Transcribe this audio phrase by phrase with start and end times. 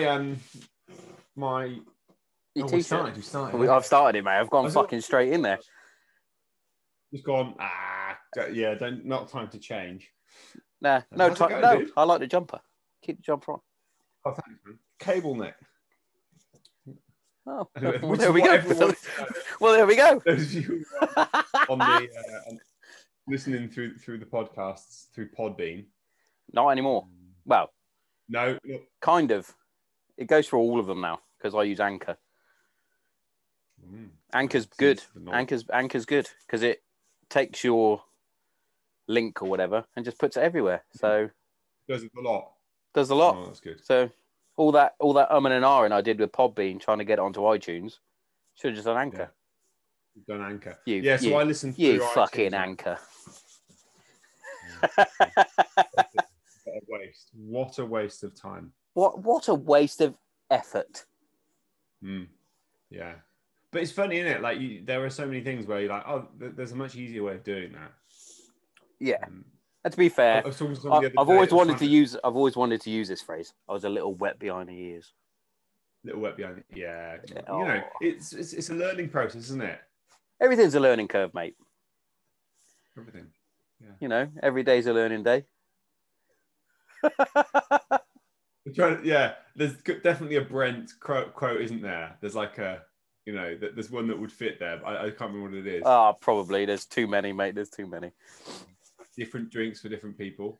[0.00, 0.36] my um
[1.36, 1.64] my.
[2.54, 2.84] Your oh, we t-shirt.
[2.86, 3.16] started.
[3.16, 3.68] We started.
[3.68, 4.38] I've started it, mate.
[4.38, 5.58] I've gone I thought- fucking straight in there.
[7.12, 7.54] Just gone.
[7.60, 8.74] Ah, d- yeah.
[8.74, 9.04] Don't.
[9.04, 10.10] Not time to change.
[10.80, 11.78] Nah, no, How's it ti- going, no.
[11.78, 11.90] dude?
[11.96, 12.60] I like the jumper.
[13.02, 13.60] Keep the jumper on.
[14.24, 14.78] Oh, thanks, man.
[14.98, 15.54] Cable neck.
[17.48, 18.52] Oh, well, there we what go.
[18.54, 19.28] everyone wants to know.
[19.60, 20.20] well, there we go.
[20.24, 20.84] Those of you
[21.68, 22.58] on the uh, on-
[23.28, 25.84] listening through through the podcasts through Podbean.
[26.52, 27.06] Not anymore.
[27.44, 27.70] Well,
[28.28, 28.78] No, no.
[29.00, 29.52] kind of.
[30.16, 32.16] It goes for all of them now because I use Anchor.
[33.86, 34.08] Mm.
[34.32, 35.02] Anchor's good.
[35.30, 36.82] Anchor's Anchor's good because it
[37.28, 38.02] takes your
[39.08, 40.84] link or whatever and just puts it everywhere.
[40.92, 41.30] So
[41.88, 42.52] does it a lot.
[42.94, 43.36] does a lot.
[43.36, 43.84] Oh, that's good.
[43.84, 44.10] So
[44.56, 47.22] all that all that umming and ahhing I did with Podbean trying to get it
[47.22, 47.98] onto iTunes
[48.54, 49.30] should have just done Anchor.
[50.26, 50.78] Done anchor.
[50.86, 51.78] You- yeah, so you- I listened.
[51.78, 52.54] You fucking iTunes.
[52.54, 52.98] Anchor.
[56.64, 57.30] What a waste!
[57.34, 58.72] What a waste of time.
[58.96, 60.14] What what a waste of
[60.50, 61.04] effort.
[62.02, 62.28] Mm.
[62.88, 63.16] Yeah,
[63.70, 64.40] but it's funny, isn't it?
[64.40, 66.96] Like you, there are so many things where you're like, oh, th- there's a much
[66.96, 67.92] easier way of doing that.
[68.98, 69.18] Yeah.
[69.26, 69.44] Um,
[69.84, 73.06] And to be fair, I, I've always wanted to use I've always wanted to use
[73.06, 73.52] this phrase.
[73.68, 75.12] I was a little wet behind the ears.
[76.02, 76.64] little wet behind.
[76.74, 77.42] Yeah, Yeah.
[77.58, 77.90] you know, Oh.
[78.00, 79.78] it's, it's it's a learning process, isn't it?
[80.40, 81.56] Everything's a learning curve, mate.
[82.96, 83.26] Everything.
[83.78, 83.92] Yeah.
[84.00, 85.44] You know, every day's a learning day.
[88.74, 92.16] To- yeah, there's definitely a Brent quote, quote, isn't there?
[92.20, 92.82] There's like a,
[93.24, 94.78] you know, there's one that would fit there.
[94.78, 95.82] But I, I can't remember what it is.
[95.86, 96.64] Ah, probably.
[96.64, 97.54] There's too many, mate.
[97.54, 98.12] There's too many.
[99.16, 100.58] different drinks for different people.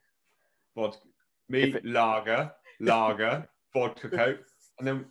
[0.76, 0.98] Vodka,
[1.48, 4.40] me, it- lager, lager, vodka, coke,
[4.78, 5.06] and then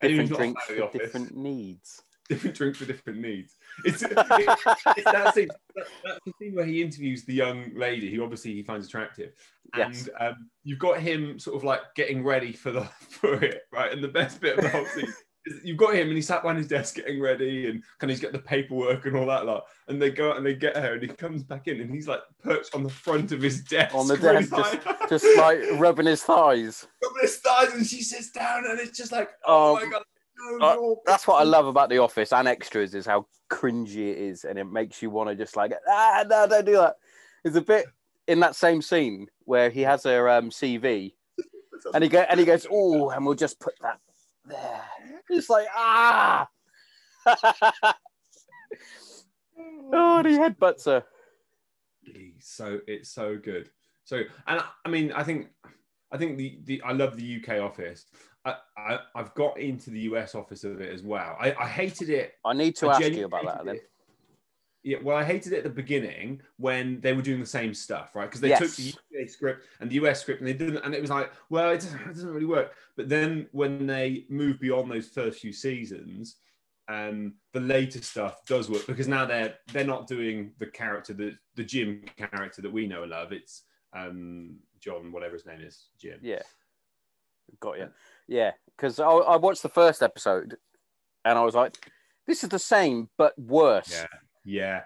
[0.00, 2.02] Different who's not a drinks for office, different needs.
[2.34, 3.56] different drinks for different needs.
[3.84, 5.48] It's, it's, that scene.
[5.76, 9.32] That, that's the scene where he interviews the young lady who obviously he finds attractive,
[9.74, 10.08] and Yes.
[10.20, 13.92] um, you've got him sort of like getting ready for the for it, right?
[13.92, 15.04] And the best bit of the whole scene.
[15.06, 18.16] is You've got him, and he's sat behind his desk getting ready, and kind of
[18.16, 19.64] he's got the paperwork and all that lot.
[19.88, 22.06] And they go out and they get her, and he comes back in, and he's
[22.06, 25.58] like perched on the front of his desk, On the really desk, just- Just like
[25.76, 26.86] rubbing his thighs.
[27.02, 30.02] rubbing his thighs, and she sits down, and it's just like, Oh, oh, my god,
[30.60, 34.44] uh, That's what I love about The Office and extras is how cringy it is,
[34.44, 36.96] and it makes you want to just like, ah, no, don't do that.
[37.42, 37.86] There's a bit
[38.28, 41.14] in that same scene where he has a um, CV,
[41.94, 43.98] and he go and he goes, oh, and we'll just put that
[44.44, 44.84] there.
[45.28, 46.48] It's like ah.
[47.26, 47.94] oh,
[50.18, 51.04] and he headbutts her.
[52.38, 53.70] so it's so good.
[54.04, 55.48] So and I- I mean, I think
[56.12, 58.06] I think the the I love the UK office.
[58.44, 61.36] I, I I've got into the US office of it as well.
[61.38, 62.34] I, I hated it.
[62.44, 63.76] I need to I ask you about that then.
[63.76, 63.90] it.
[64.82, 68.14] Yeah, well, I hated it at the beginning when they were doing the same stuff,
[68.14, 68.24] right?
[68.24, 68.60] Because they Yes.
[68.60, 71.30] took the UK script and the US script, and they didn't, and it was like,
[71.50, 72.72] well, it doesn't, it doesn't really work.
[72.96, 76.36] But then when they move beyond those first few seasons,
[76.88, 81.36] um, the later stuff does work because now they're they're not doing the character the
[81.54, 83.32] the Jim character that we know and love.
[83.32, 86.18] It's um, John, whatever his name is, Jim.
[86.22, 86.42] Yeah,
[87.58, 87.88] got you.
[88.28, 90.56] Yeah, because I, I watched the first episode,
[91.24, 91.90] and I was like,
[92.26, 94.06] "This is the same but worse." Yeah,
[94.44, 94.82] yeah.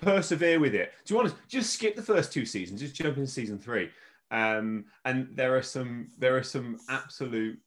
[0.00, 0.92] Persevere with it.
[1.04, 2.80] Do you want to just skip the first two seasons?
[2.80, 3.90] Just jump into season three.
[4.30, 7.58] Um, and there are some there are some absolute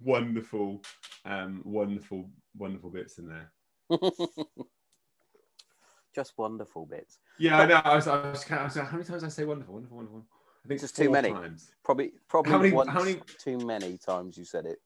[0.00, 0.82] wonderful,
[1.24, 3.52] um, wonderful, wonderful bits in there.
[6.14, 7.18] Just wonderful bits.
[7.38, 7.76] Yeah, I know.
[7.76, 10.26] I was, I was, I was how many times I say wonderful, wonderful, wonderful?
[10.64, 11.30] I think Just too many.
[11.32, 11.70] times.
[11.84, 14.78] Probably, probably How many- once how many- too many times you said it.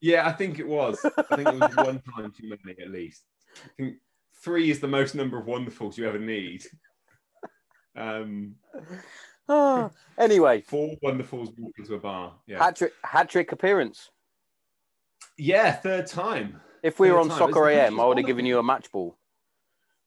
[0.00, 0.98] Yeah, I think it was.
[1.04, 3.24] I think it was one time too many at least.
[3.56, 3.96] I think
[4.42, 6.64] three is the most number of wonderfuls you ever need.
[7.96, 8.56] Um,
[9.48, 12.34] Ah, anyway, four wonderfuls walk into a bar.
[12.46, 12.62] Yeah.
[12.64, 14.10] hat trick, hat trick appearance.
[15.36, 16.60] Yeah, third time.
[16.82, 17.38] If we were on time.
[17.38, 19.18] Soccer It's- AM, I would have given you a match ball.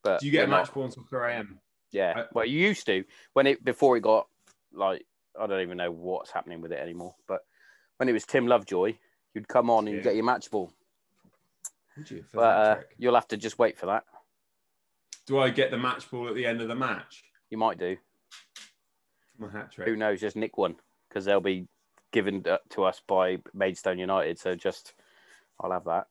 [0.04, 0.58] But Do you get a we're not.
[0.66, 1.60] match ball on Soccer AM?
[1.92, 3.04] Yeah, I- well, you used to
[3.34, 4.28] when it before it got
[4.74, 5.06] like
[5.40, 7.16] I don't even know what's happening with it anymore.
[7.28, 7.42] But
[7.98, 8.96] when it was Tim Lovejoy,
[9.34, 10.72] you'd come on and you'd get your match ball.
[11.98, 12.24] Would you?
[12.32, 14.04] but uh, you'll have to just wait for that.
[15.26, 17.24] Do I get the match ball at the end of the match?
[17.50, 17.98] You might do.
[19.40, 19.88] My hat trick.
[19.88, 20.20] Who knows?
[20.22, 20.76] Just nick one
[21.10, 21.68] because they'll be
[22.12, 24.40] given to us by Maidstone United.
[24.40, 24.94] So just
[25.60, 26.08] I'll have that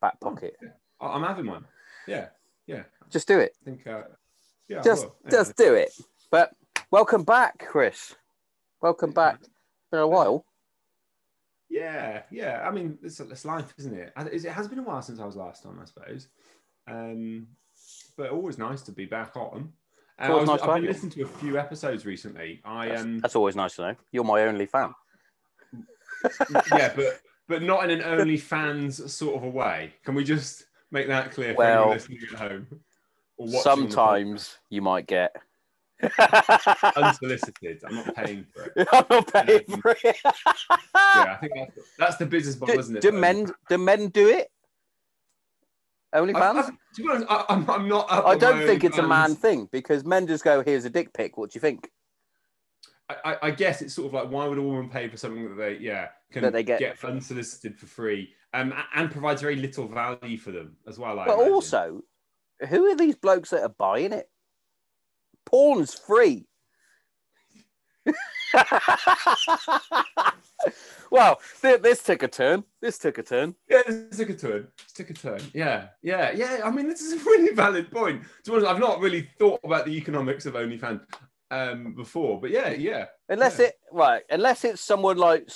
[0.00, 0.30] back Oh.
[0.30, 0.56] pocket.
[1.00, 1.66] I- I'm having one.
[2.06, 2.28] Yeah,
[2.66, 2.84] yeah.
[3.10, 3.56] Just do it.
[3.62, 3.86] I think.
[3.86, 4.02] Uh,
[4.68, 4.80] yeah.
[4.82, 5.06] Just.
[5.24, 5.30] Yeah.
[5.30, 5.92] just do it.
[6.30, 6.52] But
[6.90, 8.14] welcome back, Chris.
[8.80, 9.40] Welcome back.
[9.90, 10.44] Been a while.
[11.68, 12.66] Yeah, yeah.
[12.66, 14.12] I mean, it's, it's life, isn't it?
[14.32, 16.28] It has been a while since I was last on, I suppose.
[16.88, 17.48] Um,
[18.16, 19.72] but always nice to be back on.
[20.18, 20.88] And I always was, nice I've been you.
[20.88, 22.60] listening to a few episodes recently.
[22.64, 23.96] I That's, um, that's always nice to know.
[24.12, 24.94] You're my only fan.
[26.72, 29.92] yeah, but but not in an only fans sort of a way.
[30.04, 32.66] Can we just make that clear for Well, anyone listening at home?
[33.36, 35.36] or watching on the Sometimes you might get.
[36.96, 37.80] unsolicited.
[37.86, 38.88] I'm not paying for it.
[38.92, 40.16] I'm not paying for it.
[40.94, 43.00] Yeah, I think that's, that's the business model, do, isn't it?
[43.02, 43.18] do though?
[43.18, 44.48] men do men do it?
[46.12, 46.56] I, OnlyFans?
[46.64, 48.06] I, to be honest, I, I'm, I'm not.
[48.10, 51.36] I don't think it's a man thing because men just go, "Here's a dick pic.
[51.38, 51.90] What do you think?"
[53.08, 55.54] I, I- guess it's sort of like why would a woman pay for something that
[55.54, 60.36] they yeah can That they get- unsolicited for free um, and provides very little value
[60.38, 61.20] for them as well.
[61.20, 61.52] I But imagine.
[61.52, 62.00] also,
[62.68, 64.28] who are these blokes that are buying it?
[65.46, 66.46] Porn's free.
[71.10, 72.64] well, th- this took a turn.
[72.82, 73.54] This took a turn.
[73.68, 74.68] yeah, this took a turn.
[74.78, 75.40] This took a turn.
[75.54, 76.60] Yeah, yeah, yeah.
[76.64, 78.22] I mean, this is a really valid point.
[78.44, 81.00] To be honest, I've not really thought about the economics of OnlyFans
[81.50, 83.06] um, before, but yeah, yeah.
[83.28, 83.66] Unless Yeah.
[83.66, 85.48] it right, unless it's someone like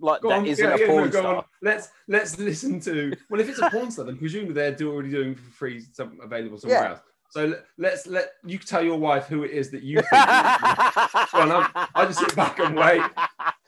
[0.00, 1.36] like Go that on, not yeah, a yeah, no, porn go star.
[1.38, 1.44] on.
[1.62, 3.12] Let's let's listen to.
[3.30, 6.18] Well, if it's a porn star, then presumably they're do- already doing for free, some
[6.22, 7.00] available somewhere else.
[7.30, 10.12] So let- let's let you tell your wife who it is that you think.
[10.12, 13.02] I'm- I just sit back and wait.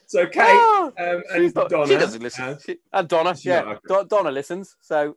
[0.07, 1.87] So Kate Oh, um, and not- Donna.
[1.87, 2.45] she doesn't listen.
[2.45, 3.81] and She- and Donna, yeah, okay.
[3.87, 4.77] Don- Donna listens.
[4.81, 5.17] So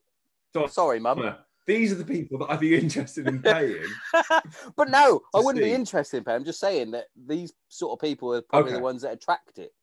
[0.54, 0.68] Donna.
[0.70, 1.18] sorry, mum.
[1.20, 1.46] Donna.
[1.66, 3.88] These are the people that I'd be interested in paying.
[4.76, 6.34] but no, I wouldn't be interested in pay.
[6.36, 8.78] I'm just saying that these sort of people are probably Okay.
[8.80, 9.74] the ones that attract it.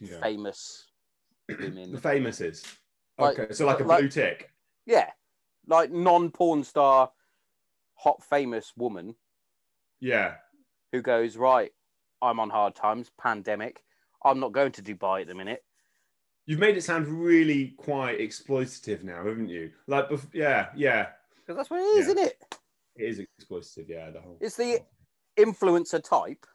[0.00, 0.20] Yeah.
[0.22, 0.86] Famous
[1.48, 1.96] The women.
[1.98, 2.64] famous is.
[3.18, 4.50] Like- Okay, so like a like- blue tick.
[4.86, 5.10] yeah.
[5.66, 7.10] Like non porn star,
[7.94, 9.16] hot famous woman
[10.00, 10.36] Yeah.
[10.92, 11.72] who goes, Right,
[12.22, 13.82] I'm on hard times, pandemic.
[14.24, 15.64] I'm not going to Dubai at the minute.
[16.46, 19.72] You've made it sound really quite exploitative now, haven't you?
[19.88, 21.08] Like, yeah, yeah.
[21.40, 22.12] Because that's what it is, Yeah.
[22.12, 22.44] isn't it?
[22.96, 24.10] It is exploitative, yeah.
[24.10, 24.38] The whole.
[24.40, 24.80] It's the
[25.36, 26.46] influencer type,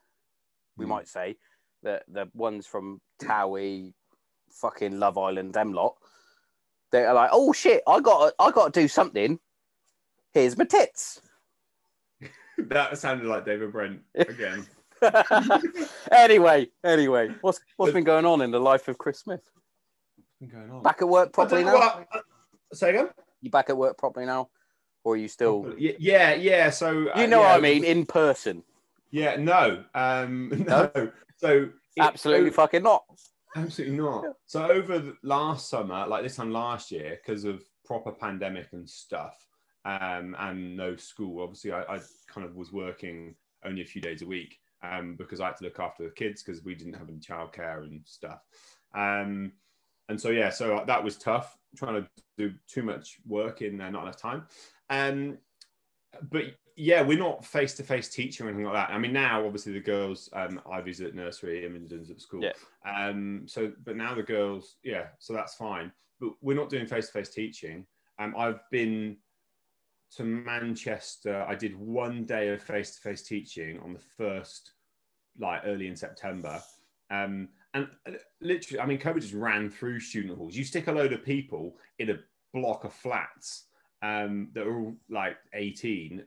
[0.77, 0.89] we Mm.
[0.89, 1.37] might say,
[1.83, 3.93] the the ones from Towie,
[4.49, 5.97] fucking Love Island, them lot.
[6.91, 9.39] They're like, oh shit, I got I got to do something.
[10.33, 11.21] Here's my tits.
[12.57, 14.67] that sounded like David Brent again.
[16.11, 19.41] anyway, anyway, what's what's been going on in the life of Chris Smith?
[20.39, 20.83] What's going on?
[20.83, 21.85] Back at work properly I don't know now?
[21.85, 22.21] what I- uh,
[22.73, 23.09] say again?
[23.41, 24.49] You back at work properly now,
[25.03, 25.73] or are you still?
[25.77, 26.69] Yeah, yeah.
[26.69, 28.63] So uh, You know yeah, what I mean, in person.
[29.09, 30.91] Yeah, no, um, No?
[30.95, 31.11] no.
[31.37, 33.03] So Absolutely o- fucking not.
[33.55, 34.25] Absolutely not.
[34.45, 38.89] So over the last summer, like this time last year, because of proper pandemic and
[38.89, 39.47] stuff,
[39.85, 41.41] um, and no school.
[41.41, 45.39] Obviously, I, I kind of was working only a few days a week um, because
[45.39, 48.41] I had to look after the kids because we didn't have any childcare and stuff.
[48.93, 49.53] Um,
[50.09, 53.89] and so yeah, so that was tough trying to do too much work in uh,
[53.89, 54.43] not enough time.
[54.89, 55.37] Um,
[56.29, 56.43] but
[56.75, 58.93] yeah, we're not face to face teaching or anything like that.
[58.93, 62.43] I mean, now obviously the girls, um, Ivy's at nursery, Imogen's at school.
[62.43, 62.53] Yeah.
[62.85, 65.91] Um, so, but now the girls, yeah, so that's fine.
[66.19, 67.85] But we're not doing face to face teaching.
[68.19, 69.17] Um, I've been
[70.17, 71.45] to Manchester.
[71.47, 74.71] I did one day of face to face teaching on the first,
[75.39, 76.61] like early in September.
[77.09, 78.11] Um, and uh,
[78.41, 80.55] literally, I mean, COVID just ran through student halls.
[80.55, 82.19] You stick a load of people in a
[82.53, 83.65] block of flats
[84.01, 86.23] um, that are all like 18.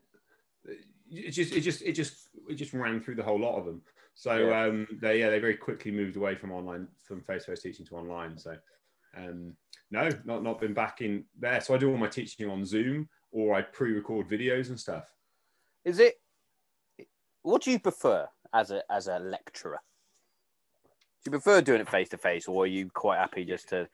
[1.14, 3.82] It just, it just, it just, it just ran through the whole lot of them.
[4.14, 4.64] So Yeah.
[4.64, 8.38] um, they, yeah, they very quickly moved away from online, from face-to-face teaching to online.
[8.38, 8.56] So
[9.16, 9.54] um,
[9.90, 11.60] no, not not been back in there.
[11.60, 15.12] So I do all my teaching on Zoom, or I pre-record videos and stuff.
[15.84, 16.20] Is it?
[17.42, 19.80] What do you prefer as a as a lecturer?
[21.22, 23.88] Do you prefer doing it face to face, or are you quite happy just to?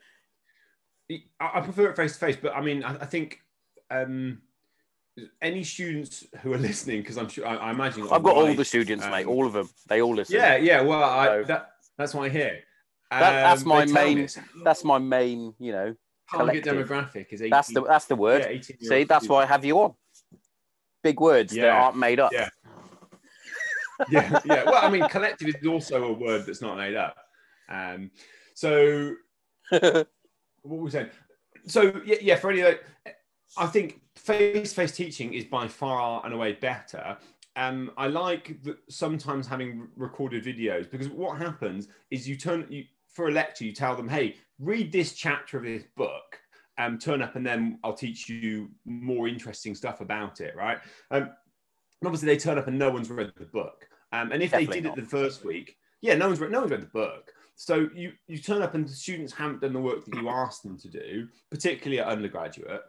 [1.11, 3.41] I I prefer it face to face, but I mean, I, I think
[3.91, 4.41] um,
[5.43, 8.65] any students who are listening, because I'm sure I, I imagine I've got all the
[8.65, 9.25] students, mate.
[9.27, 9.69] um, All of them.
[9.89, 10.37] They all listen.
[10.37, 10.81] Yeah, yeah.
[10.83, 12.61] Well, I, So- that, that's what I hear.
[13.11, 14.29] That- that's Um, my they tell me main-
[14.65, 15.55] That's my main.
[15.59, 15.95] You know,
[16.31, 16.89] target collective.
[16.89, 17.51] demographic is 18.
[17.51, 18.47] that's the that's the word.
[18.49, 19.95] yeah, See, old that's why I have you on.
[21.03, 22.31] Big words that aren't made up.
[22.33, 22.49] Yeah.
[24.11, 24.65] yeah, yeah.
[24.65, 27.17] Well, I mean, collective is also a word that's not made up.
[27.69, 28.11] Um,
[28.55, 29.15] so
[29.71, 30.07] what
[30.65, 31.11] were we saying?
[31.67, 32.37] So yeah, yeah.
[32.37, 32.85] For any, like,
[33.57, 37.17] I think face-to-face teaching is by far and away better.
[37.57, 42.85] Um, I like the, sometimes having recorded videos because what happens is you turn you
[43.13, 46.39] for a lecture, you tell them, "Hey, read this chapter of this book."
[46.79, 50.79] Um, turn up and then I'll teach you more interesting stuff about it, right?
[51.11, 53.87] Um, and obviously they turn up and no one's read the book.
[54.13, 54.99] Um, and if Definitely they did not.
[54.99, 57.33] it the first week, yeah, no one's read, no one's read the book.
[57.57, 60.63] So you you turn up and the students haven't done the work that you asked
[60.63, 62.81] them to do, particularly at undergraduate.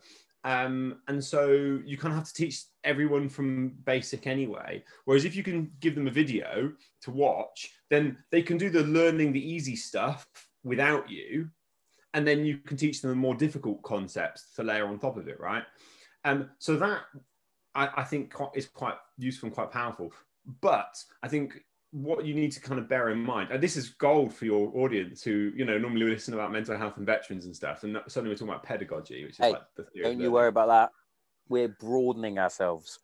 [0.44, 4.84] Um, and so you kind of have to teach everyone from basic anyway.
[5.06, 6.72] Whereas if you can give them a video
[7.02, 10.28] to watch, then they can do the learning the easy stuff
[10.64, 11.50] without you.
[12.14, 15.28] And then you can teach them the more difficult concepts to layer on top of
[15.28, 15.64] it, right?
[16.26, 17.02] Um, so that
[17.74, 20.12] I, I think is quite useful and quite powerful.
[20.62, 23.90] But I think what you need to kind of bear in mind, and this is
[23.90, 27.56] gold for your audience who, you know, normally listen about mental health and veterans and
[27.56, 30.06] stuff, and suddenly we're talking about pedagogy, which is Hey, like the theory.
[30.06, 30.92] Don't you worry about that.
[31.50, 33.00] We're broadening ourselves.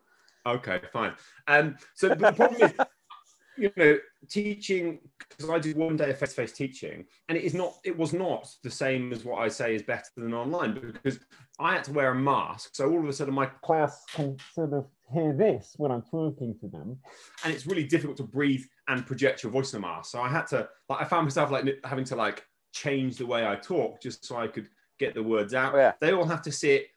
[0.46, 1.14] Okay, fine.
[1.48, 2.74] Um, so the problem is,
[3.58, 3.98] you know,
[4.30, 7.74] teaching because I did one day of face-to-face teaching, and it is not.
[7.84, 11.20] It was not the same as what I say is better than online because
[11.60, 12.76] I had to wear a mask.
[12.76, 16.56] So all of a sudden, my class can sort of hear this when I'm talking
[16.60, 16.98] to them,
[17.44, 20.12] and it's really difficult to breathe and project your voice in the mask.
[20.12, 23.48] So I had to, like, I found myself like having to like change the way
[23.48, 25.74] I talk just so I could get the words out.
[25.74, 25.94] Oh, yeah.
[26.00, 26.88] They all have to sit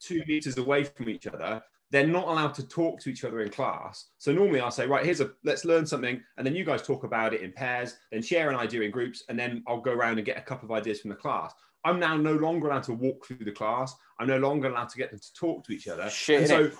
[0.00, 1.62] two meters away from each other.
[1.90, 4.10] They're not allowed to talk to each other in class.
[4.18, 7.04] So normally I'll say, right, here's a let's learn something, and then you guys talk
[7.04, 10.18] about it in pairs, then share an idea in groups, and then I'll go around
[10.18, 11.52] and get a couple of ideas from the class.
[11.84, 13.94] I'm now no longer allowed to walk through the class.
[14.18, 16.10] I'm no longer allowed to get them to talk to each other.
[16.10, 16.70] Shit, And so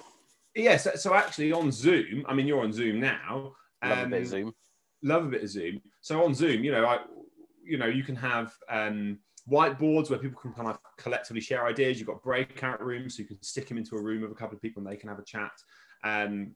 [0.54, 3.52] yes, so, so actually on Zoom, I mean you're on Zoom now.
[3.84, 4.54] Love a bit um, of Zoom.
[5.02, 5.80] love a bit of Zoom.
[6.00, 6.98] So on Zoom, you know, I,
[7.64, 9.18] you know, you can have um,
[9.50, 11.98] whiteboards where people can kind of collectively share ideas.
[11.98, 14.56] You've got breakout rooms, so you can stick them into a room of a couple
[14.56, 15.52] of people and they can have a chat.
[16.04, 16.54] Um,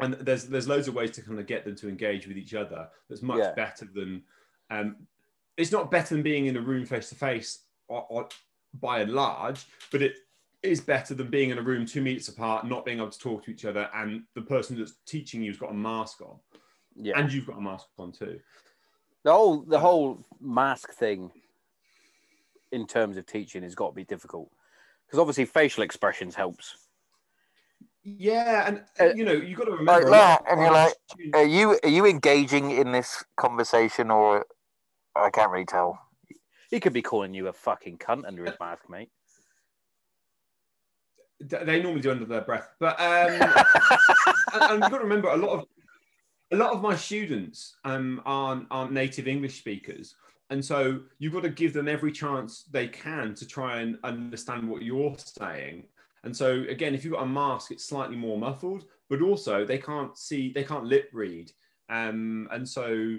[0.00, 2.54] and there's there's loads of ways to kind of get them to engage with each
[2.54, 2.88] other.
[3.08, 3.52] That's much Yeah.
[3.52, 4.22] better than.
[4.70, 5.06] Um,
[5.56, 10.00] it's not better than being in a room face to face, by and large, but
[10.00, 10.14] it
[10.62, 13.44] is better than being in a room two meters apart, not being able to talk
[13.44, 16.38] to each other, and the person that's teaching you's got a mask on
[16.94, 17.18] Yeah.
[17.18, 18.40] and you've got a mask on too.
[19.22, 21.30] the whole the whole mask thing
[22.72, 24.50] in terms of teaching has got to be difficult
[25.06, 26.76] because obviously facial expressions helps.
[28.02, 30.08] Yeah, and Uh, you know you've got to remember.
[30.08, 30.94] a that, and you're like,
[31.34, 34.46] Are you are you engaging in this conversation or
[35.14, 35.98] I can't really tell.
[36.70, 39.10] He could be calling you a fucking cunt under his mask, mate.
[41.40, 43.40] They normally do under their breath, but um,
[44.54, 45.64] and, and you've got to remember a lot of
[46.52, 50.16] a lot of my students um, aren't aren't native English speakers,
[50.50, 54.68] and so you've got to give them every chance they can to try and understand
[54.68, 55.84] what you're saying.
[56.24, 59.78] And so again, if you've got a mask, it's slightly more muffled, but also they
[59.78, 61.50] can't see, they can't lip read,
[61.88, 63.16] um, and so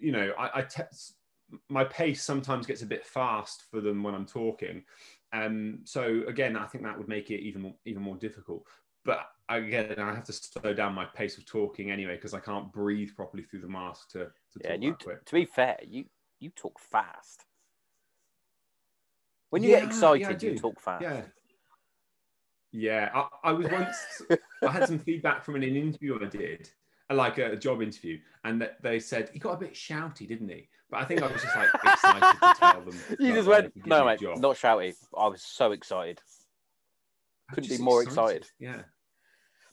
[0.00, 0.82] you know, I, I te-
[1.68, 4.82] my pace sometimes gets a bit fast for them when I'm talking.
[5.32, 8.66] Um, so again, I think that would make it even more, even more difficult.
[9.04, 12.72] But again, I have to slow down my pace of talking anyway because I can't
[12.72, 16.06] breathe properly through the mask to, to Yeah, talk you to be fair, you
[16.40, 17.44] you talk fast.
[19.50, 21.06] When you Yeah, get yeah, excited, you talk fast.
[21.06, 21.26] Yeah.
[22.72, 24.22] Yeah, I, I was once.
[24.64, 26.70] I had some feedback from an interview I did,
[27.10, 30.68] like a job interview, and that they said he got a bit shouty, didn't he?
[30.90, 32.98] But I think I was just like excited to tell them.
[33.18, 34.94] You just went, no, mate, job." not shouty.
[35.18, 36.20] I was so excited.
[37.52, 38.46] Couldn't be more excited.
[38.58, 38.82] Yeah,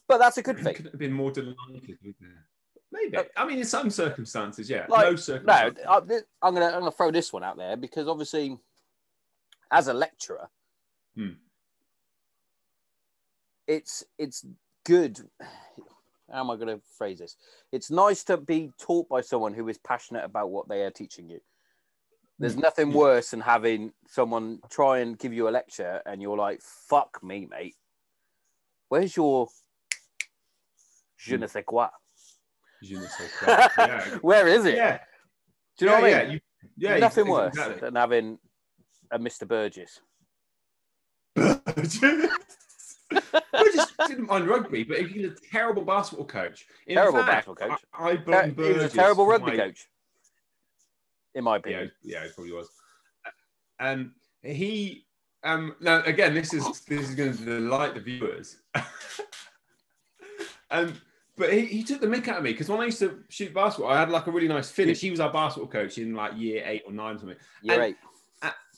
[0.07, 0.75] But that's a good It thing.
[0.75, 1.57] could have been more delighted.
[2.03, 2.81] wouldn't it?
[2.91, 3.17] Maybe.
[3.35, 4.85] I mean, in some circumstances, yeah.
[4.87, 5.85] Like, no No, circumstances.
[5.87, 8.57] I, I'm gonna I'm gonna throw this one out there because obviously,
[9.71, 10.49] as a lecturer,
[11.15, 11.29] Hmm.
[13.67, 14.45] it's it's
[14.83, 15.19] good.
[16.33, 17.37] How am I going to phrase this?
[17.71, 21.29] It's nice to be taught by someone who is passionate about what they are teaching
[21.29, 21.39] you.
[22.39, 22.61] There's Hmm.
[22.61, 27.21] nothing worse than having someone try and give you a lecture and you're like, "Fuck
[27.23, 27.75] me, mate.
[28.89, 29.47] Where's your
[31.17, 31.89] je ne sais quoi?
[32.81, 33.47] Je ne sais quoi.
[33.77, 34.17] Yeah.
[34.21, 34.75] Where is it?
[34.75, 34.99] yeah.
[35.77, 36.31] Do you know yeah, what I yeah, mean?
[36.33, 36.39] you-
[36.77, 37.79] yeah, Nothing worse exactly.
[37.79, 38.39] than having
[39.11, 39.47] a Mr.
[39.47, 39.99] Burgess.
[41.35, 41.99] Burgess
[44.07, 46.65] didn't mind rugby, but he was a terrible basketball coach.
[46.87, 47.79] In Terrible fact, basketball coach.
[47.93, 49.87] I, I Ter- blame he was a terrible rugby my- coach,
[51.35, 51.91] in my opinion.
[52.01, 52.69] yeah, he probably was.
[53.79, 55.05] Um, he
[55.43, 58.57] um now again, this is this is going to delight the viewers.
[60.71, 60.93] um,
[61.35, 63.53] but he, he took the mick out of me because when I used to shoot
[63.53, 65.01] basketball, I had like a really nice finish.
[65.01, 67.37] He was our basketball coach in like year eight or nine or something.
[67.61, 67.95] You're and- right.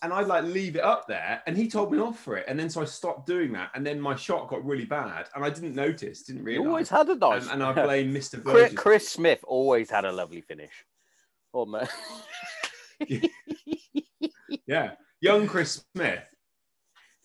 [0.02, 2.60] And I'd like leave it up there, and he told me off for it, and
[2.60, 5.50] then so I stopped doing that, and then my shot got really bad, and I
[5.50, 6.64] didn't notice, didn't realize.
[6.66, 7.44] You always had a nice.
[7.44, 8.44] and, and I blame Mr.
[8.44, 10.86] Chris, Chris Smith always had a lovely finish.
[11.54, 11.88] Oh man,
[14.68, 16.28] Yeah, young Chris Smith.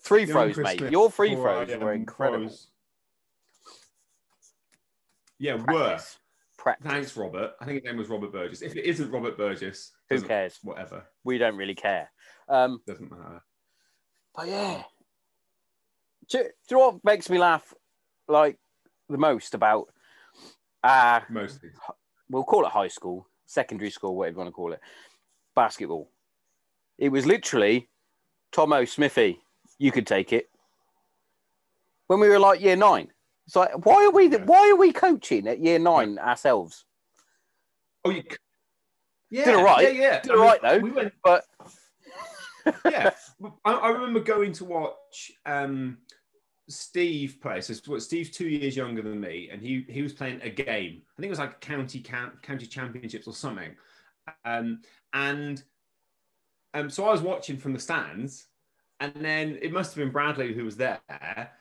[0.03, 0.77] Three Young throws, Chris mate.
[0.79, 2.45] Smith Your free before throws um, were incredible.
[2.45, 2.67] was-
[5.39, 5.57] Yeah.
[5.57, 6.17] Practice.
[6.57, 6.91] Practice.
[6.91, 7.53] Thanks, Robert.
[7.59, 8.61] I think his name was Robert Burgess.
[8.61, 10.59] If it isn't Robert Burgess, Who cares?
[10.61, 12.11] Whatever, We don't really care.
[12.51, 13.41] Um, doesn't matter.
[14.35, 14.83] but yeah,
[16.29, 17.73] Do, do you know what makes me laugh
[18.27, 18.57] like
[19.09, 19.87] the most about
[20.83, 21.69] uh Mostly.
[22.29, 24.81] we'll call it high school, secondary school, whatever you want to call it,
[25.55, 26.09] basketball.
[26.97, 27.87] It was literally
[28.51, 29.39] Tomo Smithy,
[29.77, 30.49] you could take it.
[32.07, 33.07] When we were like year nine.
[33.47, 34.43] It's like why are we Yeah.
[34.43, 36.83] why are we coaching at year nine ourselves?
[38.03, 38.23] Oh, you.
[39.29, 39.83] Yeah, Did all right.
[39.95, 40.21] Yeah, yeah.
[40.21, 40.79] Did all right, though.
[40.79, 41.13] We went.
[41.23, 41.45] But
[42.85, 43.11] Yeah,
[43.65, 45.97] I, I remember going to watch um,
[46.69, 47.61] Steve play.
[47.61, 51.01] So Steve's two years younger than me, and he he was playing a game.
[51.17, 53.75] I think it was like county count, county championships or something.
[54.45, 54.81] Um,
[55.13, 55.63] and
[56.73, 58.47] um, so I was watching from the stands,
[58.99, 61.51] and then it must have been Bradley who was there.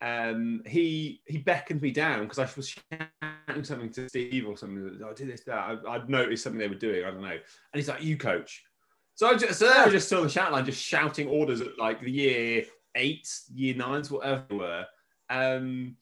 [0.00, 5.00] Um, he he beckoned me down because I was shouting something to Steve or something.
[5.04, 5.54] I did this, that.
[5.86, 7.04] I, I'd noticed something they were doing.
[7.04, 7.28] I don't know.
[7.30, 7.40] And
[7.74, 8.64] he's like, "You coach."
[9.18, 11.60] So I just so I was just still on the shout line, just shouting orders
[11.60, 12.62] at like the year
[12.94, 14.86] eight, year nines, whatever they were.
[15.28, 15.96] Um,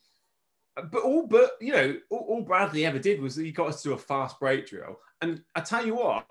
[0.74, 3.94] but all but you know, all, all Bradley ever did was he got us to
[3.94, 4.98] a fast break drill.
[5.22, 6.26] And I tell you what,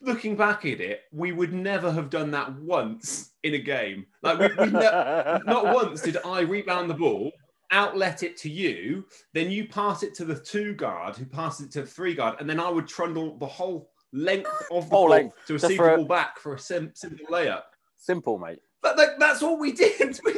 [0.00, 4.06] looking back at it, we would never have done that once in a game.
[4.22, 4.80] Like we, we ne-
[5.44, 7.32] not once did I rebound the ball,
[7.70, 11.72] outlet it to you, then you pass it to the two guard, who passes it
[11.72, 15.06] to the three guard, and then I would trundle the whole length of the Whole
[15.06, 17.62] ball length, to receive the a- ball back for a sim- simple layup.
[17.96, 18.58] Simple, mate.
[18.82, 20.18] But like, that's all we did.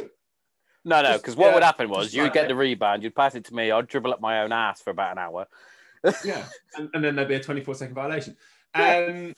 [0.87, 2.47] No, no, Just- because what yeah, would happen was you would like get that.
[2.49, 5.13] the rebound, you'd pass it to me, I'd dribble up my own ass for about
[5.13, 5.47] an hour.
[6.23, 6.45] yeah,
[6.77, 8.37] and, and then there'd be a 24 second violation.
[8.75, 9.33] Um,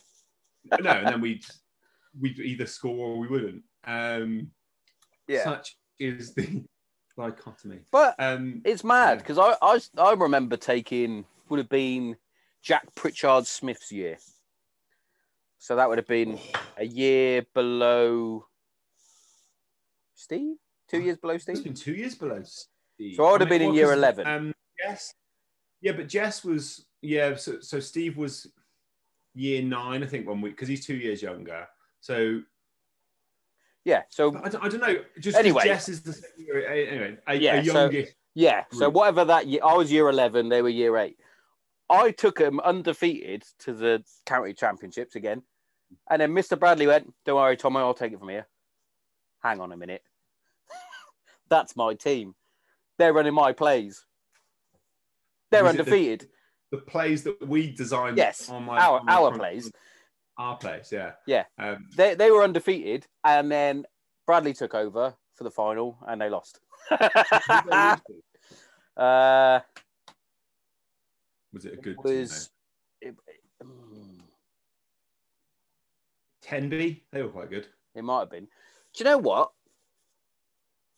[0.82, 1.46] no, and then we'd
[2.20, 3.64] we'd either score or we wouldn't.
[3.86, 4.52] Um,
[5.42, 6.66] such is the
[7.16, 7.80] dichotomy.
[7.92, 9.16] But Um, it's mad Yeah.
[9.16, 12.18] because I, I I remember taking would have been
[12.68, 14.18] Jack Pritchard Smith's year.
[15.58, 16.38] So that would have been
[16.76, 18.46] a year below
[20.16, 20.58] Steve,
[20.90, 21.56] two years below Steve?
[21.56, 22.44] It's been two years below.
[22.44, 23.16] Steve.
[23.16, 24.28] So I would have been in year year 'cause, 11.
[24.28, 24.54] Um,
[24.86, 25.14] yes,
[25.80, 27.36] yeah, but Jess was yeah.
[27.38, 28.48] So, so Steve was
[29.34, 31.66] year nine, I think, one week because he's two years younger.
[32.02, 32.42] So
[33.86, 34.04] Yeah.
[34.10, 35.06] So I don't, I don't know.
[35.20, 35.64] Just Anyway.
[35.64, 37.92] Jess is the anyway a, Yeah, a so-
[38.36, 38.66] yeah.
[38.74, 40.50] So whatever that year, I was year eleven.
[40.50, 41.18] They were year eight.
[41.90, 45.44] I took them undefeated to the county championships again,
[46.10, 46.60] and then Mr.
[46.60, 48.48] Bradley went, "Don't worry, Tommy, I'll take it from here."
[49.42, 50.04] Hang on a minute.
[51.50, 52.36] That's my team.
[52.98, 54.06] They're running my plays.
[55.52, 56.30] They're Was it the- undefeated.
[56.72, 58.18] the plays that we designed.
[58.18, 59.72] Yes, on my, our- on my our front- plays.
[60.38, 61.46] Our plays, yeah, Yeah.
[61.58, 63.86] Um, They they were undefeated, and then
[64.28, 66.60] Bradley took over for the final, and they lost.
[68.98, 69.60] uh,
[71.54, 72.50] was it a good was
[73.02, 73.16] team?
[73.32, 74.22] it, mm,
[76.42, 77.68] Tenbury, they were quite good.
[77.96, 78.46] it might have been.
[78.46, 79.52] Do you know what?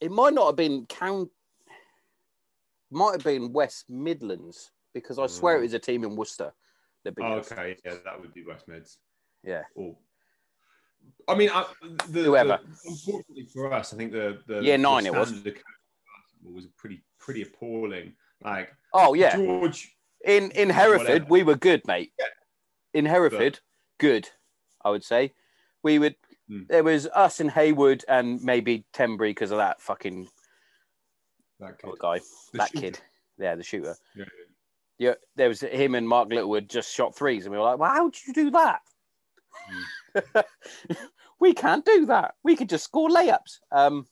[0.01, 1.29] It might not have been count.
[2.91, 5.63] Might have been West Midlands because I swear it Mm.
[5.63, 6.53] was a team in Worcester
[7.03, 7.51] that beat Oh, us.
[7.51, 8.97] okay, yeah, that would be West Mids.
[9.43, 9.63] Yeah.
[9.75, 9.95] Or,
[11.27, 11.71] I mean, I,
[12.07, 12.59] the, Whoever.
[12.63, 15.29] the- unfortunately for us, I think the the Year the nine it was.
[15.29, 15.63] standard of
[16.23, 18.15] basketball was pretty pretty appalling.
[18.41, 21.25] Like Oh yeah, George, in in Hereford Whatever.
[21.29, 22.12] we were good, mate.
[22.93, 23.60] In Hereford,
[23.99, 24.27] good.
[24.84, 25.34] I would say
[25.84, 26.15] we would.
[26.47, 26.63] Hmm.
[26.67, 30.27] There was us in Haywood and maybe Tenbury because of that fucking
[31.60, 32.19] that kid, guy,
[32.51, 32.82] The that shooter.
[32.82, 32.99] kid.
[33.38, 33.95] Yeah, the shooter.
[34.15, 34.25] Yeah.
[34.97, 37.89] Yeah, there was him and Mark Littlewood just shot threes, and we were like, "Well,
[37.89, 38.82] how did you do that?
[41.39, 42.36] we can't do that.
[42.43, 44.08] We could just score layups." Um,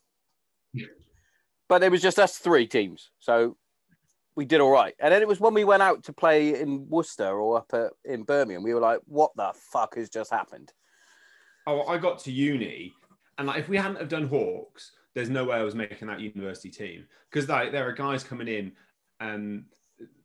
[1.68, 3.58] but it was just us three teams, so
[4.38, 4.94] we did all right.
[5.00, 7.92] And then it was when we went out to play in Worcester or up at,
[8.06, 10.72] in Birmingham, we were like, "What the fuck has just happened?"
[11.66, 12.94] Oh, I got to uni,
[13.38, 16.22] and like if we hadn't have done Hawks, there's no way I was making that
[16.22, 18.72] university team because like there are guys coming in,
[19.20, 19.66] and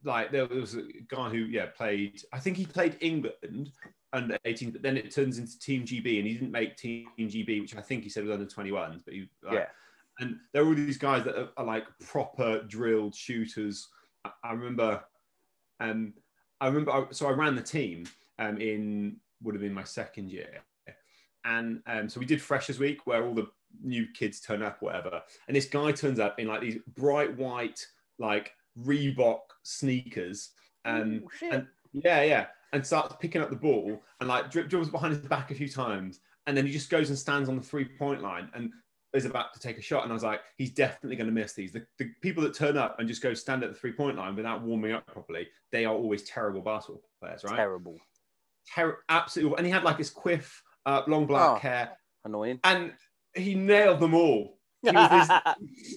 [0.05, 2.23] like there was a guy who yeah played.
[2.33, 3.73] I think he played England
[4.13, 7.63] under 18, but then it turns into Team GB, and he didn't make Team GB,
[7.63, 9.67] which I think he said was under 21s, but he like, Yeah.
[10.19, 13.89] And there are all these guys that are, are like proper drilled shooters.
[14.25, 15.03] I, remember,
[15.81, 16.15] um,
[16.61, 16.93] I remember.
[16.93, 18.07] I, so I ran the team
[18.39, 20.61] um, in would have been my second year,
[21.45, 23.49] and um, so we did Freshers Week where all the
[23.83, 25.23] new kids turn up, whatever.
[25.49, 27.85] And this guy turns up in like these bright white,
[28.19, 30.51] like Reebok sneakers,
[30.85, 34.91] and Ooh, and yeah, yeah, and starts picking up the ball and like drip dribbles
[34.91, 37.63] behind his back a few times, and then he just goes and stands on the
[37.63, 38.71] three point line and
[39.15, 40.03] is about to take a shot.
[40.05, 41.73] And I was like, he's definitely going to miss these.
[41.73, 44.35] The, the people that turn up and just go stand at the three point line
[44.37, 47.57] without warming up properly, they are always terrible basketball players, right?
[47.57, 47.99] Terrible,
[48.75, 49.59] Ter- absolutely.
[49.59, 51.55] And he had like his quiff, uh, long black Oh.
[51.57, 52.61] hair, annoying.
[52.65, 52.93] and
[53.35, 54.59] he nailed them all.
[54.83, 55.29] He was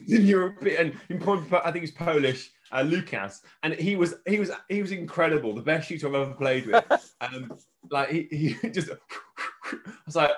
[0.08, 4.91] this European, I think he's Polish, uh, Lucas, and he was he was he was
[4.91, 6.84] incredible, the best shooter I've ever played with.
[7.21, 7.58] Um,
[7.89, 8.28] like he,
[8.62, 10.32] he just, I was like,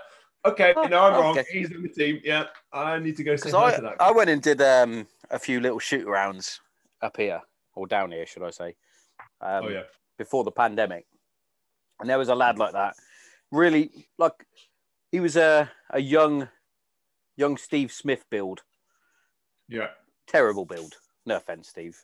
[0.52, 1.38] okay, no, I'm wrong.
[1.38, 1.46] Okay.
[1.52, 2.20] He's in the team.
[2.24, 3.96] Yeah, I need to go say hi I, to that.
[4.00, 6.60] I went and did um, a few little shoot arounds
[7.02, 7.42] up here,
[7.76, 8.76] or down here, should I say,
[9.42, 9.84] um, oh yeah,
[10.18, 11.06] before the pandemic.
[12.00, 12.96] And there was a lad like that.
[13.52, 14.46] Really, like,
[15.12, 16.48] he was a, a young,
[17.36, 18.62] young Steve Smith build.
[19.68, 19.88] yeah.
[20.28, 20.96] Terrible build.
[21.26, 21.98] No offense, Steve.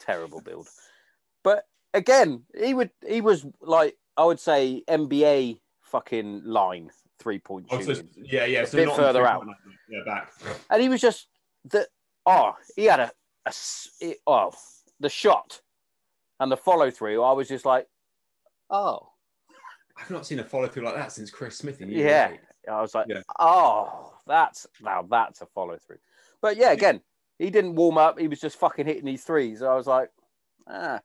[0.00, 0.68] Terrible build.
[1.44, 6.90] But again, he would, he was like, I would say NBA fucking line
[7.22, 8.60] three point Oh, so, yeah, yeah.
[8.62, 9.44] A So bit not further out.
[9.44, 9.56] Point,
[9.88, 10.32] Yeah, back.
[10.70, 11.28] and he was just
[11.64, 11.86] the
[12.26, 13.10] oh he had a
[14.00, 14.52] it- oh
[15.00, 15.60] the shot
[16.40, 17.22] and the follow through.
[17.22, 17.86] I was just like,
[18.70, 19.08] oh
[19.96, 22.32] I've not seen a follow through like that since Chris Smith in Yeah.
[22.70, 23.22] I was like, Yeah.
[23.38, 25.98] oh that's now that's a follow through.
[26.40, 27.00] But yeah, again,
[27.38, 28.18] he didn't warm up.
[28.18, 29.62] He was just fucking hitting these threes.
[29.62, 30.10] I was like,
[30.68, 31.00] ah.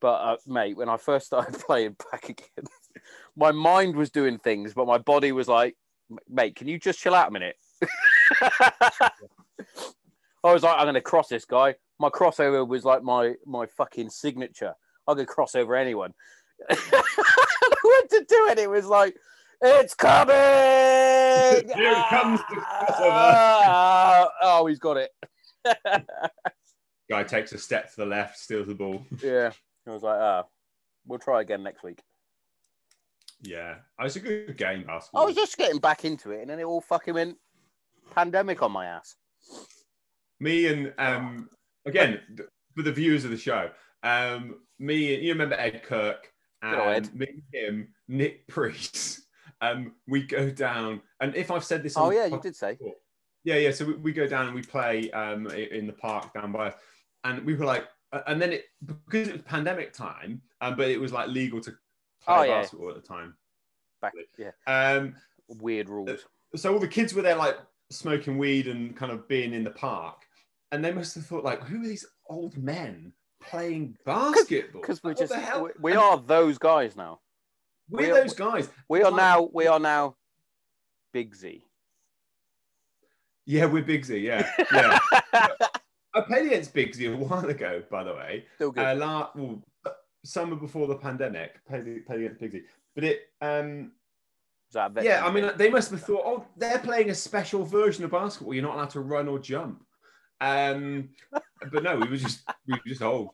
[0.00, 2.64] But uh, mate, when I first started playing back again,
[3.36, 5.76] my mind was doing things, but my body was like,
[6.28, 7.56] mate, can you just chill out a minute?
[10.44, 11.76] I was like, I'm going to cross this guy.
[11.98, 14.74] My crossover was like my my fucking signature.
[15.06, 16.14] I could cross over anyone.
[16.70, 18.58] I went to do it.
[18.58, 19.16] It was like,
[19.60, 20.34] it's coming.
[21.76, 23.08] Here comes the crossover.
[23.10, 25.10] Ah, oh, he's got it.
[27.10, 29.04] Guy takes a step to the left, steals the ball.
[29.22, 29.52] yeah.
[29.86, 30.44] I was like, ah,
[31.06, 32.00] we'll try again next week.
[33.42, 35.22] Yeah, it was a good game Basketball.
[35.22, 37.36] I was just getting back into it, and then it all fucking went
[38.12, 39.16] pandemic on my ass.
[40.40, 41.48] Me and um
[41.84, 42.20] again
[42.74, 43.70] for the viewers of the show,
[44.04, 47.14] um me you remember Ed Kirk and Ed.
[47.14, 49.20] me, him, Nick Priest.
[49.60, 52.76] Um, we go down, and if I've said this, Oh yeah, you did say.
[53.44, 53.70] Yeah, yeah.
[53.70, 56.74] So we, we go down and we play um, in the park down by us,
[57.22, 57.86] and we were like,
[58.26, 61.74] and then it because it was pandemic time, um, but it was like legal to
[62.24, 62.60] play Oh, yeah.
[62.62, 63.34] basketball at the time.
[64.00, 65.14] Back, yeah, Um,
[65.48, 66.26] weird rules.
[66.56, 67.56] so all the kids were there like
[67.90, 70.22] smoking weed and kind of being in the park,
[70.72, 74.80] and they must have thought like, who are these old men playing basketball?
[74.80, 77.20] Because we're just we, we are those guys now.
[77.90, 78.68] we're we those guys.
[78.88, 80.16] We are Like- now we are now
[81.12, 81.64] Big Z.
[83.44, 84.18] Yeah, we're Big Z.
[84.18, 84.98] Yeah, yeah.
[86.14, 88.44] I played against Big Z a while ago, by the way.
[88.56, 88.84] Still good.
[88.84, 89.62] uh, la- well,
[90.24, 92.62] summer before the pandemic, played, played against Bigsy.
[92.94, 93.92] But it, um,
[94.72, 98.10] that yeah, I mean, they must have thought, oh, they're playing a special version of
[98.10, 98.54] basketball.
[98.54, 99.84] You're not allowed to run or jump.
[100.40, 103.30] Um, but no, we were just we were just old.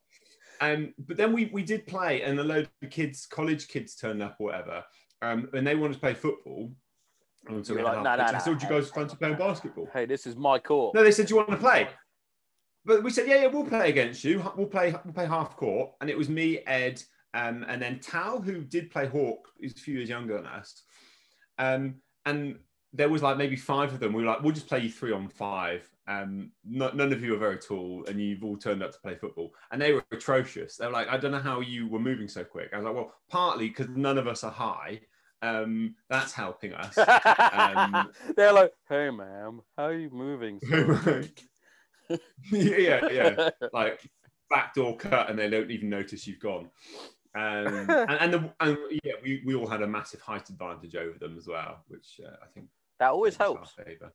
[0.60, 4.22] Um, but then we we did play, and a load of kids, college kids, turned
[4.22, 4.84] up or whatever,
[5.22, 6.72] um, and they wanted to play football.
[7.46, 8.28] And so You we like, "No, no, pitch.
[8.28, 10.94] I no, said, "Do you guys fancy playing basketball?" hey, this is my court.
[10.94, 11.88] No, they said, "Do you want to play?"
[12.84, 14.42] But we said, "Yeah, yeah, we'll play against you.
[14.56, 17.02] We'll play, we'll play half court." And it was me, Ed,
[17.34, 20.82] um, and then Tal, who did play Hawk, who's a few years younger than us.
[21.58, 22.58] Um, and
[22.92, 24.12] there was like maybe five of them.
[24.12, 25.88] We were like, "We'll just play you three on five.
[26.06, 29.14] Um, no, none of you are very tall, and you've all turned up to play
[29.16, 30.76] football." And they were atrocious.
[30.76, 32.94] They were like, "I don't know how you were moving so quick." I was like,
[32.94, 35.00] "Well, partly because none of us are high.
[35.42, 36.96] Um, that's helping us."
[37.52, 40.60] Um, They're like, hey, ma'am, how are you moving?
[40.60, 41.22] so
[42.52, 43.50] yeah, yeah.
[43.72, 44.00] like
[44.50, 46.70] backdoor cut and they don't even notice you've gone.
[47.34, 51.18] Um, and and, the, and yeah, we, we all had a massive height advantage over
[51.18, 52.66] them as well, which uh, I think
[52.98, 54.14] that always plays in our helps.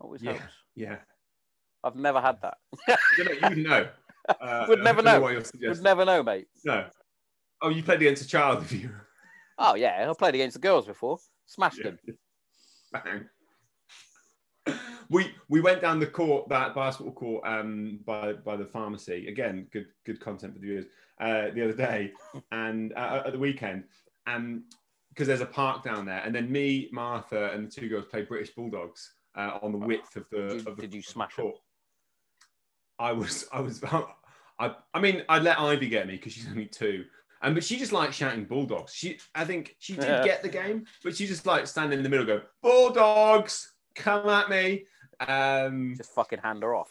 [0.00, 0.32] Always Yeah.
[0.32, 0.52] helps.
[0.74, 0.96] Yeah,
[1.84, 2.58] I've never had that.
[3.18, 3.88] you know, you know.
[4.40, 5.42] Uh, Would never don't know.
[5.68, 6.46] Would never know, mate.
[6.64, 6.86] No.
[7.60, 8.90] Oh, you played against a child, have you?
[9.58, 11.18] Oh yeah, I played against the girls before.
[11.46, 11.90] Smashed Yeah.
[11.90, 11.98] them.
[12.92, 13.28] Bang.
[15.12, 19.28] We we went down the court, that basketball court, um, by by the pharmacy.
[19.28, 20.86] Again, good good content for the viewers.
[21.20, 22.12] Uh, the other day,
[22.52, 23.84] and uh, at the weekend,
[24.26, 24.62] and
[25.10, 28.26] because there's a park down there, and then me, Martha, and the two girls played
[28.26, 30.48] British Bulldogs uh, on the width of the.
[30.48, 31.56] Did you- of the did you smash court.
[32.98, 33.82] I was I was
[34.58, 37.04] I I mean I let Ivy get me because she's only two.
[37.42, 38.94] And but she just likes shouting bulldogs.
[38.94, 40.24] She I think she did Yeah.
[40.30, 44.48] get the game, but she just like standing in the middle, go bulldogs, come at
[44.48, 44.86] me.
[45.20, 46.90] Um, Just fucking hand her off.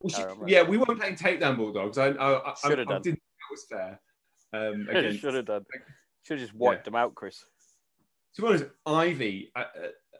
[0.00, 0.08] well,
[0.46, 1.98] she- yeah, we weren't playing takedown bulldogs.
[1.98, 3.02] I I, I, Should I, have I done.
[3.02, 4.00] didn't think that was fair.
[4.52, 5.64] Um, again, Should have done.
[6.22, 7.44] Should have just wiped them out, Chris.
[8.36, 9.64] to be honest, Ivy, uh,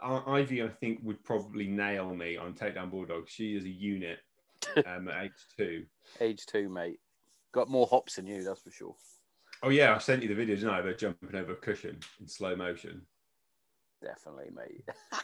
[0.02, 3.30] uh, Ivy, I think would probably nail me on takedown bulldogs.
[3.32, 4.18] She is a unit
[4.86, 5.84] um, at age two.
[6.20, 7.00] Age two, mate.
[7.52, 8.94] Got more hops than you, that's for sure.
[9.62, 10.82] Oh yeah, I sent you the video, didn't I?
[10.82, 13.02] They're jumping over a cushion in slow motion.
[14.02, 14.82] Definitely, mate.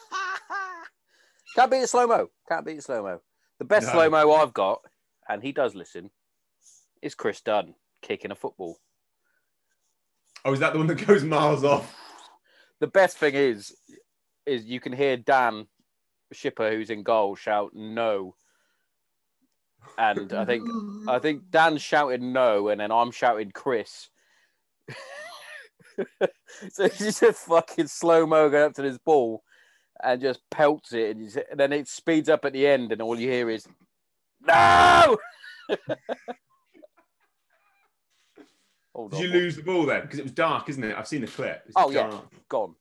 [1.54, 2.30] Can't beat the slow mo.
[2.48, 3.20] Can't beat the slow mo.
[3.58, 3.92] The best No.
[3.92, 4.82] slow mo I've got,
[5.28, 6.10] and he does listen,
[7.02, 8.78] is Chris Dunn kicking a football.
[10.44, 11.94] Oh, is that the one that goes miles off?
[12.78, 13.76] The best thing is,
[14.46, 15.66] is you can hear Dan
[16.32, 18.36] Shipper, who's in goal, shout no.
[19.98, 20.68] And I think
[21.08, 24.08] I think Dan's shouting no, and then I'm shouting Chris.
[26.70, 29.42] so he's just fucking slow mo going up to this ball
[30.02, 33.18] and just pelts it, and, and then it speeds up at the end, and all
[33.18, 33.66] you hear is
[34.46, 35.18] no.
[38.94, 40.02] Hold Did on, you lose the ball then?
[40.02, 40.96] Because it was dark, isn't it?
[40.96, 41.62] I've seen the clip.
[41.66, 42.08] It's Oh, yeah.
[42.08, 42.24] dark.
[42.48, 42.74] gone.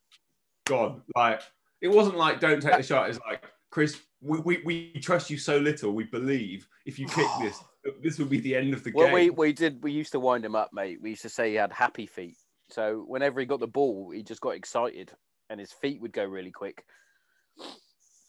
[0.65, 1.41] God, like
[1.81, 3.09] it wasn't like don't take the shot.
[3.09, 5.91] It's like Chris, we, we, we trust you so little.
[5.93, 7.59] We believe if you kick this,
[8.03, 9.13] this will be the end of the Well, game.
[9.13, 9.83] we, we did.
[9.83, 10.99] We used to wind him up, mate.
[11.01, 12.37] We used to say he had happy feet.
[12.69, 15.11] So whenever he got the ball, he just got excited,
[15.49, 16.85] and his feet would go really quick.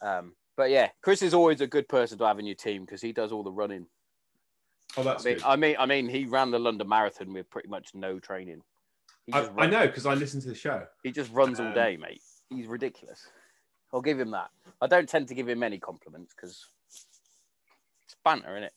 [0.03, 3.01] Um, but yeah, Chris is always a good person to have in your team because
[3.03, 3.87] he does all the running.
[4.97, 5.45] oh, I that's mean, good.
[5.45, 8.63] I mean, I mean, he ran the London Marathon with pretty much no training.
[9.33, 10.85] I, I know because I listened to the show.
[11.05, 12.23] he just runs all Um, day, mate.
[12.49, 13.29] He's ridiculous.
[13.93, 14.51] I'll give him that.
[14.81, 16.65] I don't tend to give him many compliments because
[18.05, 18.73] it's banter, isn't it?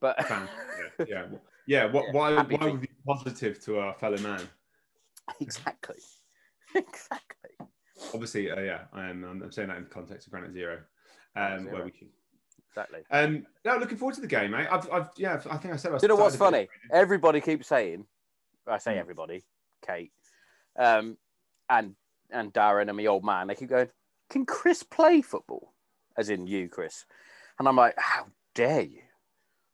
[0.00, 0.46] But yeah,
[0.98, 1.06] yeah,
[1.66, 1.86] yeah.
[1.86, 2.34] What, Yeah, why?
[2.42, 4.42] Why would we be positive to our fellow man?
[5.40, 5.96] exactly,
[6.74, 7.53] exactly.
[8.12, 8.82] Obviously, uh, yeah.
[8.92, 9.24] I am.
[9.24, 10.80] I'm, I'm saying that in the context of Granite Zero,
[11.36, 11.72] um, Zero.
[11.74, 12.08] where we should.
[12.70, 13.00] Exactly.
[13.10, 14.66] Um, no, looking forward to the game, mate.
[14.70, 15.92] I've, I've, yeah, I think I said.
[15.92, 17.00] I you know what's started a bit- funny?
[17.02, 18.04] Everybody keeps saying,
[18.66, 19.00] I say Hmm.
[19.00, 19.44] everybody,
[19.86, 20.12] Kate,
[20.76, 21.16] um,
[21.70, 21.94] and
[22.30, 23.88] and Darren and my old man, they keep going,
[24.30, 25.72] can Chris play football?
[26.16, 27.04] As in you, Chris.
[27.58, 29.02] And I'm like, how dare you?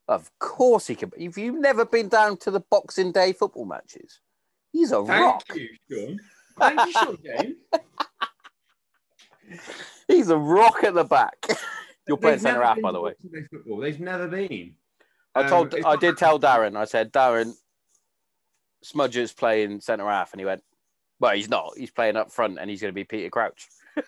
[0.09, 1.13] Of course he can.
[1.17, 4.21] If you've never been down to the Boxing Day football matches,
[4.73, 5.45] he's a Thank rock.
[5.55, 6.21] you, Sean.
[6.59, 7.57] Thank you, Sean.
[10.09, 11.35] He's a rock at the back.
[12.09, 13.15] You're playing They've centre never half, been by the way.
[13.51, 13.79] Football.
[13.79, 14.75] They've never been.
[15.35, 16.77] I Um, told, it's I not- did tell Darren.
[16.77, 17.53] I said, Darren,
[18.85, 20.63] Smudger's playing centre half, and he went,
[21.21, 21.73] "Well, he's not.
[21.77, 23.69] He's playing up front, and he's going to be Peter Crouch."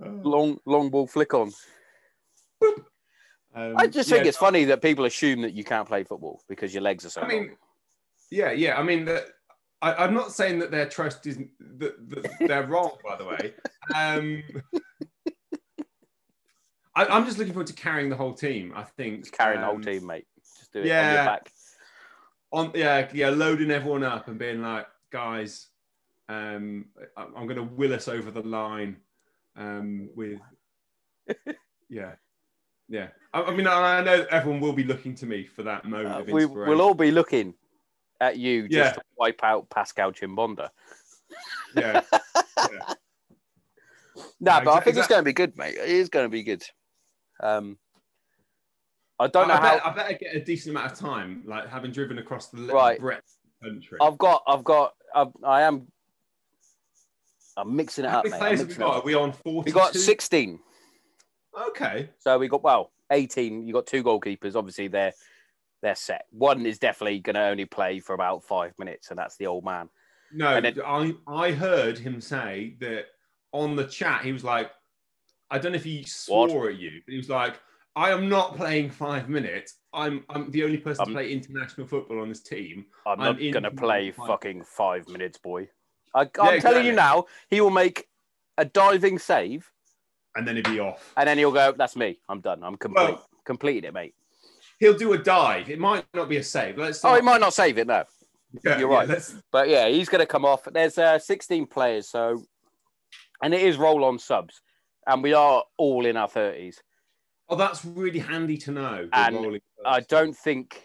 [0.00, 1.52] Long, long ball flick on.
[2.62, 6.40] Um, I just yeah, think it's funny that people assume that you can't play football
[6.48, 7.56] because your legs are so I mean, long.
[8.30, 8.78] Yeah, yeah.
[8.78, 9.26] I mean, the,
[9.80, 11.38] I, I'm not saying that their trust is
[11.78, 12.92] that, that they're wrong.
[13.04, 13.54] By the way,
[13.94, 14.42] um,
[16.94, 18.72] I, I'm just looking forward to carrying the whole team.
[18.74, 20.26] I think Just carrying the whole um, team, mate.
[20.58, 21.24] Just do it on your yeah.
[21.26, 21.52] back.
[22.50, 25.68] on yeah yeah loading everyone up and being like guys
[26.28, 26.86] um
[27.16, 28.96] I- i'm going to will us over the line
[29.56, 30.40] um with
[31.88, 32.12] yeah
[32.88, 35.84] yeah i, I mean I, I know everyone will be looking to me for that
[35.84, 37.54] moment Uh, of inspiration we'll all be looking
[38.20, 38.92] at you just Yeah.
[38.92, 40.70] to wipe out Pascal Chimbonda.
[41.74, 42.02] yeah
[44.40, 45.74] Nah, Yeah, but I think it's going to be good, mate.
[45.74, 46.62] It is going to be good.
[47.40, 47.76] Um,
[49.18, 49.74] I don't know I, how.
[49.74, 53.00] bet, I better get a decent amount of time like having driven across the Right.
[53.00, 55.88] breadth of the country I've got, I've got, I've, I am.
[57.56, 58.34] I'm mixing it how up, mate.
[58.34, 58.96] I'm players have we got?
[58.96, 59.02] Up.
[59.02, 60.60] Are we on 40 We got 16.
[61.68, 63.66] okay So we got well, 18.
[63.66, 64.54] You got two goalkeepers.
[64.54, 65.12] Obviously, they're
[65.82, 66.26] they're set.
[66.30, 69.64] One is definitely going to only play for about five minutes, and that's the old
[69.64, 69.88] man.
[70.32, 73.06] No, And then- I I heard him say that
[73.52, 74.22] on the chat.
[74.24, 74.70] He was like,
[75.50, 76.50] I don't know if he What?
[76.50, 77.58] swore at you, but he was like,
[77.96, 79.76] I am not playing five minutes.
[79.94, 82.84] I'm I'm the only person Um, to play international football on this team.
[83.06, 84.26] I'm I'm not going to play five.
[84.26, 85.68] fucking five minutes, boy.
[86.14, 86.86] I, I'm Yeah, telling exactly.
[86.88, 88.06] you now, he will make
[88.58, 89.70] a diving save,
[90.36, 91.14] And then he'd be off.
[91.16, 92.18] and then he'll go, "That's me.
[92.28, 92.62] I'm done.
[92.62, 93.02] I'm complete.
[93.14, 94.14] Well- completed it, mate."
[94.78, 95.68] He'll do a dive.
[95.70, 96.78] It might not be a save.
[96.78, 97.04] Let's.
[97.04, 98.04] Oh, he might not save it, no.
[98.64, 99.08] Yeah, you're right.
[99.08, 100.64] let's- But yeah, he's going to come off.
[100.72, 102.42] There's uh, 16 players, so
[103.42, 104.62] and it is roll on subs,
[105.06, 106.76] and we are all in our 30s.
[107.50, 109.08] Oh, that's really handy to know.
[109.12, 110.82] And I don't think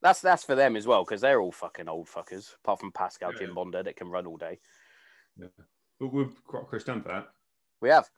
[0.00, 3.32] that's that's for them as well because they're all fucking old fuckers, apart from Pascal
[3.32, 3.46] Yeah.
[3.46, 4.58] Chimbonda that can run all day.
[5.38, 7.28] But we've got Chris Dunn for that.
[7.80, 8.08] We have.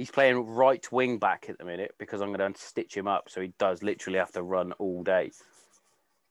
[0.00, 3.28] He's playing right wing back at the minute because I'm going to stitch him up
[3.28, 5.30] so he does literally have to run all day.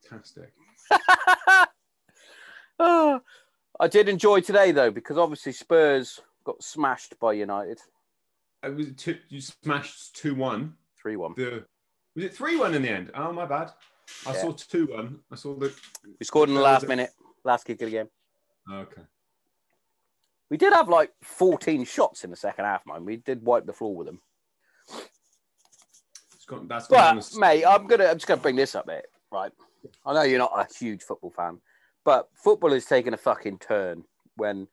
[0.10, 0.52] Fantastic.
[2.80, 3.20] Ah,
[3.80, 7.80] I did enjoy today though because obviously Spurs got smashed by United
[8.64, 10.74] It was two, you smashed two one.
[11.00, 11.34] three one.
[11.36, 11.66] The
[12.16, 13.12] was it three one in the end?
[13.14, 13.72] Oh my bad.
[14.26, 14.42] I Yeah.
[14.42, 15.20] saw two one.
[15.32, 15.72] I saw the.
[16.20, 17.12] We scored in the last minute,
[17.44, 18.10] last kick of the game.
[18.72, 19.02] Okay.
[20.50, 23.06] We did have like 14 shots in the second half, man.
[23.06, 24.22] We did wipe the floor with them.
[26.48, 29.06] Got, that's But mate, I'm gonna I'm just gonna bring this up, mate.
[29.32, 29.52] Right.
[30.04, 31.60] I know you're not a huge football fan,
[32.04, 34.04] but football is taking a fucking turn
[34.36, 34.68] when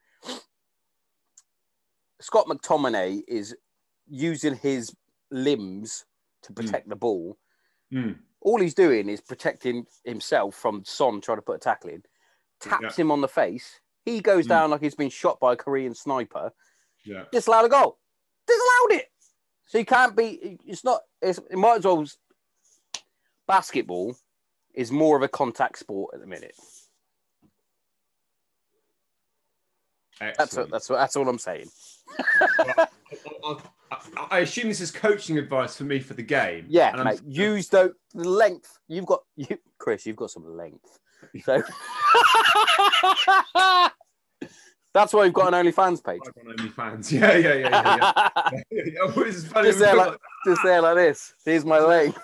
[2.21, 3.55] Scott McTominay is
[4.09, 4.95] using his
[5.31, 6.07] limbs
[6.45, 7.37] to protect the ball.
[7.93, 8.17] Mm.
[8.41, 12.03] All he's doing is protecting himself from Son trying to put a tackle in.
[12.61, 13.03] Taps Yeah.
[13.05, 13.81] him on the face.
[14.07, 14.49] He goes Mm.
[14.49, 16.53] down like he's been shot by a Korean sniper.
[17.05, 17.25] Yeah.
[17.33, 17.99] Disallowed a goal.
[18.47, 19.07] Disallowed it.
[19.67, 20.59] So you can't be.
[20.65, 21.03] It's not.
[21.21, 22.07] It's, it might as well.
[23.49, 24.17] Basketball
[24.75, 26.55] is more of a contact sport at the minute.
[30.21, 31.67] That's what, that's what, that's all I'm saying.
[32.59, 32.89] Well,
[33.45, 33.57] I,
[33.93, 36.67] I- I assume this is coaching advice for me for the game.
[36.69, 37.21] Yeah, mate.
[37.25, 38.79] Use the the length.
[38.89, 40.07] You've got you, Chris.
[40.07, 40.99] You've got some length.
[41.43, 41.63] So
[44.95, 46.21] that's why we've got an OnlyFans page.
[46.47, 47.13] OnlyFans.
[47.13, 48.29] Yeah, yeah, yeah, yeah.
[48.71, 48.83] yeah.
[48.87, 49.11] yeah.
[49.13, 51.35] Funny, Just there, like, just there like this.
[51.45, 52.19] Here's my length.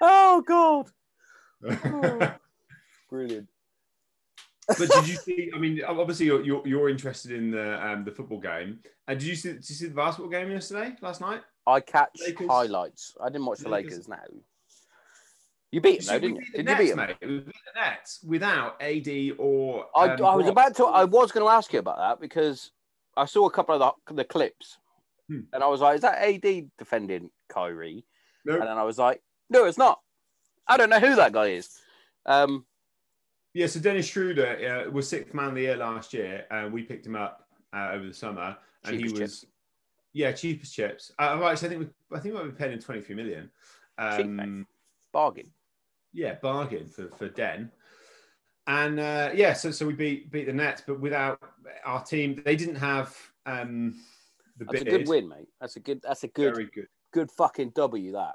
[0.00, 0.86] oh God!
[1.60, 2.38] but
[3.10, 3.48] Brilliant.
[4.68, 5.50] But did you see?
[5.54, 8.78] I mean, obviously you're you're, you're interested in the um, the football game.
[9.06, 9.50] And did you see?
[9.52, 10.94] Did you see the basketball game yesterday?
[11.02, 11.42] Last night?
[11.66, 13.14] I catch Lakers- highlights.
[13.22, 14.08] I didn't watch the Lakers- Lakers.
[14.08, 14.24] now.
[15.72, 16.42] You beat them, though, didn't you?
[16.64, 16.96] Did you beat them?
[16.98, 17.16] mate.
[17.22, 19.08] We beat the Nets without AD
[19.38, 19.86] or.
[19.96, 20.84] I, um, I was about to.
[20.84, 22.70] I was going to ask you about that because
[23.16, 24.78] I saw a couple of the, the clips,
[25.28, 25.40] Hmm.
[25.52, 28.04] and I was like, "Is that AD defending Kyrie?"
[28.46, 30.00] And then I was like, "No, it's not.
[30.68, 31.70] I don't know who that guy is."
[32.26, 32.66] Um,
[33.54, 36.82] Yeah, so Dennis Schroeder uh, was sixth man of the year last year, and we
[36.82, 39.46] picked him up uh, over the summer, and he was chips.
[40.12, 41.12] yeah cheapest chips.
[41.18, 43.50] Uh, right, so I think we, I think we paid him twenty three million.
[43.98, 44.66] Cheap, Um, mate.
[45.12, 45.50] bargain.
[46.12, 47.70] Yeah, bargain for for Den.
[48.66, 51.40] And uh, yeah, so so we beat beat the Nets, but without
[51.84, 53.94] our team, they didn't have um,
[54.56, 55.48] the That's a good win, mate.
[55.60, 56.00] That's a good.
[56.02, 56.54] That's a good.
[56.54, 56.86] Very good.
[57.12, 58.12] Good fucking W.
[58.12, 58.34] That.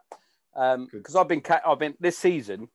[0.56, 1.42] Um, because I've been.
[1.66, 2.68] I've been this season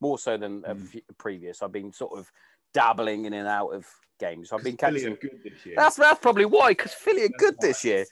[0.00, 1.00] more so than Mm.
[1.18, 1.62] previous.
[1.62, 2.30] I've been sort of
[2.74, 3.86] dabbling in and out of
[4.18, 4.52] games.
[4.52, 5.74] I've been Philly are good this year.
[5.76, 7.66] That's that's probably why, because Philly are That's good why.
[7.68, 8.04] this year.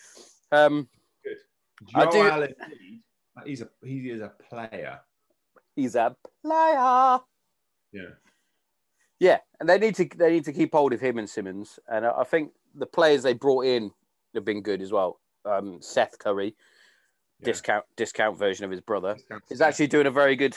[0.52, 0.88] Um,
[1.24, 1.36] good.
[1.94, 2.54] I Joel do- Allen,
[3.44, 5.00] he's a he is a player.
[5.76, 7.20] He's a player.
[7.92, 8.14] Yeah.
[9.20, 12.04] Yeah, and they need to they need to keep hold of him and Simmons, and
[12.04, 13.90] I think the players they brought in
[14.34, 15.20] have been good as well.
[15.46, 16.54] Um, Seth Curry,
[17.40, 17.44] Yeah.
[17.46, 19.16] discount discount version of his brother,
[19.48, 20.54] is actually doing a very good.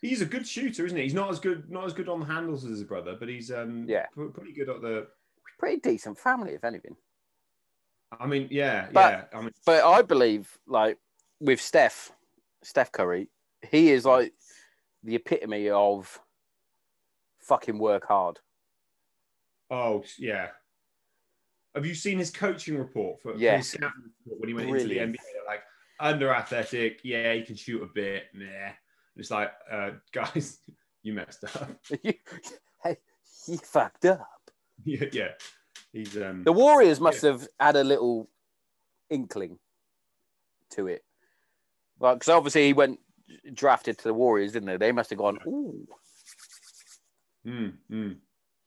[0.00, 1.02] He's a good shooter, isn't he?
[1.04, 3.50] He's not as good, not as good on the handles as his brother, but he's
[3.50, 4.06] um Yeah.
[4.12, 5.08] pr- pretty good at the.
[5.58, 6.96] Pretty decent family, if anything.
[8.12, 9.38] I mean, yeah, But- yeah.
[9.38, 10.98] I mean, But I believe, like
[11.40, 12.12] with Steph,
[12.62, 13.28] Steph Curry,
[13.70, 14.32] he is like
[15.02, 16.20] the epitome of
[17.40, 18.38] fucking work hard.
[19.70, 20.48] oh yeah.
[21.74, 23.76] Have you seen his coaching report for, for his
[24.24, 24.90] when he went Brilliant.
[24.90, 25.46] into the NBA?
[25.46, 25.60] Like
[26.00, 28.72] under athletic, yeah, he can shoot a bit, nah.
[29.16, 30.58] It's like, uh, guys,
[31.02, 31.70] you messed up.
[32.02, 32.96] hey,
[33.46, 34.50] he fucked up.
[34.84, 35.28] yeah, yeah.
[35.92, 36.44] He's um.
[36.44, 38.28] The Warriors must have had a little
[39.08, 39.58] inkling
[40.70, 41.04] to it.
[41.98, 43.00] Like, because obviously he went
[43.52, 44.76] drafted to the Warriors, didn't they?
[44.76, 45.86] They must have gone, ooh,
[47.46, 48.16] mm, mm.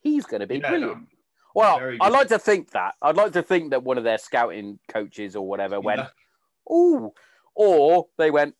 [0.01, 1.01] he's going to be Yeah, brilliant.
[1.01, 1.07] no,
[1.55, 2.95] well, I like to think that.
[3.01, 6.73] I'd like to think that one of their scouting coaches or whatever went, yeah.
[6.73, 7.11] ooh,
[7.55, 8.55] or they went,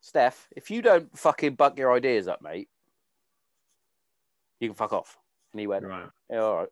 [0.00, 2.68] Steph, if you don't fucking buck your ideas up, mate,
[4.60, 5.16] you can fuck off.
[5.52, 6.08] And he went, Right.
[6.30, 6.68] yeah, all right.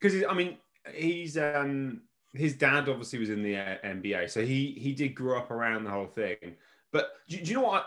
[0.00, 0.58] because I mean,
[0.94, 2.02] he's um
[2.32, 5.84] his dad obviously was in the uh, NBA, so he he did grow up around
[5.84, 6.56] the whole thing.
[6.92, 7.86] But do, do you know what?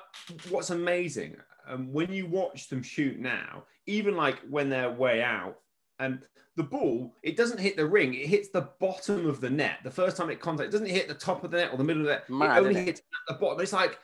[0.49, 1.37] What's amazing?
[1.67, 5.59] Um, when you watch them shoot now, even like when they're way out,
[5.99, 6.19] and
[6.55, 9.79] the ball, it doesn't hit the ring; it hits the bottom of the net.
[9.83, 11.83] The first time it contacts, it doesn't hit the top of the net or the
[11.83, 12.29] middle of the net.
[12.29, 12.85] Mad, it only it?
[12.85, 13.61] hits at the bottom.
[13.61, 13.97] It's like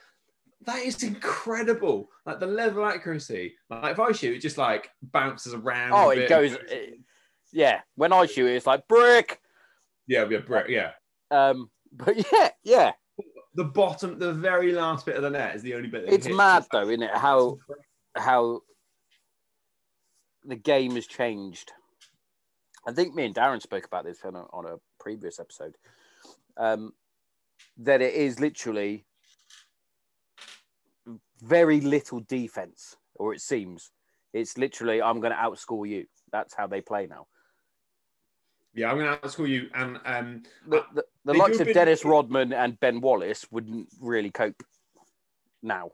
[0.66, 2.10] that is incredible.
[2.26, 3.56] Like the level of accuracy.
[3.70, 5.94] Like if I shoot, it just like bounces around.
[5.94, 7.00] Oh, it goes, it-
[7.52, 7.82] yeah.
[7.96, 9.42] When I shoot, it's like brick.
[10.10, 10.68] Yeah, yeah, brick.
[10.68, 10.92] Yeah.
[11.30, 12.92] Um, but yeah, yeah,
[13.54, 16.06] the bottom, the very last bit of the net is the only bit.
[16.06, 16.36] That it's hits.
[16.36, 17.16] mad though, isn't it?
[17.16, 17.58] How
[18.16, 18.62] how
[20.44, 21.72] the game has changed.
[22.88, 25.76] I think me and Darren spoke about this on a, on a previous episode.
[26.58, 26.94] Um,
[27.78, 29.06] that it is literally
[31.42, 33.92] very little defense, or it seems
[34.34, 36.06] it's literally I'm going to outscore you.
[36.32, 37.28] That's how they play now.
[38.74, 39.70] Yeah, I'm going to outscore you.
[39.74, 44.62] And um, The, the, the likes of Dennis Rodman and Ben Wallace wouldn't really cope
[45.62, 45.92] now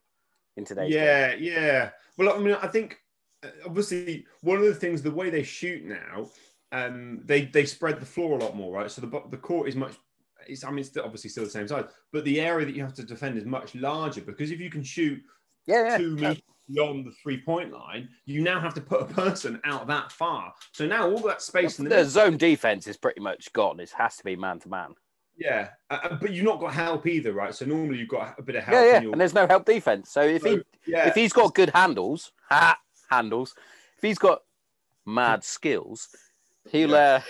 [0.57, 1.03] in today's game.
[1.03, 1.89] yeah, yeah.
[2.17, 2.97] Well, I mean, I think
[3.43, 6.29] uh, obviously one of the things, the way they shoot now,
[6.71, 8.91] um, they they spread the floor a lot more, right?
[8.91, 9.93] So the the court is much.
[10.47, 12.93] It's, I mean, it's obviously still the same size, but the area that you have
[12.95, 15.21] to defend is much larger because if you can shoot
[15.65, 15.97] Yeah, yeah.
[15.97, 16.29] two yeah.
[16.29, 20.11] meters beyond the three point line, you now have to put a person out that
[20.11, 20.53] far.
[20.71, 23.79] So now all that space in the The zone defense is pretty much gone.
[23.79, 24.95] It has to be man to man.
[25.37, 27.53] yeah, uh, uh, but you've not got help either, right?
[27.53, 28.73] So normally you've got a bit of help.
[28.75, 29.01] Yeah, yeah.
[29.01, 30.09] your- And there's no help defense.
[30.09, 32.77] So if he yeah, if he's got good handles, ha,
[33.09, 33.53] handles,
[33.97, 34.41] if he's got
[35.05, 36.07] mad skills,
[36.71, 36.97] he'll Yeah.
[36.97, 37.21] uh,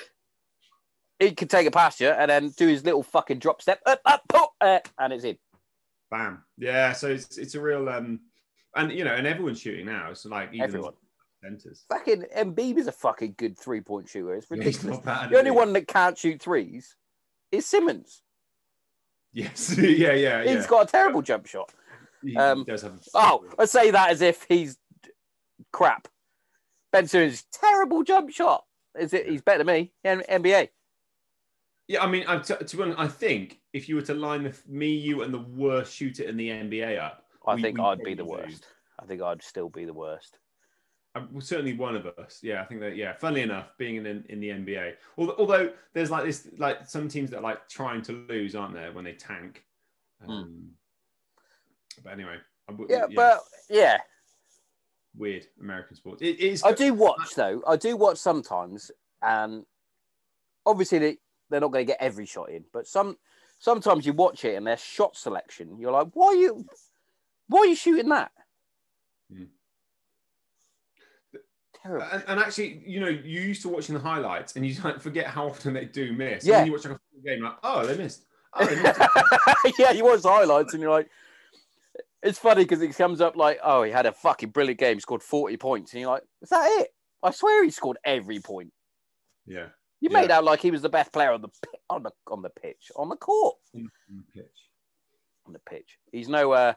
[1.20, 4.02] he can take it past you and then do his little fucking drop step, up,
[4.06, 5.38] up, pop, uh, and it's in.
[6.12, 6.92] bam, yeah.
[6.94, 8.20] So it's it's a real um,
[8.76, 10.14] and you know, and everyone's shooting now.
[10.14, 10.94] So like even Everyone.
[11.44, 11.86] centers.
[11.90, 14.36] Fucking Embiid is a fucking good three point shooter.
[14.36, 15.00] It's ridiculous.
[15.00, 16.96] bad, the only one that can't shoot threes
[17.52, 18.22] is Simmons.
[19.34, 20.56] Yes, yeah, yeah, yeah.
[20.56, 21.72] He's got a terrible jump shot.
[22.38, 23.00] Um, have.
[23.14, 24.78] Oh, I say that as if he's
[25.72, 26.08] crap.
[26.92, 28.64] Ben Simmons, terrible jump shot.
[28.98, 29.28] Is it?
[29.28, 29.92] He's better than me.
[30.04, 30.70] N- NBA.
[31.88, 34.44] Yeah, I mean, I, to, to be honest, I think if you were to line
[34.44, 37.84] the, me, you, and the worst shooter in the NBA up, I we- think we
[37.84, 38.68] I'd be the probably worst.
[39.00, 40.40] I think I'd still be the worst.
[41.16, 42.40] Uh, well, certainly one of us.
[42.44, 42.96] Yeah, I think that.
[42.98, 47.08] Yeah, funnily enough, being in in the NBA, although, although there's like this, like some
[47.08, 49.64] teams that are like trying to lose, aren't there, when they tank.
[50.28, 50.72] Um,
[52.04, 52.38] But anyway,
[52.68, 52.92] w- Hmm.
[52.94, 53.98] Yeah, but yeah,
[55.18, 56.22] weird American sports.
[56.22, 56.64] It is.
[56.64, 57.64] I do watch though.
[57.66, 58.92] I do watch sometimes,
[59.22, 59.66] and
[60.66, 61.18] obviously they,
[61.50, 63.18] they're not going to get every shot in, but some
[63.60, 66.66] sometimes you watch it and their shot selection, you're like, why are you,
[67.48, 68.32] why are you shooting that?
[69.32, 69.44] Hmm.
[71.82, 72.08] Terrible.
[72.12, 75.28] And, and actually, you know, you used to watching the highlights, and you like forget
[75.28, 76.44] how often they do miss.
[76.44, 76.58] And Yeah.
[76.58, 78.26] then you watch like a full game, like, oh, they missed.
[78.54, 79.00] Oh, they missed.
[79.80, 81.10] yeah, you watch the highlights and you're like,
[82.24, 85.22] it's funny because it comes up like, oh, he had a fucking brilliant game, scored
[85.22, 85.94] 40 points.
[85.94, 86.88] And you're like, is that it?
[87.22, 88.72] I swear he scored every point.
[89.46, 89.68] yeah.
[90.02, 90.22] You Yeah.
[90.22, 91.50] made out like he was the best player on the
[91.90, 94.52] on the on the pitch, on the court, On the pitch.
[95.48, 95.98] on the pitch.
[96.12, 96.74] He's no uh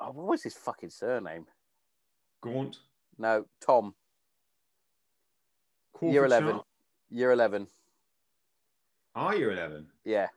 [0.00, 1.46] oh, what was his fucking surname?
[2.40, 2.78] Gaunt.
[3.18, 3.94] No, Tom.
[5.92, 6.50] Crawford Year 11.
[6.50, 6.66] Sharp.
[7.10, 7.66] Year 11.
[9.14, 9.86] Are you 11?
[10.04, 10.28] Yeah.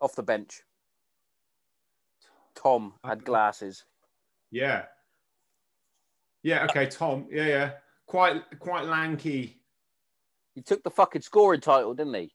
[0.00, 0.62] Off the bench.
[2.54, 3.84] Tom had glasses.
[4.50, 4.84] Yeah.
[6.42, 6.64] Yeah.
[6.64, 6.86] Okay.
[6.86, 7.26] Tom.
[7.30, 7.46] Yeah.
[7.46, 7.70] Yeah.
[8.06, 8.42] Quite.
[8.60, 9.60] Quite lanky.
[10.54, 12.32] He took the fucking scoring title, didn't he?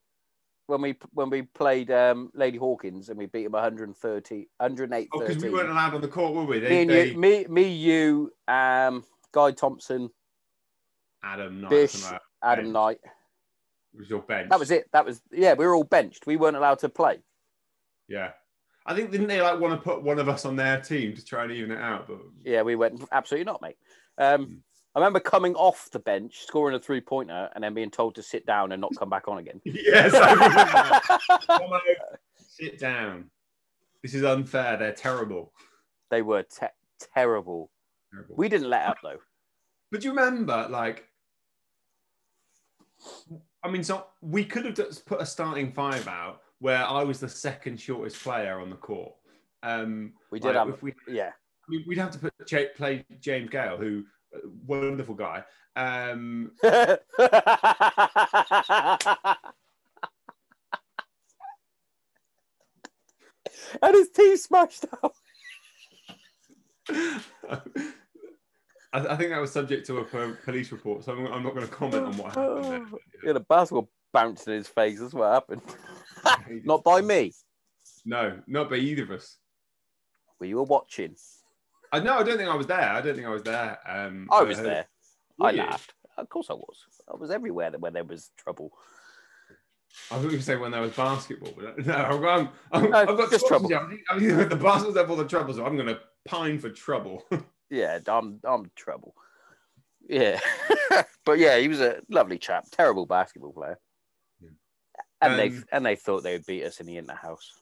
[0.66, 5.20] When we when we played um, Lady Hawkins and we beat him 130, 108 Oh,
[5.20, 6.58] because we weren't allowed on the court, were we?
[6.58, 10.10] They, me and they, you, me, me, you, um, Guy Thompson,
[11.22, 11.70] Adam Knight.
[11.70, 12.02] Bish,
[12.42, 12.72] Adam.
[12.72, 12.98] Knight.
[13.02, 14.50] that was your bench.
[14.50, 14.88] That was it.
[14.92, 15.54] That was yeah.
[15.54, 16.26] We were all benched.
[16.26, 17.20] We weren't allowed to play.
[18.08, 18.30] Yeah.
[18.86, 21.24] I think didn't they like want to put one of us on their team to
[21.24, 22.06] try and even it out?
[22.06, 23.76] But Yeah, we went absolutely not, mate.
[24.16, 24.62] Um,
[24.96, 28.22] I remember coming off the bench, scoring a three pointer, and then being told to
[28.22, 29.60] sit down and not come back on again.
[29.66, 31.00] yes, I remember.
[31.46, 31.80] Come on,
[32.38, 33.30] sit down.
[34.02, 34.78] This is unfair.
[34.78, 35.52] They're terrible.
[36.10, 36.68] they were te-
[37.12, 37.70] terrible.
[38.10, 38.36] terrible.
[38.36, 39.18] We didn't let up though.
[39.92, 41.04] But do you remember, like,
[43.62, 47.20] I mean, so we could have just put a starting five out where I was
[47.20, 49.12] the second shortest player on the court.
[49.62, 51.32] Um, We did like, have, if we, yeah.
[51.68, 52.32] I mean, we'd have to put
[52.76, 54.04] play James Gale, who
[54.66, 55.44] wonderful guy.
[55.74, 56.52] Um,
[63.82, 65.12] and his teeth smashed out.
[66.88, 67.60] I,
[68.92, 71.72] I think that was subject to a police report, so I'm, I'm not going to
[71.72, 72.88] comment on what happened.
[73.20, 75.00] He had a basketball bounced in his face.
[75.00, 75.62] That's what happened.
[76.64, 77.32] Not by me.
[78.04, 79.36] No, not by either of us.
[80.40, 81.16] We were watching.
[81.96, 82.78] I no, I don't think I was there.
[82.90, 83.78] I don't think I was there.
[83.86, 84.86] Um, I was uh, there.
[85.38, 85.58] were I you?
[85.58, 85.94] laughed.
[86.16, 86.84] Of course I was.
[87.12, 88.72] I was everywhere when there was trouble.
[90.10, 91.52] I thought you were saying when there was basketball.
[91.56, 93.74] But no, I'm, I'm, I'm, No, I've got just trouble.
[93.74, 96.58] I think, I think the basketball's have all the trouble, so I'm going to pine
[96.58, 97.24] for trouble.
[97.68, 99.16] Yeah, I'm I'm trouble.
[100.08, 100.38] Yeah,
[101.24, 102.66] but yeah, he was a lovely chap.
[102.70, 103.80] Terrible basketball player.
[104.40, 104.50] Yeah.
[105.20, 107.60] And they Um, and they thought they would beat us in the inter house,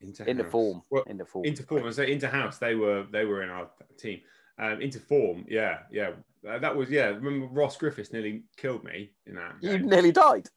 [0.00, 1.44] Into in the form, Well, in the form.
[1.46, 1.86] Into form.
[1.86, 2.58] I say into house.
[2.58, 4.20] They were they were in our team.
[4.58, 5.44] Um, into form.
[5.48, 6.10] Yeah, yeah.
[6.48, 7.06] Uh, that was yeah.
[7.06, 9.54] Remember Ross Griffiths nearly killed me in that.
[9.62, 9.88] You Game.
[9.88, 10.48] nearly died.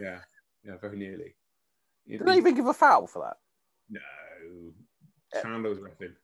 [0.00, 0.18] Yeah,
[0.64, 1.34] yeah, very nearly.
[2.08, 3.36] Did they even give a foul for that?
[3.90, 6.14] No, Chandler was reffing.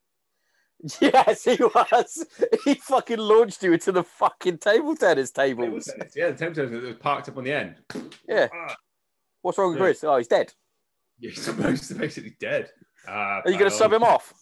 [1.01, 2.27] Yes, he was.
[2.65, 6.83] He fucking launched you into the fucking table tennis Table tennis, Yeah, the table tennis
[6.83, 7.77] was parked up on the end.
[8.29, 8.49] Yeah.
[8.53, 8.77] Ah,
[9.41, 9.85] What's wrong with Yeah.
[9.85, 10.05] Chris?
[10.05, 10.53] Oh, he's dead.
[11.19, 12.71] Yeah, he's supposed to basically dead.
[13.09, 13.11] Uh,
[13.45, 14.33] Are you going to sub him off?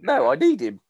[0.00, 0.80] No, I need him.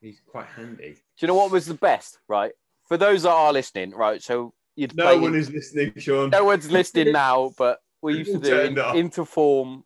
[0.00, 0.94] He's quite handy.
[0.94, 2.18] Do you know what was the best?
[2.28, 2.52] Right,
[2.88, 4.22] for those that are listening, right?
[4.22, 6.30] So you'd No play one is listening, Sean.
[6.30, 8.96] no one's listening now, but we used to do turned in, off.
[8.96, 9.82] Interform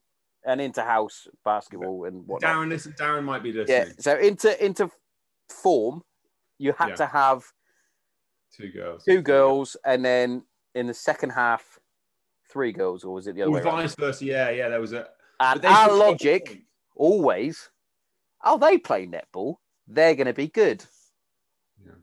[0.46, 2.50] and into house basketball and whatnot.
[2.50, 3.76] Darren, listen, Darren might be listening.
[3.76, 3.84] Yeah.
[3.84, 4.00] listening.
[4.00, 4.90] So into into
[5.50, 6.02] form,
[6.58, 6.94] you had Yeah.
[6.96, 7.44] to have
[8.56, 9.04] Two girls.
[9.04, 10.44] two girls, and then
[10.74, 11.78] in the second half,
[12.56, 13.82] three girls, or was it the other Or way around?
[13.82, 14.24] vice versa.
[14.24, 14.70] Yeah, yeah.
[14.70, 15.06] There was a.
[15.40, 16.62] And our logic
[16.94, 17.68] always,
[18.42, 20.82] oh, they play netball, they're going to be good.
[21.84, 21.98] Yeah.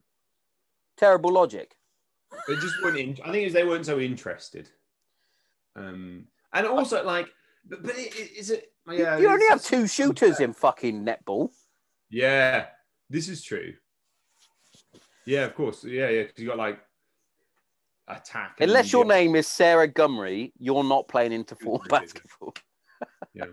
[0.95, 1.75] Terrible logic.
[2.47, 2.99] They just weren't.
[2.99, 4.69] In, I think they weren't so interested.
[5.75, 7.29] Um, and also like,
[7.67, 8.71] but, but it, it, is it?
[8.87, 11.49] Yeah, you only have two shooters in fucking netball.
[12.11, 12.67] Yeah,
[13.09, 13.73] this is true.
[15.25, 15.83] Yeah, of course.
[15.83, 16.23] Yeah, yeah.
[16.23, 16.79] Because you got like
[18.07, 18.57] attack.
[18.59, 21.99] Unless your name is Sarah Gumry, you're not playing into form yeah.
[21.99, 22.53] basketball.
[23.33, 23.45] Yeah,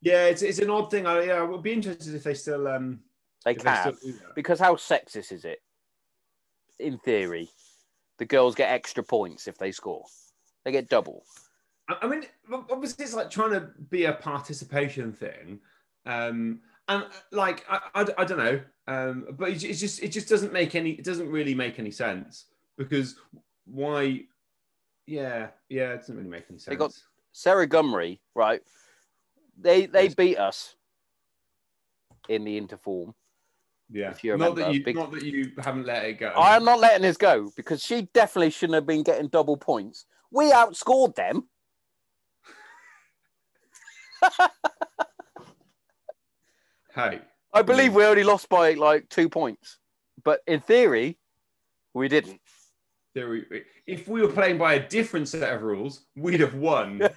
[0.00, 0.24] yeah.
[0.24, 1.06] It's, it's an odd thing.
[1.06, 3.00] I yeah, I would be interested if they still um.
[3.44, 3.94] They if can.
[3.94, 4.34] still do that.
[4.34, 5.60] Because how sexist is it?
[6.80, 7.48] In theory,
[8.18, 10.04] the girls get extra points if they score.
[10.64, 11.24] They get double.
[11.88, 12.24] I I mean,
[12.70, 15.60] obviously, it's like trying to be a participation thing,
[16.06, 20.08] um, and uh, like I, I, I don't know, um, but it, it's just it
[20.08, 22.46] just doesn't make any it doesn't really make any sense
[22.76, 23.16] because
[23.66, 24.22] why?
[25.06, 26.64] Yeah, yeah, it doesn't really make any sense.
[26.66, 26.98] They got-
[27.32, 28.62] Sarah Gumry, right?
[29.58, 30.14] They they Yes.
[30.14, 30.74] beat us
[32.28, 33.14] in the interform.
[33.90, 36.28] yeah, if you not that remember, you big- not that you haven't let it go.
[36.28, 40.06] I am not letting this go because she definitely shouldn't have been getting double points.
[40.30, 41.48] We outscored them.
[46.94, 47.20] hey,
[47.52, 49.78] I believe we only lost by like two points,
[50.24, 51.18] but in theory,
[51.94, 52.40] we didn't.
[53.16, 53.42] There
[53.86, 57.00] if we were playing by a different set of rules, we'd have won.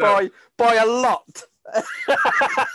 [0.00, 1.44] By by a lot.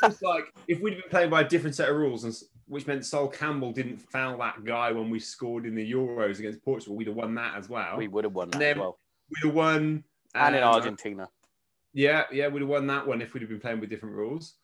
[0.04, 2.34] It's like if we'd been playing by a different set of rules, and
[2.68, 6.64] which meant Sol Campbell didn't foul that guy when we scored in the Euros against
[6.64, 7.98] Portugal, we'd have won that as well.
[7.98, 8.98] we would have won that as well,
[9.30, 10.06] We'd have won.
[10.36, 11.28] and in um, Argentina.
[11.94, 14.56] Yeah, yeah, we'd have won that one if we'd have been playing with different rules.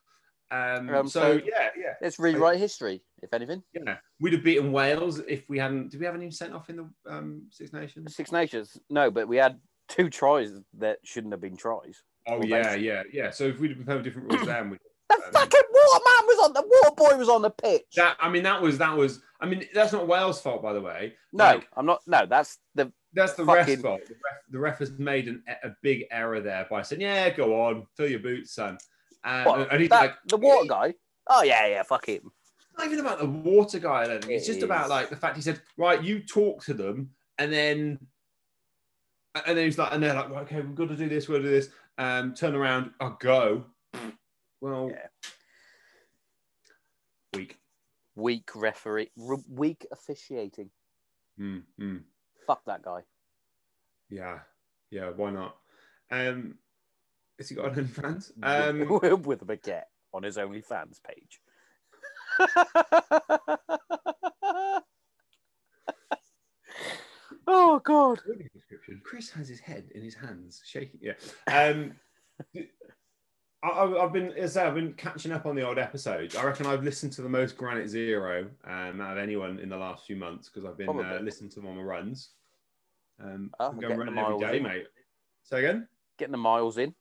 [0.55, 3.63] Um, Um, so, so- yeah, yeah, Let's rewrite history, if anything.
[3.73, 5.91] yeah, we'd have beaten Wales if we hadn't.
[5.91, 8.15] Did we have any sent off in the um, Six Nations?
[8.15, 12.01] Six Nations, no, but we had two tries that shouldn't have been tries.
[12.27, 12.87] Oh yeah, basically.
[12.87, 13.29] yeah, yeah.
[13.31, 14.77] So if we'd have been playing different rules, then we.
[15.07, 17.83] The Um, fucking waterman was on the water boy was on the pitch.
[17.95, 19.21] That I mean, that was that was.
[19.39, 21.13] I mean, that's not Wales' fault, by the way.
[21.31, 22.01] no, Like, I'm not.
[22.07, 24.01] No, that's the That's the Fucking- ref's fault.
[24.07, 27.61] The ref, the ref has made an, a big error there by saying, "Yeah, go
[27.65, 28.79] on, fill your boots, son."
[29.26, 30.93] And, what, and he's that, like, the water guy.
[31.28, 32.32] Oh yeah, yeah, fuck him.
[32.59, 34.03] It's not even about the water guy.
[34.03, 34.34] I don't think.
[34.34, 37.09] It's It just about like the fact he said, "Right, you talk to them,"
[37.39, 37.99] and then,
[39.45, 41.28] and then he's like, and they're like, "Okay, we've got to do this.
[41.28, 42.91] we'll do this." Um, turn around.
[42.99, 43.65] I'll go.
[44.61, 45.07] Well, Yeah.
[47.34, 47.57] weak.
[48.15, 50.71] Weak referee, r- weak officiating.
[51.39, 52.01] Mm, mm.
[52.47, 53.01] Fuck that guy.
[54.09, 54.39] Yeah,
[54.89, 55.09] yeah.
[55.09, 55.57] Why not?
[56.09, 56.57] Um,
[57.38, 58.31] has he got an OnlyFans?
[58.43, 59.83] Um, with a baguette
[60.13, 61.41] on his OnlyFans page.
[67.47, 68.19] oh god.
[69.03, 70.99] Chris has his head in his hands, shaking.
[71.01, 71.13] Yeah.
[71.47, 71.93] Um,
[73.63, 76.36] I, I've been, as I say, I've been catching up on the old episodes.
[76.36, 79.77] I reckon I've listened to the most Granite Zero um, out of anyone in the
[79.77, 82.29] last few months because I've been uh, listening to them on my runs.
[83.21, 84.63] Um, Oh, I'm going running every day, in.
[84.63, 84.86] mate.
[85.43, 86.93] So again, Getting the miles in.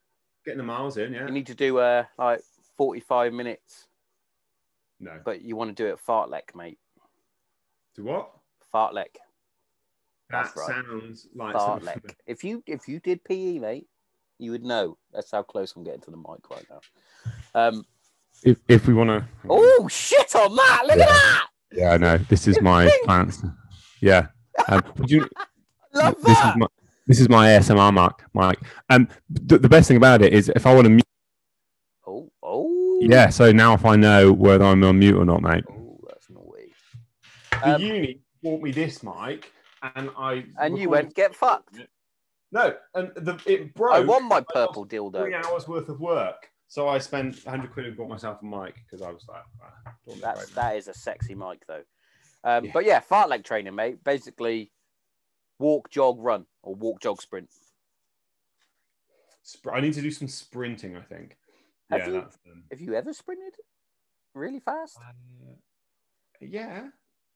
[0.44, 1.26] Getting the miles in, yeah.
[1.26, 2.40] You need to do uh like
[2.76, 3.86] 45 minutes,
[5.00, 5.20] No.
[5.24, 6.78] but you want to do it fartlek, mate.
[7.96, 8.30] Do what?
[8.74, 9.14] Fartlek.
[10.30, 10.66] That That's right.
[10.68, 11.84] sounds like Fartlek.
[11.84, 13.86] something- if you if you did PE, mate,
[14.38, 14.98] you would know.
[15.12, 16.80] That's how close I'm getting to the mic right now.
[17.54, 17.84] Um,
[18.42, 19.24] If, if we want to.
[19.48, 20.82] oh shit on that!
[20.86, 21.46] Look at that!
[21.72, 22.18] Yeah, I know.
[22.18, 23.32] This is my Pink.
[24.00, 24.26] Yeah.
[24.68, 25.28] Um, would you,
[25.94, 26.54] Love this that.
[26.54, 26.66] is my
[27.06, 28.58] this is my ASMR mark, Mike.
[28.90, 31.04] Um, the, the best thing about it is if I want to mute,
[32.06, 33.28] Oh, oh, yeah.
[33.30, 35.64] So now if I know whether I'm on mute or not, mate.
[35.70, 36.72] Oh, that's naughty.
[37.52, 39.50] The Um, uni bought me this mic,
[39.94, 41.78] and I and you went get fucked.
[42.52, 43.94] No, and the it broke.
[43.94, 45.22] I won my purple lost dildo.
[45.22, 48.74] Three hours worth of work, so I spent 100 quid and bought myself a mic
[48.84, 51.82] because I was like, ah, don't That's break that is a sexy mic though.
[52.44, 52.70] Um, Yeah.
[52.72, 54.04] But yeah, fartlek training, mate.
[54.04, 54.70] Basically,
[55.58, 57.48] walk, jog, run, or walk, jog, sprint.
[59.44, 60.96] Sp- I need to do some sprinting.
[60.96, 61.36] I think.
[61.90, 62.12] Have yeah, you?
[62.12, 62.38] that's.
[62.50, 63.54] Um, Have you ever sprinted
[64.34, 64.98] really fast?
[64.98, 65.12] uh,
[66.40, 66.88] yeah.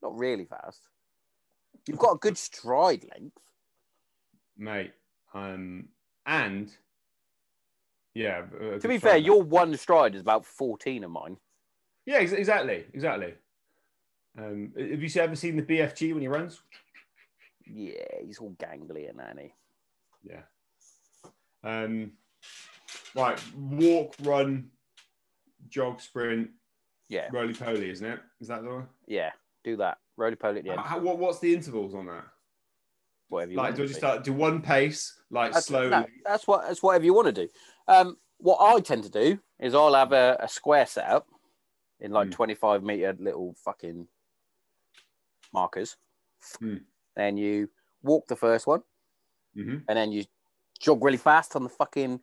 [0.02, 0.80] Not really fast.
[1.86, 3.38] You've got a good stride length.
[4.56, 4.92] mate.
[5.34, 5.88] Um,
[6.26, 6.70] and
[8.14, 8.42] yeah.
[8.60, 11.36] uh, To be fair, your one stride is about 14 of mine.
[12.06, 13.34] yeah, ex- exactly, exactly.
[14.38, 16.62] Um, have you ever seen the BFG when he runs?
[17.72, 19.54] Yeah, he's all gangly and nanny.
[20.22, 20.42] Yeah.
[21.62, 22.12] Um,
[23.14, 24.70] right, walk, run,
[25.68, 26.50] jog, sprint,
[27.08, 28.20] Yeah, roly poly, isn't it?
[28.40, 28.88] Is that the one?
[29.06, 29.30] yeah.
[29.64, 29.98] Do that.
[30.16, 30.80] Roly poly at the end.
[30.80, 32.24] How, what, what's the intervals on that?
[33.28, 34.06] Whatever you Like, do I to just do.
[34.06, 35.90] start do one pace, like That's, slowly?
[35.90, 37.48] no, that's what that's whatever you want to do.
[37.88, 41.26] Um, what I tend to do is I'll have a, a square setup
[42.00, 42.32] in like Hmm.
[42.34, 44.06] 25 meter little fucking
[45.52, 45.96] markers.
[46.60, 46.76] Hmm.
[47.18, 47.68] Then you
[48.04, 48.82] walk the first one,
[49.56, 49.78] mm-hmm.
[49.88, 50.24] and then you
[50.78, 52.20] jog really fast on the fucking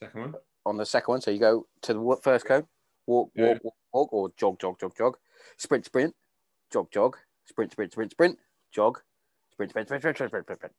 [0.00, 0.34] second one.
[0.64, 2.64] On the second one, so you go to the first cone,
[3.06, 3.58] walk, walk, yeah.
[3.60, 5.16] walk, walk, or jog, jog, jog, jog,
[5.56, 6.14] sprint, sprint,
[6.72, 8.38] jog, jog, sprint, sprint, sprint, sprint,
[8.70, 9.00] jog,
[9.50, 10.74] sprint, sprint, sprint, sprint, sprint, sprint, sprint.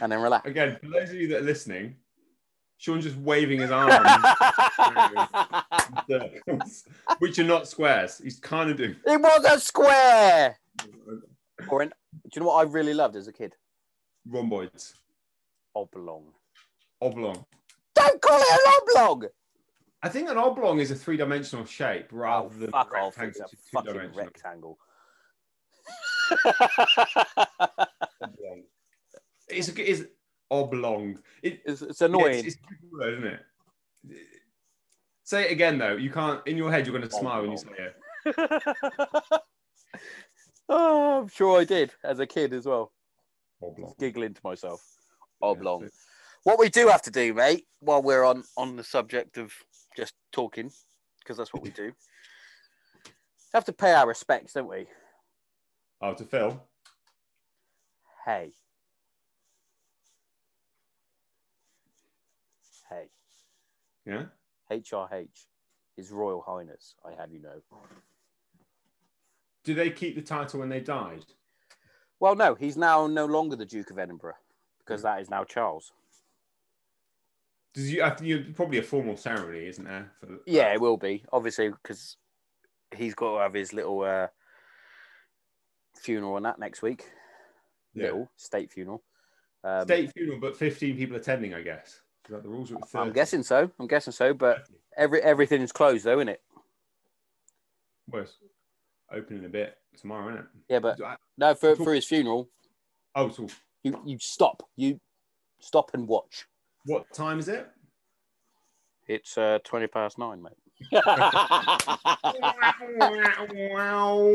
[0.00, 0.48] And then relax.
[0.48, 1.94] Again, for those of you that are listening,
[2.78, 3.94] Sean's just waving his arms,
[7.18, 8.18] which are not squares.
[8.22, 8.96] He's kind of doing.
[9.06, 10.58] it was a square.
[11.70, 11.94] Or in, do
[12.34, 13.54] you know what I really loved as a kid?
[14.28, 14.92] Rhomboids,
[15.74, 16.26] Oblong.
[17.00, 17.46] oblong.
[17.94, 18.58] Don't call it an
[18.98, 19.24] oblong.
[20.02, 23.16] I think an oblong is a three-dimensional shape rather Oh, than fuck a off!
[23.18, 24.78] rectangle, It's a is fucking rectangle.
[28.20, 28.62] Oblong.
[29.48, 30.02] It's a, it's
[30.50, 31.18] oblong.
[31.42, 32.44] It, it's, it's annoying.
[32.44, 33.40] It's, it's word, isn't it?
[35.24, 35.96] Say it again though.
[35.96, 36.40] You can't.
[36.46, 37.96] In your head, you're going to smile when you say it.
[40.68, 42.92] oh, I'm sure I did as a kid as well.
[43.62, 43.94] Oblong.
[43.98, 44.80] Giggling to myself.
[45.42, 45.82] Oblong.
[45.82, 45.88] Yeah,
[46.44, 49.52] What we do have to do, mate, while we're on on the subject of
[49.96, 50.70] just talking,
[51.20, 51.92] because that's what we do,
[53.52, 54.86] have to pay our respects, don't we?
[56.00, 56.62] Oh, to Phil.
[58.24, 58.52] Hey.
[64.06, 64.24] Yeah.
[64.70, 65.46] HRH,
[65.96, 67.62] His Royal Highness, I have you know.
[69.64, 71.24] Do they keep the title when they died?
[72.20, 74.36] Well, no, he's now no longer the Duke of Edinburgh
[74.78, 75.92] because that is now Charles.
[77.74, 80.10] Does you you probably a formal ceremony, isn't there?
[80.18, 82.16] For Yeah, it will be obviously because
[82.96, 84.28] he's got to have his little uh,
[85.94, 87.04] funeral and that next week.
[87.92, 88.04] Yeah.
[88.04, 89.02] Little state funeral.
[89.62, 92.00] Um, state funeral, but 15 people attending, I guess.
[92.26, 92.70] Is that the rules?
[92.70, 92.82] 30?
[92.94, 93.70] I'm guessing so.
[93.78, 94.34] I'm guessing so.
[94.34, 94.66] But
[94.96, 96.42] every everything is closed though, isn't it?
[98.08, 98.36] Well, it's
[99.12, 100.46] opening a bit tomorrow, isn't it?
[100.68, 102.48] Yeah, but I- no, for, for his funeral,
[103.14, 103.46] Oh, so
[103.82, 105.00] you you stop, you
[105.60, 106.46] stop and watch.
[106.84, 107.68] what time is it?
[109.06, 110.52] It's uh, twenty past nine, mate.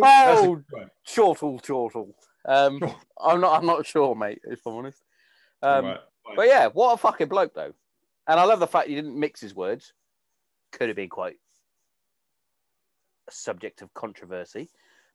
[0.03, 0.61] Oh,
[1.05, 2.15] chortle, chortle.
[2.45, 2.79] Um,
[3.21, 3.59] I'm not.
[3.59, 4.39] I'm not sure, mate.
[4.43, 5.01] If I'm honest.
[5.61, 5.95] Um,
[6.35, 7.73] But yeah, what a fucking bloke though.
[8.27, 9.93] And I love the fact he didn't mix his words.
[10.71, 11.35] Could have been quite
[13.27, 14.69] a subject of controversy,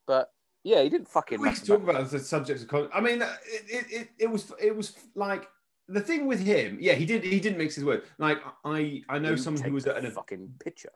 [0.06, 0.30] but
[0.64, 1.40] yeah, he didn't fucking.
[1.40, 2.10] we talk about.
[2.10, 3.28] the subjects of con- I mean, it,
[3.68, 5.48] it, it, it was it was like
[5.88, 6.76] the thing with him.
[6.80, 8.02] Yeah, he did he didn't mix his word.
[8.18, 10.90] Like I I know You someone who was at an fucking picture.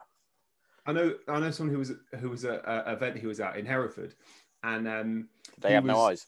[0.85, 3.55] I know I know someone who was who was at an event he was at
[3.57, 4.13] in Hereford,
[4.63, 6.27] and um They He have no was- eyes.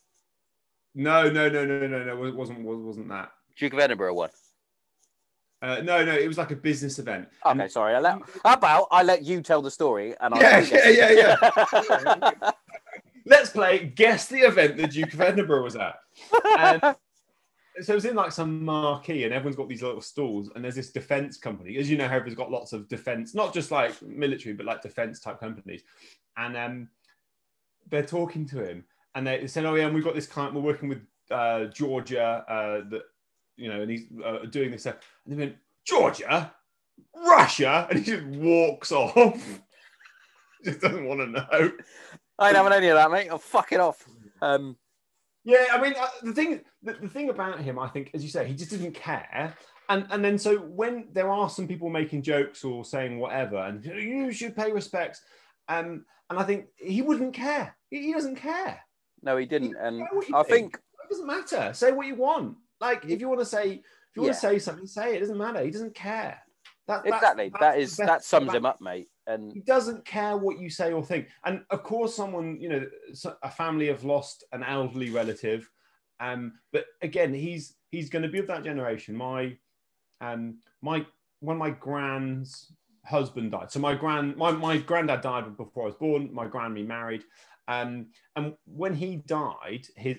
[0.95, 3.31] no no no no no no it wasn't wasn't that.
[3.57, 4.29] Duke of Edinburgh one.
[5.63, 7.25] Uh, no, no, it was like a business event.
[7.45, 7.95] Okay, And- sorry.
[7.95, 11.35] I let, how about I let you tell the story and I Yeah, yeah, yeah,
[12.21, 12.51] yeah,
[13.25, 15.95] Let's play guess the event the Duke of Edinburgh was at.
[16.59, 16.81] And
[17.81, 20.75] so it was in like some marquee, and everyone's got these little stalls, and there's
[20.75, 21.77] this defense company.
[21.77, 25.21] As you know, Hereford's got lots of defense, not just like military, but like defense
[25.21, 25.83] type companies.
[26.35, 26.89] And um,
[27.89, 28.83] they're talking to him,
[29.15, 30.53] and they said, "Oh yeah, and we've got this client.
[30.53, 31.01] We're working with
[31.31, 33.03] uh, Georgia, uh, that
[33.55, 36.53] you know, and he's uh, doing this." stuff." And they went, "Georgia,
[37.15, 39.15] Russia," and he just walks off.
[40.63, 41.71] just doesn't want to know.
[42.39, 43.29] I ain't having any of that, mate.
[43.29, 44.07] I'll fuck it off.
[44.41, 44.77] Um,
[45.43, 48.29] Yeah, I mean, uh, the thing, the, the thing about him, I think, as you
[48.29, 49.55] say, he just didn't care.
[49.89, 53.83] And and then so when there are some people making jokes or saying whatever, and
[53.83, 55.21] you should pay respects,
[55.67, 57.75] um, and I think he wouldn't care.
[57.89, 58.79] He, he doesn't care.
[59.21, 59.75] no, he didn't.
[59.75, 61.73] And Say what you I think It doesn't matter.
[61.73, 62.57] Say what you want.
[62.83, 64.33] Like if you want to say, if you want Yeah.
[64.33, 65.17] to say something, say it.
[65.17, 65.63] It doesn't matter.
[65.63, 66.37] He doesn't care.
[66.87, 69.07] That, that's- exactly that's that the that sums about- him up, mate.
[69.25, 71.29] And he doesn't care what you say or think.
[71.45, 72.85] And of course, someone, you know,
[73.41, 75.69] a family have lost an elderly relative.
[76.19, 79.15] Um, but again, he's he's going to be of that generation.
[79.15, 79.57] My
[80.19, 81.05] um, my
[81.39, 82.73] one of my grand's
[83.05, 83.71] husband died.
[83.71, 86.33] So my grand my, my granddad died before I was born.
[86.33, 87.23] My grand remarried.
[87.69, 90.17] Um, and when he died, his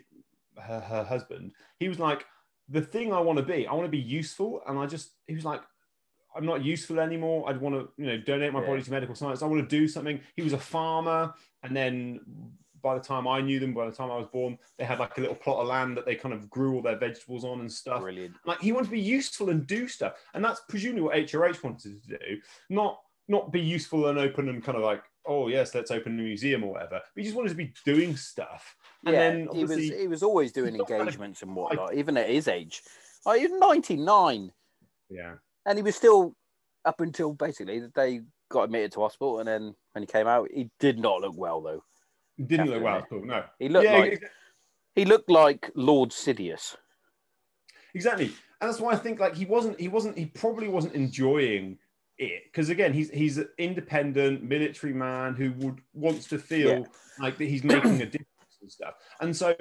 [0.57, 2.25] her, her husband, he was like,
[2.69, 4.62] the thing I want to be, I want to be useful.
[4.67, 5.61] And I just he was like,
[6.37, 7.49] I'm not useful anymore.
[7.49, 8.67] I'd want to, you know, donate my Yeah.
[8.67, 9.43] body to medical science.
[9.43, 10.21] I want to do something.
[10.37, 12.21] He was a farmer, and then
[12.83, 15.17] by the time I knew them, by the time I was born, they had like
[15.17, 17.73] a little plot of land that they kind of grew all their vegetables on and
[17.73, 18.03] stuff.
[18.03, 18.35] Brilliant.
[18.45, 22.03] Like he wanted to be useful and do stuff, and that's presumably what HRH wanted
[22.03, 25.91] to do, not not be useful and open and kind of like, oh yes, let's
[25.91, 27.01] open a museum or whatever.
[27.15, 28.77] But he just wanted to be doing stuff.
[29.07, 31.55] And yeah, then he was he was always doing he's not kind of- engagements and
[31.55, 32.82] whatnot, even at his age.
[33.26, 34.52] Like, he was 99,
[35.11, 35.34] yeah,
[35.66, 36.34] and he was still
[36.84, 40.48] up until basically the day got admitted to hospital, and then when he came out,
[40.52, 41.82] he did not look well though.
[42.36, 43.24] He didn't look well at all.
[43.24, 44.30] No, He looked yeah, like ex-
[44.94, 46.76] he looked like Lord Sidious.
[47.94, 48.26] exactly.
[48.61, 49.78] And that's why I think like he wasn't.
[49.80, 50.16] He wasn't.
[50.18, 51.78] He probably wasn't enjoying
[52.18, 56.84] it because again, he's he's an independent military man who would wants to feel Yeah.
[57.18, 58.28] like that he's making a difference
[58.65, 58.95] and stuff.
[59.21, 59.55] And so,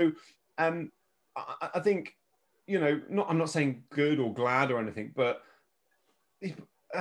[0.58, 0.92] um,
[1.36, 2.16] I, I- think
[2.66, 5.42] you know, not I'm not saying good or glad or anything, but.
[6.42, 6.56] Mean,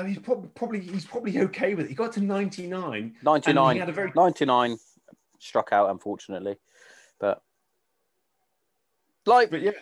[0.07, 1.89] he's prob- probably he's probably okay with it.
[1.89, 4.77] He got to 99 99, he had a very 99
[5.39, 6.57] struck out unfortunately,
[7.19, 7.43] but
[9.27, 9.73] like but yeah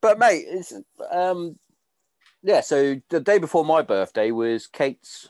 [0.00, 0.72] but mate, it's
[1.10, 1.58] um,
[2.42, 2.60] yeah.
[2.60, 5.28] So the day before my birthday was Kate's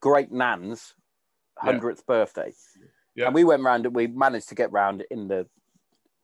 [0.00, 0.94] great nan's
[1.64, 1.72] Yeah.
[1.72, 2.52] hundredth birthday,
[3.14, 3.26] Yeah.
[3.26, 3.86] and we went round.
[3.94, 5.48] We managed to get round in the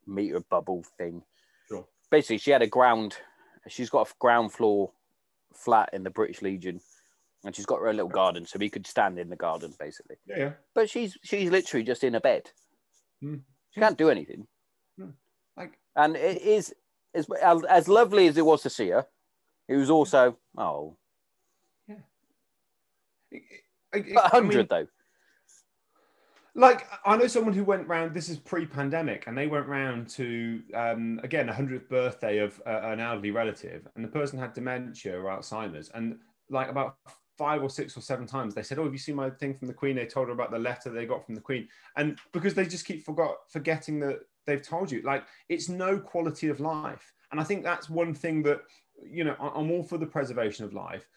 [0.07, 1.23] meter bubble thing.
[1.69, 1.87] Sure.
[2.11, 3.17] Basically, she had a ground.
[3.69, 4.93] She's got a ground floor
[5.55, 6.81] flat in the British Legion,
[7.45, 10.17] and she's got her own little garden, so we could stand in the garden basically.
[10.27, 12.51] yeah yeah But she's she's literally just in a bed.
[13.21, 13.37] Hmm.
[13.71, 14.47] She can't do anything.
[15.57, 16.75] like And it is
[17.15, 17.27] as,
[17.69, 19.07] as lovely as it was to see her,
[19.69, 20.97] it was also oh,
[21.89, 23.37] I-
[23.95, 24.87] I- but I mean, hundred though.
[26.55, 28.15] Like I know someone who went round.
[28.15, 32.81] This is pre-pandemic, and they went round to um, again a hundredth birthday of uh,
[32.83, 36.19] an elderly relative, and the person had dementia or Alzheimer's, and
[36.51, 36.97] like about
[37.39, 39.67] five or six or seven times they said, "Oh, have you seen my thing from
[39.67, 42.53] the Queen?" They told her about the letter they got from the Queen, and because
[42.53, 47.15] they just keep forgot forgetting that they've told you, like it's no quality of life,
[47.31, 48.61] and I think that's one thing that
[49.03, 51.09] you know I'm all for the preservation of life.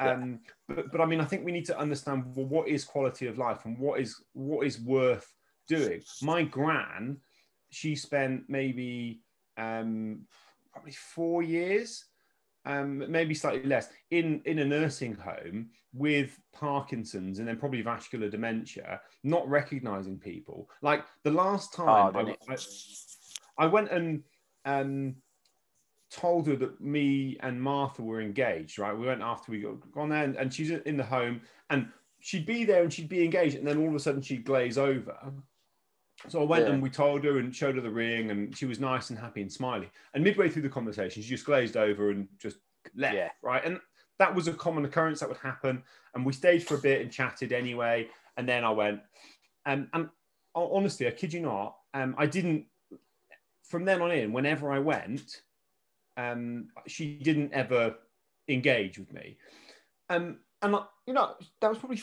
[0.00, 0.12] Yeah.
[0.12, 3.26] Um, but, but I mean, I think we need to understand well, what is quality
[3.26, 5.32] of life and what is what is worth
[5.68, 6.02] doing.
[6.22, 7.18] My gran,
[7.70, 9.20] she spent maybe
[9.56, 10.22] um,
[10.72, 12.04] probably four years,
[12.64, 18.28] um, maybe slightly less, in in a nursing home with Parkinson's and then probably vascular
[18.28, 20.68] dementia, not recognizing people.
[20.80, 22.36] Like the last time Hard, I.
[22.52, 22.56] I,
[23.58, 24.22] I went and
[24.64, 25.16] um,
[26.12, 28.96] told her that me and Martha were engaged, right?
[28.96, 31.40] We went after we got gone there, and, and she's in the home,
[31.70, 31.88] and
[32.20, 34.78] she'd be there and she'd be engaged, and then all of a sudden she'd glaze
[34.78, 35.16] over.
[36.28, 36.74] So I went Yeah.
[36.74, 39.40] and we told her and showed her the ring, and she was nice and happy
[39.40, 39.90] and smiley.
[40.14, 42.58] And midway through the conversation, she just glazed over and just
[42.94, 43.30] left, Yeah.
[43.42, 43.64] right?
[43.64, 43.80] And
[44.18, 45.82] that was a common occurrence that would happen.
[46.14, 48.08] And we stayed for a bit and chatted anyway.
[48.36, 49.00] And then I went,
[49.66, 50.10] and and
[50.54, 52.66] honestly, I kid you not, um, I didn't.
[53.64, 55.42] From then on in, whenever I went,
[56.16, 57.96] um, she didn't ever
[58.48, 59.38] engage with me.
[60.08, 62.00] Um, and I- you know, that was probably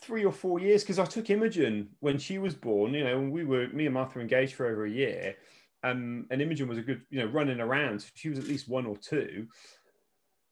[0.00, 2.92] three or four years because I took Imogen when she was born.
[2.92, 5.36] You know, when we were me and Martha engaged for over a year.
[5.84, 8.04] Um, and Imogen was a good, you know, running around.
[8.14, 9.48] She was at least one or two.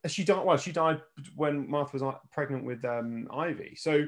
[0.06, 0.44] She died.
[0.44, 1.02] Well, she died
[1.36, 3.74] when Martha was pregnant with um, Ivy.
[3.76, 4.06] So,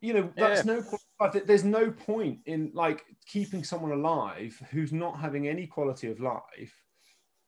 [0.00, 0.82] you know, that's no.
[1.18, 6.18] but There's no point in like keeping someone alive who's not having any quality of
[6.18, 6.74] life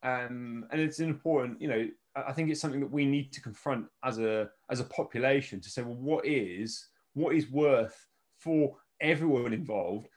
[0.03, 3.87] um, and it's important you know i think it's something that we need to confront
[4.05, 8.07] as a as a population to say well what is what is worth
[8.39, 10.09] for everyone involved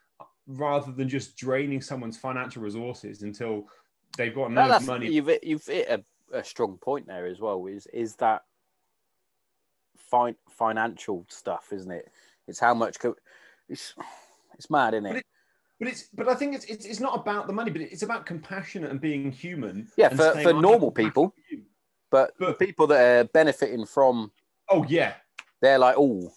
[0.48, 3.68] rather than just draining someone's financial resources until
[4.18, 7.66] they've got No, money You've you've hit a, a strong point there as well.
[7.68, 8.44] Is is that
[9.98, 12.12] fin- financial stuff, isn't it?
[12.48, 13.00] It's how much.
[13.00, 13.16] Co-
[13.70, 13.96] it's
[14.56, 15.26] it's mad, isn't it?
[15.84, 18.26] But it's but i think it's, it's it's not about the money but it's about
[18.26, 21.34] compassion and being human Yeah, for- saying, for normal people.
[21.50, 21.58] for.
[22.12, 24.32] But but- people that are benefiting from,
[24.70, 25.14] oh yeah
[25.62, 26.32] they're like, oh,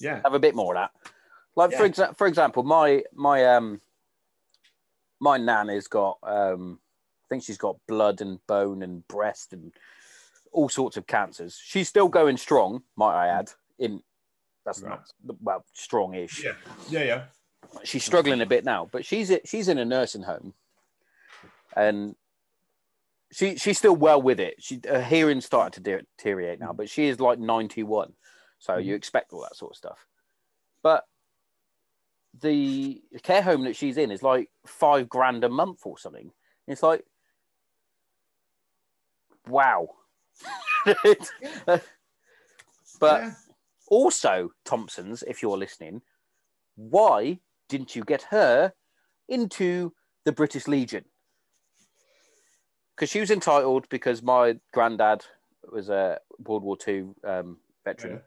[0.00, 0.90] yeah have a bit more of that.
[1.56, 1.90] Like for Yeah.
[1.92, 3.80] exa- for example, my my um
[5.20, 6.78] my nan has got um
[7.24, 9.72] I think she's got blood and bone and breast and
[10.52, 11.58] all sorts of cancers.
[11.62, 13.50] She's still going strong, might I add.
[13.78, 14.02] In
[14.66, 14.98] that's Right.
[15.24, 16.44] not well strong-ish.
[16.44, 16.52] yeah
[16.90, 17.22] yeah yeah
[17.84, 20.54] She's struggling a bit now, but she's she's in a nursing home,
[21.76, 22.14] and
[23.32, 24.56] she she's still well with it.
[24.58, 28.12] She her hearing's starting to deteriorate now, but she is like ninety one,
[28.58, 28.88] so mm-hmm.
[28.88, 30.06] you expect all that sort of stuff.
[30.82, 31.04] But
[32.40, 36.30] the care home that she's in is like five grand a month or something.
[36.66, 37.04] It's like,
[39.46, 39.88] wow.
[40.84, 41.82] but
[43.00, 43.32] yeah.
[43.88, 46.02] also, Thompson's, if you're listening,
[46.76, 47.38] why
[47.72, 48.74] didn't you get her
[49.30, 49.94] into
[50.26, 51.04] the British Legion
[52.94, 55.24] because she was entitled because my granddad
[55.72, 58.20] was a World War II um, veteran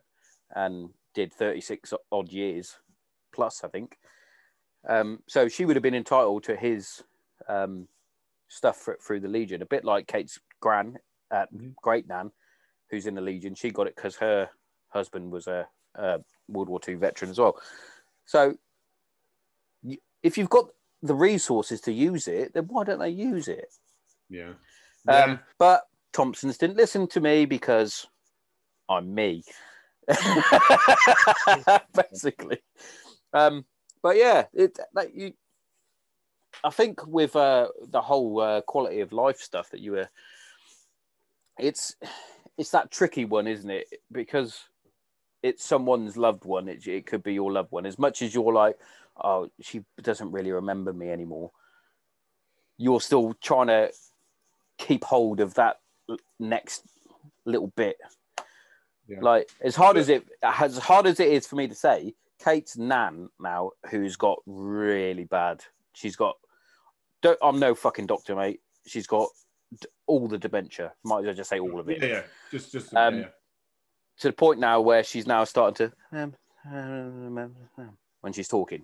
[0.55, 2.79] and did 36 odd years
[3.33, 3.99] plus, I think.
[4.89, 7.03] Um, so she would have been entitled to his
[7.47, 7.87] um,
[8.47, 10.97] stuff for, through the Legion, a bit like Kate's gran,
[11.29, 11.75] uh, Mhm.
[11.83, 12.31] great nan,
[12.89, 13.53] who's in the Legion.
[13.53, 14.49] She got it because her
[14.89, 17.61] husband was a, a World War II veteran as well.
[18.25, 18.57] So
[20.25, 20.69] if you've got
[21.03, 23.71] the resources to use it, then why don't they use it?
[24.27, 24.53] Yeah.
[25.07, 28.07] Um, but Thompsons didn't listen to me because
[28.89, 29.43] I'm me,
[31.93, 32.57] basically.
[33.33, 33.65] Um,
[34.01, 35.33] but yeah, it like you.
[36.63, 40.09] I think with uh, the whole uh, quality of life stuff that you were,
[41.59, 41.95] it's
[42.57, 43.87] it's that tricky one, isn't it?
[44.11, 44.59] Because
[45.43, 46.67] it's someone's loved one.
[46.67, 47.85] It, it could be your loved one.
[47.85, 48.79] As much as you're like,
[49.23, 51.51] oh, she doesn't really remember me anymore.
[52.77, 53.91] You're still trying to
[54.77, 55.77] keep hold of that
[56.39, 56.83] next
[57.45, 57.97] little bit.
[59.07, 59.19] Yeah.
[59.21, 62.13] Like as hard as it as hard as it is for me to say,
[62.43, 65.63] Kate's nan now, who's got really bad.
[65.93, 66.35] She's got.
[67.21, 68.61] Don't, I'm no fucking doctor, mate.
[68.85, 69.29] She's got
[69.79, 70.93] d- all the dementia.
[71.03, 72.01] Might as well just say all of it.
[72.01, 72.21] Yeah, yeah.
[72.51, 72.93] Just, just.
[72.93, 73.25] Um, yeah.
[74.19, 76.33] To the point now where she's now starting to um,
[76.71, 77.67] um,
[78.21, 78.83] when she's talking.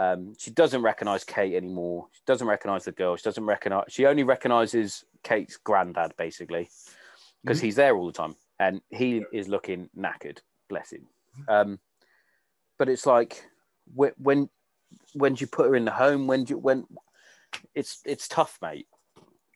[0.00, 2.08] Um, she doesn't recognize Kate anymore.
[2.12, 3.16] She doesn't recognize the girl.
[3.16, 3.84] She doesn't recognize.
[3.88, 6.70] She only recognizes Kate's granddad basically
[7.42, 7.62] because Mhm.
[7.64, 10.40] he's there all the time and he is looking knackered.
[10.70, 11.06] Bless him.
[11.48, 11.80] Um,
[12.78, 13.44] but it's like
[13.94, 14.48] when
[15.12, 16.26] when do you put her in the home?
[16.26, 16.86] When do you, when
[17.74, 18.88] it's it's tough, mate.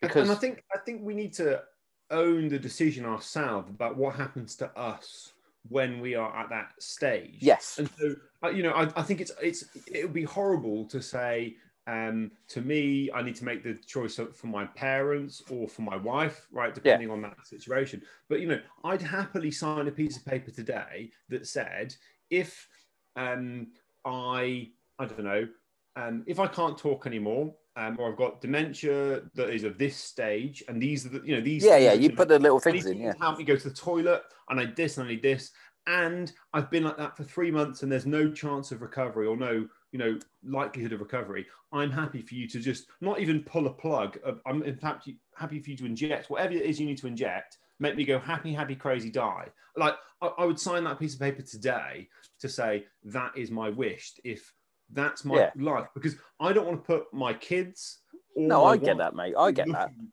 [0.03, 1.65] Because and I think I think we need to
[2.11, 5.34] own the decision ourselves about what happens to us
[5.69, 7.39] when we are at that stage.
[7.41, 10.85] yes, And so, uh, you know, I, I think it's it's it would be horrible
[10.87, 11.57] to say
[11.87, 15.97] um, to me, I need to make the choice for my parents or for my
[15.97, 16.75] wife, right?
[16.75, 18.01] Depending on that situation.
[18.29, 21.95] But you know, I'd happily sign a piece of paper today that said
[22.31, 22.69] if
[23.17, 23.69] um,
[24.05, 25.49] I I don't know
[25.97, 27.55] um, if I can't talk anymore.
[27.77, 31.35] Um, or I've got dementia that is of this stage, and these are the you
[31.35, 31.65] know these.
[31.65, 31.93] yeah, yeah.
[31.93, 33.15] You put the little things in, yeah.
[33.21, 35.51] help me go to the toilet, and I this and I need this,
[35.87, 39.37] and I've been like that for three months, and there's no chance of recovery or
[39.37, 41.47] no, you know, likelihood of recovery.
[41.73, 44.19] I'm happy for you to just not even pull a plug.
[44.25, 47.07] Of, I'm in fact happy for you to inject whatever it is you need to
[47.07, 47.59] inject.
[47.81, 49.49] Make me go happy, happy, crazy, die.
[49.77, 52.09] Like I, I would sign that piece of paper today
[52.41, 54.13] to say that is my wish.
[54.25, 54.53] If
[54.95, 55.51] that's my Yeah.
[55.57, 58.01] life, because I don't want to put my kids.
[58.37, 59.35] No, my I get that, mate.
[59.39, 59.73] I get that.
[59.73, 60.09] looking out at me.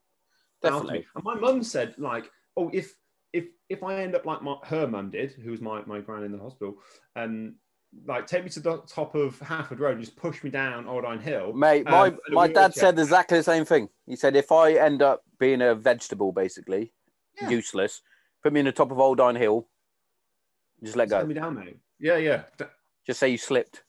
[0.62, 1.08] Definitely.
[1.16, 2.94] And my mum said, like, oh, if
[3.34, 6.24] if if I end up like my, her mum did, who was my my gran
[6.24, 6.76] in the hospital,
[7.16, 7.56] and
[8.06, 11.20] like take me to the top of Hafod Road and just push me down Aldine
[11.22, 11.54] Hill.
[11.54, 13.90] Mate, Um, my, and my dad said exactly the same thing.
[14.06, 16.94] He said, if I end up being a vegetable, basically,
[17.42, 17.50] Yeah.
[17.50, 18.02] useless,
[18.44, 19.68] put me in the top of Old Dine Hill,
[20.84, 21.28] just let Send go.
[21.28, 21.80] me down, mate.
[22.00, 22.44] Yeah, yeah,
[23.06, 23.84] Just say you slipped.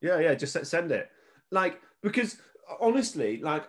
[0.00, 0.34] Yeah, yeah.
[0.34, 1.08] Just send it.
[1.50, 2.38] Like because
[2.80, 3.68] honestly, like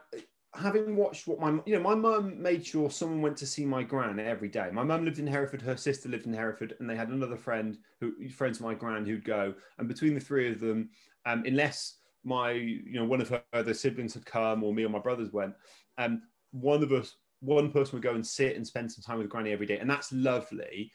[0.53, 3.83] having watched what my you know my mum made sure someone went to see my
[3.83, 4.69] gran every day.
[4.71, 7.77] My mum lived in Hereford, her sister lived in Hereford, and they had another friend
[7.99, 9.53] who friends of my gran who'd go.
[9.77, 10.89] And between the three of them,
[11.25, 14.89] um, unless my you know one of her other siblings had come or me or
[14.89, 15.53] my brothers went,
[15.97, 16.21] um,
[16.51, 19.51] one of us one person would go and sit and spend some time with granny
[19.51, 20.91] every day, and that's lovely.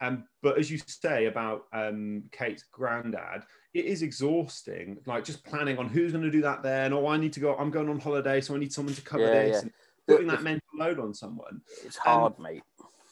[0.00, 3.42] Um, but as you say about um, Kate's granddad,
[3.74, 4.98] it is exhausting.
[5.06, 7.56] Like just planning on who's going to do that then, or I need to go.
[7.56, 9.52] I'm going on holiday, so I need someone to cover Yeah, this.
[9.56, 9.60] yeah.
[9.60, 9.72] And
[10.06, 11.60] putting that mental load on someone.
[11.84, 12.62] It's hard, mate.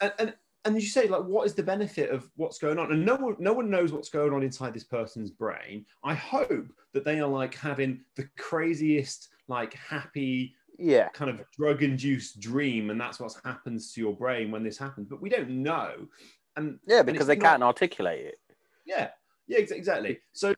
[0.01, 0.35] And, and
[0.65, 2.91] and as you say, like, what is the benefit of what's going on?
[2.91, 5.85] And no one, no one knows what's going on inside this person's brain.
[6.03, 11.09] I hope that they are like having the craziest, like, happy, Yeah.
[11.11, 15.07] kind of drug-induced dream, and that's what happens to your brain when this happens.
[15.09, 16.09] But we don't know.
[16.57, 18.41] And Yeah, because it's they not- can't articulate it.
[18.87, 19.11] yeah,
[19.47, 20.21] yeah, ex- exactly.
[20.33, 20.55] So,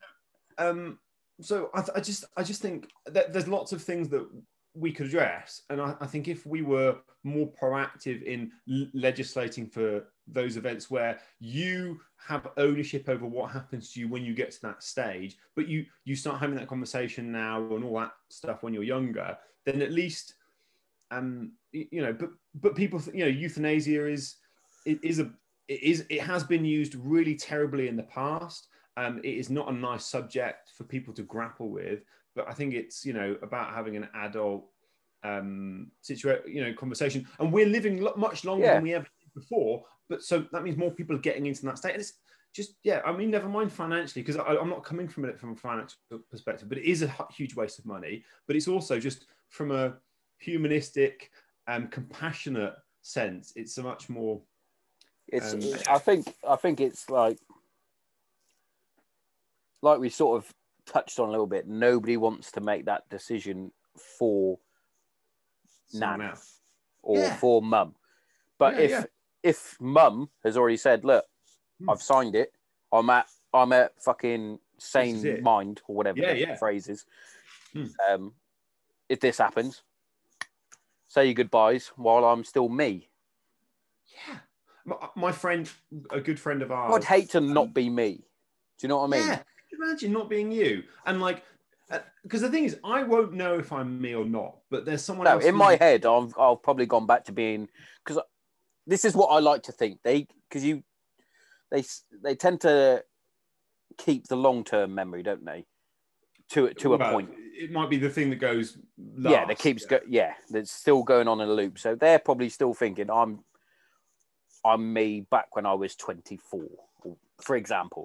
[0.58, 0.98] um,
[1.40, 4.26] so I, th- I just, I just think that there's lots of things that
[4.74, 9.66] we could address, and I, I think if we were more proactive in l- legislating
[9.66, 14.50] for those events where you have ownership over what happens to you when you get
[14.52, 18.62] to that stage, but you you start having that conversation now and all that stuff
[18.62, 20.34] when you're younger, then at least,
[21.10, 24.36] um, you know, but but people, you know, euthanasia is
[24.86, 25.30] is a
[25.68, 28.68] it is it has been used really terribly in the past.
[28.96, 32.00] Um, it is not a nice subject for people to grapple with,
[32.34, 34.66] but I think it's you know about having an adult
[35.24, 38.74] um situation you know conversation and we're living lo- much longer Yeah.
[38.74, 41.76] than we ever did before but so that means more people are getting into that
[41.76, 42.12] state and it's
[42.54, 45.56] just yeah, I mean, never mind financially because I'm not coming from it from a
[45.56, 45.98] financial
[46.30, 48.24] perspective, but it is a huge waste of money.
[48.46, 49.94] But it's also just from a
[50.38, 51.30] humanistic
[51.66, 53.52] and compassionate sense.
[53.54, 54.40] It's a much more.
[55.28, 55.52] It's.
[55.54, 55.60] Um,
[55.94, 56.34] I think.
[56.48, 57.38] I think it's like,
[59.82, 60.54] like we sort of
[60.86, 61.66] touched on a little bit.
[61.68, 63.72] Nobody wants to make that decision
[64.18, 64.58] for
[65.88, 66.28] someone Nan.
[66.30, 66.54] else.
[67.02, 67.36] or Yeah.
[67.36, 67.94] for mum.
[68.58, 69.04] But Yeah, if yeah.
[69.42, 71.24] if mum has already said, look,
[71.78, 71.90] Hmm.
[71.90, 72.52] I've signed it.
[72.92, 76.56] I'm at I'm at fucking sane mind or whatever Yeah, the yeah.
[76.56, 77.06] phrase is.
[77.72, 77.86] Hmm.
[78.08, 78.34] Um,
[79.08, 79.82] if this happens,
[81.06, 83.08] say your goodbyes while I'm still me.
[84.06, 84.38] Yeah,
[84.88, 85.70] my, my friend,
[86.10, 86.94] a good friend of ours.
[86.94, 88.24] I'd hate to not be me.
[88.78, 89.28] Do you know what I mean?
[89.28, 91.42] Yeah, imagine not being you and like.
[91.90, 95.02] Uh, because the thing is, I won't know if I'm me or not, but there's
[95.02, 95.44] someone No, else.
[95.44, 97.68] in who- my head, I've I've probably gone back to being
[98.04, 98.22] because
[98.86, 100.00] this is what I like to think.
[100.04, 100.82] They because you
[101.70, 101.84] they
[102.22, 103.02] they tend to
[103.96, 105.64] keep the long term memory, don't they?
[106.50, 107.30] To to a point.
[107.60, 108.78] It might be the thing that goes.
[109.16, 109.32] Last.
[109.32, 109.88] yeah, that keeps yeah.
[109.88, 110.00] go.
[110.08, 111.78] Yeah, that's still going on in a loop.
[111.78, 113.44] So they're probably still thinking I'm
[114.64, 116.60] I'm me back when I was 24,
[117.40, 118.04] for example.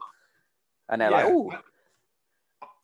[0.89, 1.51] And they're like, oh,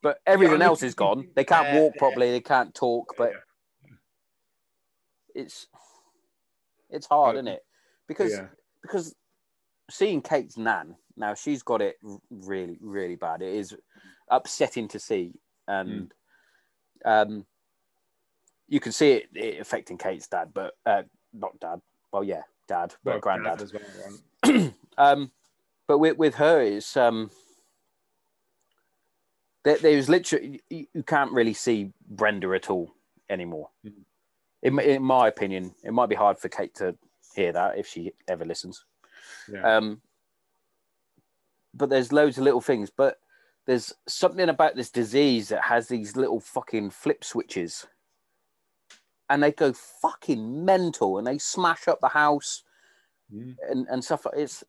[0.02, 1.28] but everything mean, else is gone.
[1.36, 2.00] They can't yeah, walk yeah.
[2.00, 2.32] properly.
[2.32, 3.16] They can't talk.
[3.18, 3.34] But
[5.36, 5.68] it's
[6.90, 7.62] it's hard, isn't it?
[8.08, 8.48] Because yeah.
[8.82, 9.14] because
[9.90, 11.98] seeing Kate's nan now she's got it
[12.32, 13.42] really really bad.
[13.42, 13.76] It is
[14.30, 15.34] upsetting to see,
[15.68, 16.12] and
[17.06, 17.46] um,
[18.68, 21.04] you can see it, it affecting Kate's dad, but uh,
[21.34, 21.82] not dad.
[22.12, 23.58] Well, yeah, dad, but Well, granddad.
[23.58, 25.32] dad as well, um,
[25.88, 27.30] but with with her, it's um,
[29.64, 32.94] there, there's literally you, you can't really see Brenda at all
[33.30, 33.70] anymore.
[33.86, 33.94] Mhm.
[34.62, 36.96] In, my- in my opinion, it might be hard for Kate to
[37.36, 38.86] hear that if she ever listens.
[39.52, 39.78] Yeah.
[39.78, 40.02] Um,
[41.74, 42.90] but there's loads of little things.
[42.90, 43.20] But
[43.66, 47.88] there's something about this disease that has these little fucking flip switches,
[49.30, 52.64] and they go fucking mental, and they smash up the house
[53.32, 54.26] Mm, and and stuff.
[54.36, 54.64] It's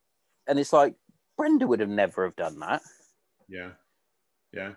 [0.46, 0.94] and it's like
[1.36, 2.82] Brenda would have never have done that.
[3.48, 3.70] yeah.
[4.52, 4.74] Yeah.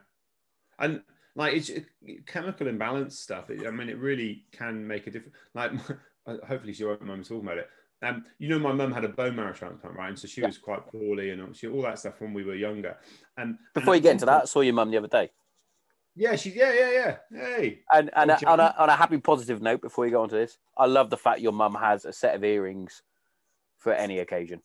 [0.79, 1.01] And
[1.35, 1.71] like it's
[2.25, 3.49] chemical imbalance stuff.
[3.49, 5.35] I mean, it really can make a difference.
[5.53, 5.71] Like,
[6.47, 7.69] hopefully, she won't mind talking about it.
[8.03, 10.09] Um, you know, my mum had a bone marrow transplant, right?
[10.09, 10.47] And so she Yeah.
[10.47, 12.97] was quite poorly and all that stuff when we were younger.
[13.37, 15.31] And Before and you get into that, I saw your mum the other day.
[16.15, 17.17] Yeah, she's yeah, yeah, yeah.
[17.31, 18.45] Hey, And and Okay.
[18.45, 21.09] on, a, on a happy positive note, before we go on to this, I love
[21.09, 23.01] the fact your mum has a set of earrings
[23.79, 24.61] for any occasion.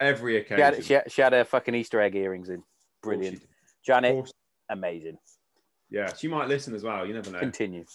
[0.00, 0.64] every She occasion.
[0.64, 2.58] had, she, had, she had her fucking Easter egg earrings in.
[2.60, 2.64] She
[3.02, 3.42] Brilliant.
[3.84, 4.30] Janet,
[4.68, 5.18] amazing.
[5.90, 7.06] Yeah, she might listen as well.
[7.06, 7.40] You never know.
[7.40, 7.84] Continue.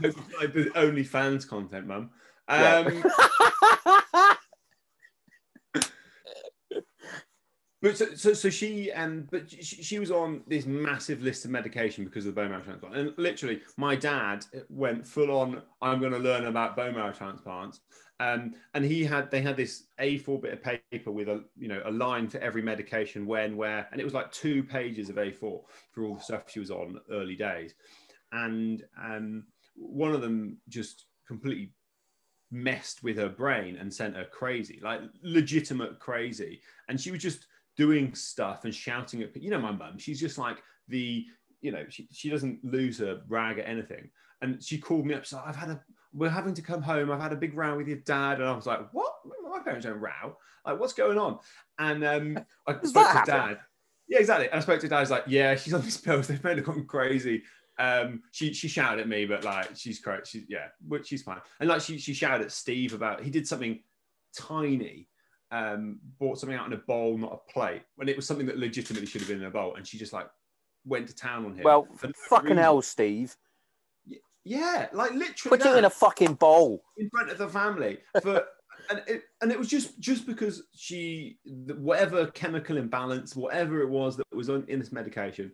[0.00, 2.10] It's like the only fans content, mum.
[2.48, 2.78] Yeah.
[2.78, 3.04] Um,
[7.84, 11.50] But so, so, so she and but she, she was on this massive list of
[11.50, 15.60] medication because of the bone marrow transplant, and literally, my dad went full on.
[15.82, 17.80] I'm going to learn about bone marrow transplants,
[18.20, 21.82] um, and he had they had this A4 bit of paper with a you know
[21.84, 25.38] a line for every medication, when, where, and it was like two pages of A4
[25.38, 27.74] for all the stuff she was on early days,
[28.32, 29.44] and um,
[29.76, 31.74] one of them just completely
[32.50, 37.46] messed with her brain and sent her crazy, like legitimate crazy, and she was just
[37.76, 41.26] doing stuff and shouting at you know my mum she's just like the
[41.64, 44.10] you know she, she doesn't lose her rag at anything.
[44.42, 47.20] And she called me up so i've had a we're having to come home i've
[47.20, 48.38] had a big row with your dad.
[48.40, 49.12] And i was like what?
[49.50, 50.36] My parents don't row.
[50.66, 51.38] Like what's going on?
[51.78, 53.34] And um i spoke to happen?
[53.34, 53.58] dad.
[54.06, 54.48] Yeah exactly.
[54.50, 56.58] And i spoke to dad I was like yeah she's on these pills they've made
[56.58, 57.42] her gone crazy.
[57.78, 61.40] Um she she shouted at me but like she's correct she's yeah but she's fine.
[61.60, 63.80] And like she she shouted at steve about he did something
[64.36, 65.08] tiny
[65.54, 68.58] um, bought something out in a bowl, not a plate, when it was something that
[68.58, 70.28] legitimately should have been in a bowl, and she just like
[70.84, 71.62] went to town on him.
[71.62, 72.58] well, for no fucking reason.
[72.58, 73.36] hell, Steve.
[74.42, 76.82] Yeah, like literally Put it in a fucking bowl.
[76.98, 78.44] in front of the family for.
[78.90, 84.16] And it, and it was just just because she whatever chemical imbalance whatever it was
[84.16, 85.52] that was on, in this medication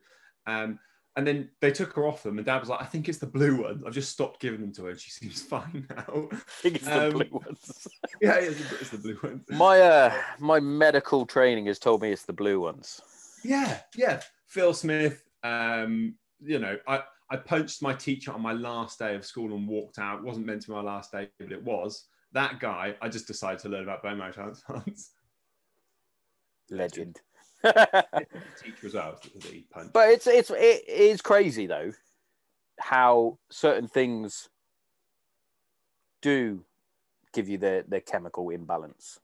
[0.49, 0.81] um
[1.17, 3.27] and then they took her off them and dad was like i think it's the
[3.27, 6.37] blue one i've just stopped giving them to her and she seems fine now I
[6.63, 7.89] think it's the Um, blue ones.
[8.23, 12.13] yeah it's, the- it's the blue one My uh, my medical training has told me
[12.13, 13.01] it's the blue ones.
[13.43, 14.21] Yeah, yeah.
[14.47, 15.23] Phil Smith.
[15.43, 19.67] Um, you know, I I punched my teacher on my last day of school and
[19.67, 20.19] walked out.
[20.19, 22.05] It wasn't meant to be my last day, but it was.
[22.33, 25.13] That guy, I just decided to learn about bone marrow transplants.
[26.71, 27.21] Legend.
[27.65, 29.93] Teacher as well that he punched.
[29.93, 31.93] But it's it's it is crazy though
[32.79, 34.49] how certain things
[36.23, 36.65] do
[37.33, 39.21] give you the the chemical imbalance.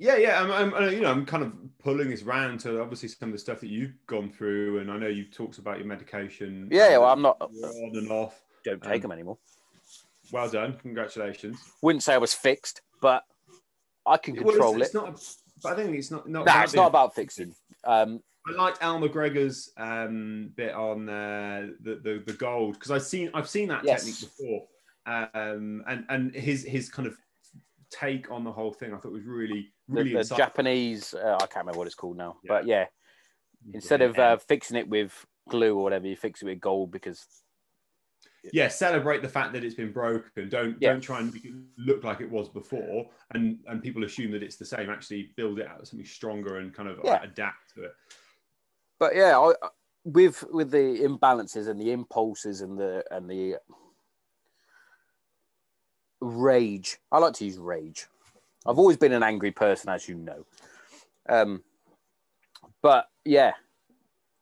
[0.00, 0.40] Yeah, yeah.
[0.40, 1.52] I'm, I'm, I'm, you know, I'm kind of
[1.82, 4.96] pulling this round to obviously some of the stuff that you've gone through, and I
[4.96, 6.68] know you've talked about your medication.
[6.70, 7.36] Yeah, well, I'm not.
[7.40, 7.50] on
[7.94, 8.40] and off.
[8.64, 9.38] Don't take Um, them anymore.
[10.30, 11.58] Well done, congratulations.
[11.82, 13.24] Wouldn't say I was fixed, but
[14.06, 14.94] I can Well, it's- control it's, it.
[14.94, 15.34] not.
[15.62, 16.28] But I think it's not.
[16.28, 17.54] not No, it's not about fixing.
[17.84, 23.02] Um, I liked Al McGregor's um, bit on uh, the, the the gold because I've
[23.02, 24.04] seen I've seen that Yes.
[24.04, 24.66] technique before,
[25.06, 27.16] um, and and his his kind of
[27.90, 30.36] take on the whole thing I thought was really really the insightful.
[30.36, 32.48] Japanese, uh, I can't remember what it's called now, Yeah.
[32.48, 32.86] but yeah,
[33.72, 35.12] instead of uh, fixing it with
[35.48, 37.26] glue or whatever, you fix it with gold because
[38.52, 40.48] yeah, celebrate the fact that it's been broken.
[40.48, 40.92] Don't Yeah.
[40.92, 44.42] don't try and make it look like it was before, and and people assume that
[44.42, 44.90] it's the same.
[44.90, 47.22] Actually, build it out something stronger and kind of Yeah.
[47.22, 47.94] adapt to it.
[48.98, 49.52] but yeah, I,
[50.04, 53.58] with with the imbalances and the impulses and the and the
[56.20, 58.06] rage, I like to use rage.
[58.66, 60.44] I've always been an angry person, as you know.
[61.28, 61.62] Um,
[62.82, 63.52] but yeah,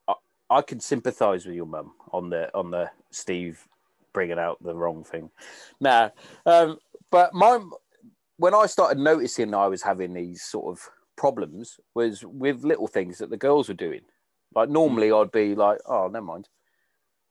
[0.09, 0.15] I,
[0.51, 3.67] I can sympathise with your mum on the on the Steve
[4.17, 5.29] bringing out the wrong thing.
[5.79, 6.11] Now,
[6.47, 6.79] um,
[7.11, 7.63] but my
[8.39, 10.89] when I started noticing I was having these sort of
[11.19, 14.01] problems was with little things that the girls were doing.
[14.55, 16.49] Like normally I'd be like, oh, never mind.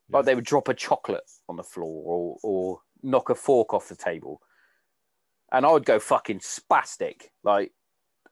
[0.10, 0.18] Yeah.
[0.18, 3.90] Like they would drop a chocolate on the floor or or knock a fork off
[3.90, 4.40] the table,
[5.52, 7.30] and I would go fucking spastic.
[7.44, 7.72] Like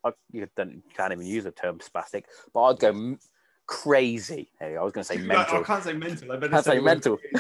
[0.04, 3.18] I you don't, can't even use the term spastic, but I'd go
[3.68, 4.49] crazy.
[4.59, 5.57] Hey, I was going to say No, mental.
[5.59, 6.32] I can't say mental.
[6.32, 7.18] I better Can't say mental.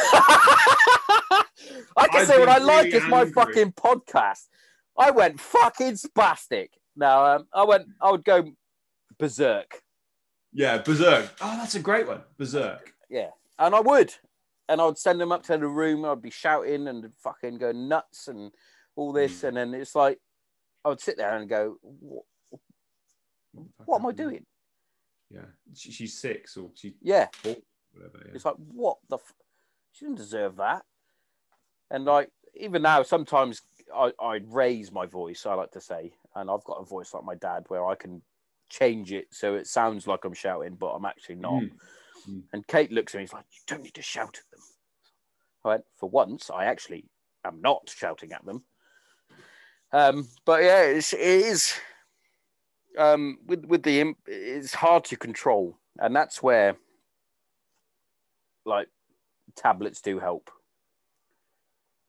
[1.95, 2.85] I can I'd say what I like.
[2.85, 3.33] really It's my angry.
[3.33, 4.47] fucking podcast.
[4.97, 6.69] I went fucking spastic.
[6.95, 7.87] Now um, I went.
[8.01, 8.43] I would go
[9.17, 9.81] berserk.
[10.51, 11.31] Yeah, Berserk.
[11.41, 12.21] Oh, that's a great one.
[12.37, 12.93] Berserk.
[13.09, 14.13] Yeah, and I would,
[14.69, 16.05] and I would send them up to the room.
[16.05, 18.51] I'd be shouting and fucking go nuts and
[18.95, 19.47] all this, Mm.
[19.47, 20.19] and then it's like
[20.85, 22.25] I would sit there and go, "What,
[23.85, 24.45] what am I doing?"
[25.33, 26.93] Yeah, she, she's six or she.
[27.01, 27.55] Yeah, four,
[27.93, 28.23] whatever.
[28.25, 28.31] Yeah.
[28.35, 29.17] It's like, what the?
[29.17, 29.33] F-?
[29.91, 30.83] She didn't deserve that.
[31.91, 33.61] And like, even now, sometimes
[33.95, 35.45] I, I raise my voice.
[35.45, 38.21] I like to say, and I've got a voice like my dad, where I can
[38.69, 41.61] change it so it sounds like I'm shouting, but I'm actually not.
[41.61, 41.71] Mm.
[42.29, 42.43] Mm.
[42.53, 43.23] And Kate looks at me.
[43.23, 44.61] He's like, "You don't need to shout at them."
[45.65, 47.05] I went, "For once, I actually
[47.45, 48.63] am not shouting at them."
[49.91, 51.73] Um, but yeah, it's, it is.
[52.97, 56.77] Um, with with the imp- it's hard to control, and that's where
[58.65, 58.87] like
[59.55, 60.51] tablets do help.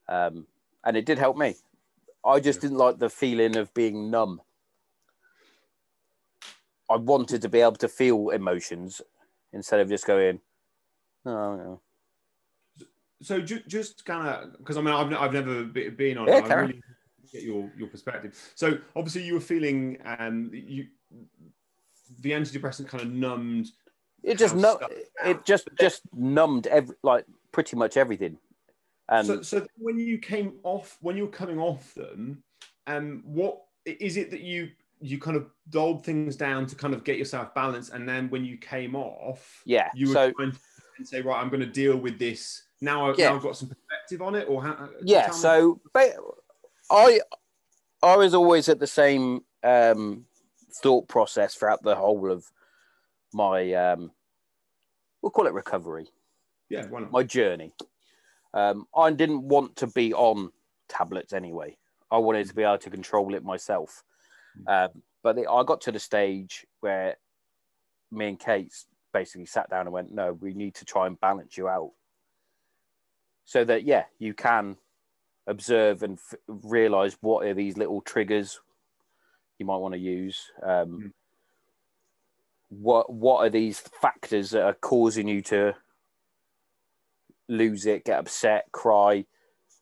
[0.07, 0.45] Um,
[0.83, 1.55] and it did help me.
[2.23, 4.41] I just didn't like the feeling of being numb.
[6.89, 9.01] I wanted to be able to feel emotions
[9.53, 10.39] instead of just going,
[11.25, 11.81] oh, no.
[13.21, 16.27] So ju- just kind of because I mean I've, I've never been on.
[16.27, 16.51] Yeah, it.
[16.51, 16.81] I really
[17.35, 18.37] get your your perspective.
[18.55, 20.87] So obviously you were feeling um you
[22.21, 23.67] the antidepressant kind of numbed.
[24.23, 24.81] it just stuff-
[25.25, 28.37] it just just numbed every like pretty much everything.
[29.09, 32.43] And so so when you came off when you were coming off them,
[32.87, 34.69] um, what is it that you
[35.01, 38.43] you kind of doled things down to kind of get yourself balanced, and then when
[38.45, 41.97] you came off, yeah, you were so trying to say right, I'm going to deal
[41.97, 43.09] with this now.
[43.11, 43.29] I've, Yeah.
[43.29, 44.89] now I've got some perspective on it, or how?
[45.03, 46.15] yeah, tell me- so ba-
[46.89, 47.19] I
[48.01, 50.25] I was always at the same um,
[50.81, 52.45] thought process throughout the whole of
[53.33, 54.11] my um,
[55.21, 56.07] we'll call it recovery.
[56.69, 57.73] yeah, my journey.
[58.53, 60.51] Um, I didn't want to be on
[60.87, 61.77] tablets anyway.
[62.09, 64.03] I wanted to be able to control it myself.
[64.67, 67.17] Um, but the, I got to the stage where
[68.11, 68.73] me and Kate
[69.11, 71.91] basically sat down and went, "No, we need to try and balance you out,
[73.43, 74.77] so that yeah, you can
[75.47, 78.59] observe and f- realize what are these little triggers
[79.59, 80.51] you might want to use.
[80.63, 81.11] Um, Mm.
[82.69, 85.75] What what are these factors that are causing you to
[87.47, 89.25] lose it, get upset, cry,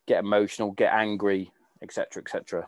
[0.06, 2.68] get emotional, get angry, etc., etc.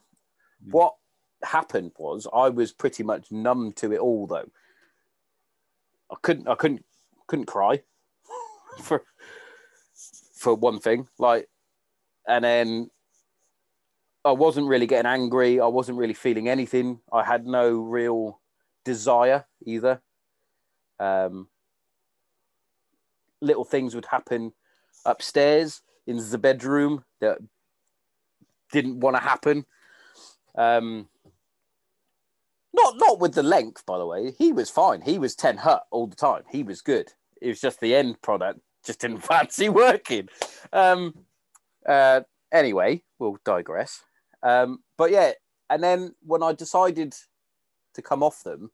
[0.65, 0.71] Mm.
[0.71, 0.95] What
[1.43, 4.49] happened was I was pretty much numb to it all, though.
[6.09, 6.85] I couldn't, I couldn't,
[7.27, 7.81] couldn't cry
[8.81, 9.03] for
[10.35, 11.49] for one thing, like,
[12.27, 12.89] and then
[14.23, 15.59] I wasn't really getting angry.
[15.59, 16.99] I wasn't really feeling anything.
[17.11, 18.41] I had no real
[18.83, 20.01] desire either.
[20.99, 21.47] Um,
[23.41, 24.53] little things would happen
[25.05, 27.37] upstairs in the bedroom that
[28.71, 29.65] didn't want to happen.
[30.57, 31.07] Um,
[32.73, 34.33] not not with the length, by the way.
[34.37, 35.01] He was fine.
[35.01, 36.43] He was ten hut all the time.
[36.49, 37.13] He was good.
[37.41, 40.29] It was just the end product just didn't fancy working.
[40.71, 41.13] Um,
[41.87, 42.21] uh,
[42.51, 44.03] anyway, we'll digress.
[44.43, 45.31] Um, but yeah,
[45.69, 47.15] and then when I decided
[47.93, 48.71] to come off them,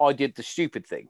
[0.00, 1.08] I did the stupid thing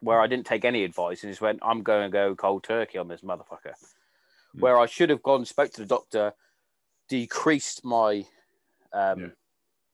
[0.00, 2.98] where I didn't take any advice and just went, I'm going to go cold turkey
[2.98, 3.74] on this motherfucker.
[4.54, 4.60] Mm.
[4.60, 6.32] Where I should have gone, spoke to the doctor,
[7.08, 8.24] decreased my
[8.92, 9.26] um, Yeah.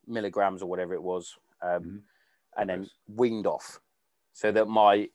[0.07, 2.03] milligrams or whatever it was, um, Mhm.
[2.57, 3.81] and then weaned off
[4.33, 5.09] so that my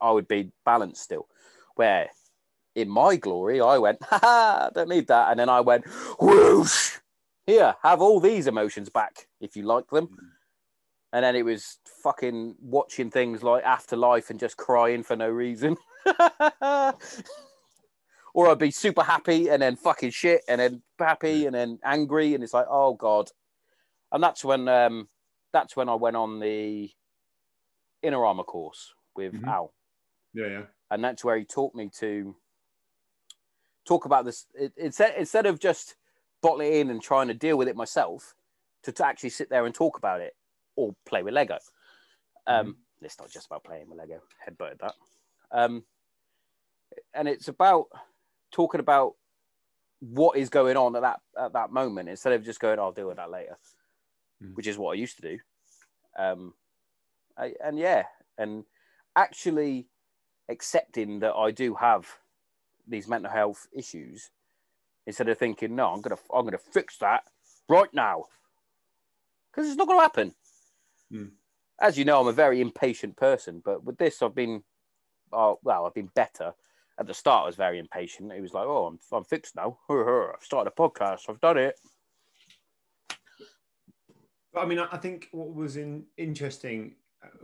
[0.00, 1.28] I would be balanced still.
[1.74, 2.10] Where
[2.74, 5.30] in my glory, I went, ha ha, don't need that.
[5.30, 5.86] And then I went,
[6.20, 6.98] whoosh,
[7.46, 10.06] here, have all these emotions back if you like them.
[10.08, 10.16] Mhm.
[11.12, 15.76] And then it was fucking watching things like Afterlife and just crying for no reason.
[18.32, 22.34] or I'd be super happy and then fucking shit and then happy and then angry.
[22.34, 23.30] And it's like, oh God.
[24.12, 25.08] And that's when um
[25.52, 26.90] that's when I went on the
[28.02, 29.48] inner armor course with Mhm.
[29.48, 29.74] Al
[30.32, 30.62] Yeah, yeah.
[30.92, 32.36] and that's where he taught me to
[33.84, 35.96] talk about this it, instead instead of just
[36.42, 38.34] bottle it in and trying to deal with it myself
[38.82, 40.34] to, to actually sit there and talk about it
[40.76, 41.58] or play with lego.
[42.46, 44.94] Um it's not just about playing with lego headbutted that.
[45.50, 45.84] Um
[47.14, 47.86] and it's about
[48.50, 49.14] talking about
[50.00, 53.08] what is going on at that at that moment instead of just going i'll deal
[53.08, 53.58] with that later
[54.42, 54.54] Mhm.
[54.54, 55.38] which is what i used to do.
[56.18, 56.54] Um
[57.36, 58.04] I, and yeah
[58.38, 58.64] and
[59.16, 59.88] actually
[60.48, 62.08] accepting that I do have
[62.90, 64.30] these mental health issues
[65.06, 67.24] instead of thinking, no, I'm gonna I'm gonna fix that
[67.68, 68.26] right now.
[69.50, 70.34] Because it's not gonna happen.
[71.12, 71.30] Mm.
[71.80, 74.62] As you know, I'm a very impatient person, but with this I've been
[75.32, 76.52] oh well, I've been better.
[76.98, 78.32] At the start I was very impatient.
[78.32, 79.78] It was like, oh I'm I'm fixed now.
[79.90, 81.76] I've started a podcast, I've done it.
[84.54, 86.96] I mean, I I think what was in, interesting.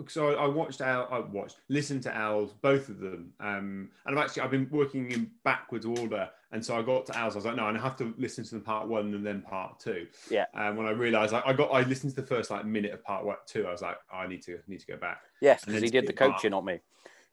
[0.09, 4.25] So I, watched Al, I watched, listened to Al's, both of them, um, and I've
[4.25, 7.35] actually I've been working in backwards order, and so I got to Al's.
[7.35, 9.79] I was like, no, I have to listen to the part one and then part
[9.81, 10.07] two.
[10.31, 10.47] Yeah.
[10.55, 13.03] And when I realised, like, I got, I listened to the first like minute of
[13.05, 13.67] part one, two.
[13.67, 15.21] I was like, oh, I need to need to go back.
[15.43, 16.33] Yes, And because he did the skip part.
[16.33, 16.81] coaching on me.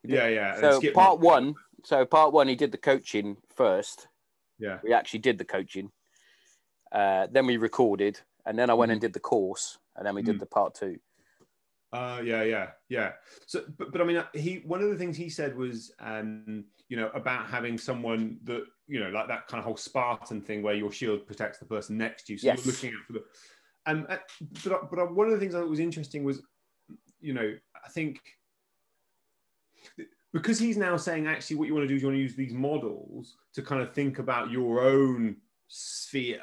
[0.03, 0.59] Yeah, yeah.
[0.59, 1.55] So part my- one,
[1.85, 4.07] so part one, he did the coaching first.
[4.59, 4.79] Yeah.
[4.83, 5.91] We actually did the coaching.
[6.91, 10.21] Uh, then we recorded, and then I went and did the course, and then we
[10.21, 10.39] did Mhm.
[10.41, 10.99] the part two.
[11.93, 13.11] Uh, yeah, yeah, yeah.
[13.45, 16.97] So, but, but I mean, he one of the things he said was, um, you
[16.97, 20.73] know, about having someone that you know, like that kind of whole Spartan thing where
[20.73, 22.39] your shield protects the person next to you.
[22.39, 22.65] So Yes.
[22.65, 23.23] you're looking out for the.
[23.85, 24.17] Um, uh,
[24.65, 26.41] but but one of the things that was interesting was,
[27.21, 27.55] you know,
[27.85, 28.19] I think
[30.33, 32.35] because he's now saying actually what you want to do is you want to use
[32.35, 35.37] these models to kind of think about your own
[35.67, 36.41] sphere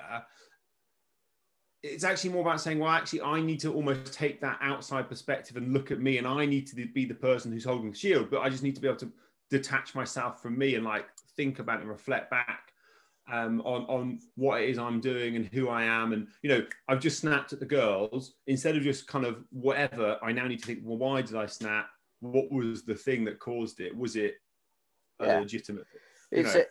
[1.83, 5.57] it's actually more about saying, well, actually, I need to almost take that outside perspective
[5.57, 8.31] and look at me, and I need to be the person who's holding the shield,
[8.31, 9.13] but I just need to be able to
[9.51, 12.73] detach myself from me and like think about it and reflect back
[13.33, 16.67] um, on on what it is I'm doing and who I am, and you know,
[16.89, 20.19] I've just snapped at the girls instead of just kind of whatever.
[20.23, 21.89] I now need to think, well, why did I snap?
[22.21, 23.97] What was the thing that caused it?
[23.97, 24.35] Was it
[25.21, 25.39] a Yeah.
[25.39, 25.87] legitimate?
[26.31, 26.61] You It's know.
[26.61, 26.67] a,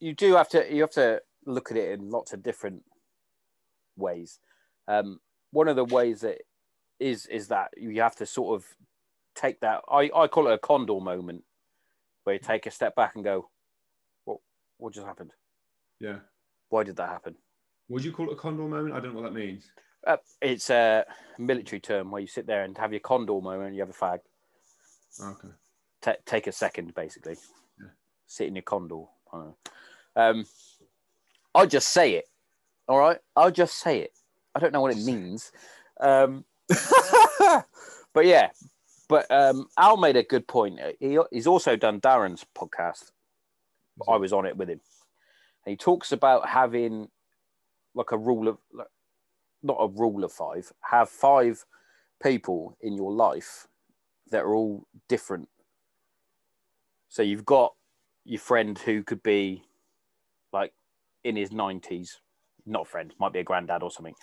[0.00, 2.82] you do have to you have to look at it in lots of different
[3.96, 4.38] ways.
[4.88, 6.38] Um, one of the ways that
[7.00, 8.66] is is that you have to sort of
[9.34, 9.82] take that.
[9.90, 11.44] I, I call it a condor moment,
[12.24, 13.48] where you take a step back and go,
[14.24, 14.38] "What
[14.78, 15.32] what just happened?
[16.00, 16.18] Yeah.
[16.68, 17.36] Why did that happen?"
[17.88, 18.94] Would you call it a condor moment?
[18.94, 19.70] I don't know what that means.
[20.06, 21.04] Uh, it's a
[21.38, 23.68] military term where you sit there and have your condor moment.
[23.68, 24.20] And you have a fag.
[25.22, 25.48] Okay.
[26.02, 27.36] Ta take a second, basically.
[27.78, 27.88] Yeah.
[28.26, 29.04] Sit in your condor.
[29.32, 29.56] I know.
[30.16, 30.46] Um,
[31.54, 32.24] I'll just say it.
[32.88, 33.18] All right.
[33.36, 34.12] I'll just say it.
[34.54, 35.20] I don't know what it Just say it.
[35.20, 35.52] means.
[36.00, 36.44] Um,
[38.12, 38.50] but yeah.
[39.08, 40.80] But um, Al made a good point.
[41.00, 43.10] He, he's also done Darren's podcast.
[44.08, 44.80] I was on it with him.
[45.64, 47.08] And he talks about having
[47.94, 48.88] like a rule of, like,
[49.62, 51.64] not a rule of five, have five
[52.22, 53.66] people in your life
[54.30, 55.48] that are all different.
[57.08, 57.74] So you've got
[58.24, 59.62] your friend who could be
[60.52, 60.72] like
[61.22, 62.16] in his 90s,
[62.66, 64.14] not a friend, might be a granddad or something.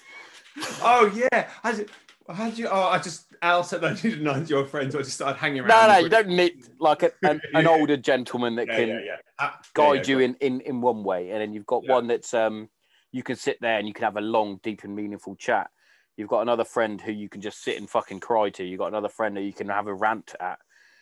[0.82, 1.50] Oh yeah.
[1.64, 1.90] How did,
[2.30, 2.68] how did you?
[2.68, 5.40] Oh, I just Al said I needed none of your friends, so I just started
[5.40, 5.70] hanging around.
[5.70, 9.00] No, no, you don't need like a, an, an older gentleman that Yeah, can yeah,
[9.06, 9.16] yeah.
[9.42, 12.70] Ah, guide you in, in in one way and then you've got one that's um
[13.12, 15.72] you can sit there and you can have a long deep and meaningful chat
[16.16, 18.90] you've got another friend who you can just sit and fucking cry to you've got
[18.90, 20.60] another friend who you can have a rant at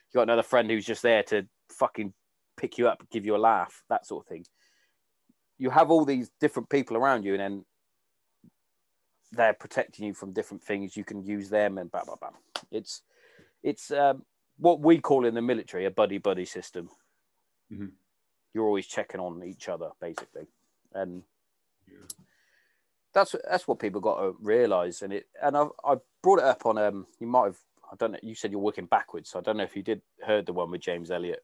[0.08, 2.14] you've got another friend who's just there to fucking
[2.56, 4.46] pick you up give you a laugh that sort of thing
[5.60, 7.66] you have all these different people around you and then
[9.32, 10.98] they're protecting you from different things.
[10.98, 12.32] You can use them and blah blah blah.
[12.72, 13.04] It's
[13.62, 14.26] it's um,
[14.58, 16.90] what we call in the military a buddy buddy system.
[17.72, 17.92] Mhm.
[18.54, 20.48] you're always checking on each other basically.
[20.94, 21.22] And
[23.14, 26.66] that's that's what people got to realize, and it and I I brought it up
[26.66, 27.58] on um you might have
[27.92, 30.02] I don't know you said you're working backwards, so I don't know if you did
[30.26, 31.44] heard the one with James Elliott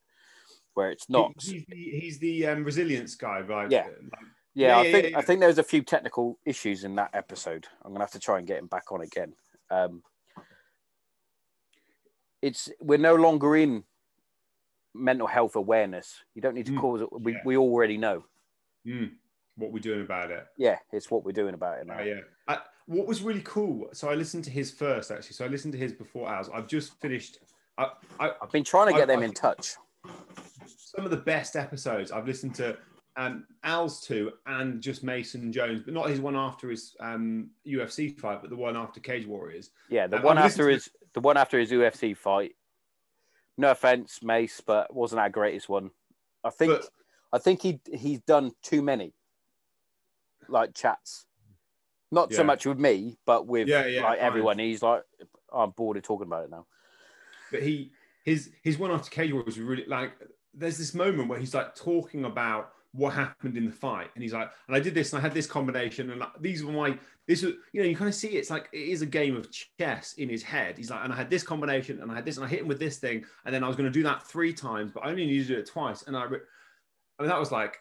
[0.75, 1.31] where it's not.
[1.41, 3.69] He's the, he's the um, resilience guy, right?
[3.71, 3.85] Yeah.
[3.85, 4.21] Like,
[4.53, 5.25] Yeah, Yeah, I think yeah, I yeah.
[5.25, 7.65] think there's a few technical issues in that episode.
[7.83, 9.33] I'm gonna have to try and get him back on again.
[9.71, 10.03] Um,
[12.41, 13.83] it's we're no longer in
[14.93, 16.23] mental health awareness.
[16.35, 17.07] You don't need to Mm, cause it.
[17.11, 17.39] We yeah.
[17.45, 18.25] we already know.
[18.85, 19.11] mm,
[19.55, 20.45] what we're doing about it.
[20.57, 21.97] Yeah, it's what we're doing about it now.
[21.99, 22.19] Oh, yeah.
[22.47, 23.87] I, what was really cool?
[23.93, 25.33] So I listened to his first, actually.
[25.33, 26.49] So I listened to his before ours.
[26.53, 27.39] I've just finished.
[27.77, 27.89] I,
[28.19, 29.75] I, I've been trying to get I- them I- in touch.
[30.67, 32.77] Some of the best episodes I've listened to
[33.17, 38.19] um, Al's two and just Mason Jones, but not his one after his um, UFC
[38.19, 39.69] fight, but the one after Cage Warriors.
[39.89, 42.55] Yeah, the I've one listened after to- his the one after his UFC fight.
[43.57, 45.91] No offense, Mace, but wasn't our greatest one.
[46.43, 46.89] I think But
[47.31, 49.13] I think he he's done too many
[50.49, 51.25] like chats.
[52.11, 54.27] Not so much with me, but with Yeah, yeah, like fine.
[54.27, 54.59] everyone.
[54.59, 55.03] He's like,
[55.53, 56.65] I'm bored of talking about it now.
[57.51, 57.91] but he
[58.23, 60.11] his his one after Cage Warriors was really like.
[60.55, 64.31] There's this moment where he's like talking about what happened in the fight, and he's
[64.33, 67.41] like, and I did this, and I had this combination, and these were my this
[67.43, 70.13] was you know you kind of see it's like it is a game of chess
[70.13, 70.77] in his head.
[70.77, 72.67] He's like, and I had this combination, and I had this, and I hit him
[72.67, 75.09] with this thing, and then I was going to do that three times, but I
[75.09, 76.39] only needed to do it twice, and I, re-
[77.19, 77.77] I mean that was like,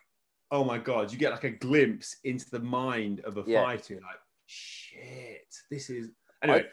[0.51, 3.63] oh my god, you get like a glimpse into the mind of a Yeah.
[3.63, 6.11] fighter, like shit, this is
[6.43, 6.67] anyway.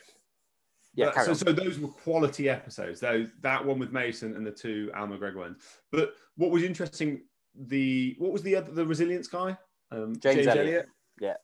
[0.93, 1.35] Yeah, But- so, on.
[1.35, 2.99] so those were quality episodes.
[2.99, 5.63] Those that one with Mason and the two Al McGregor ones.
[5.91, 7.23] But what was interesting,
[7.55, 9.57] the what was the other the resilience guy?
[9.91, 10.87] Um, James Elliott.
[11.19, 11.35] Yeah.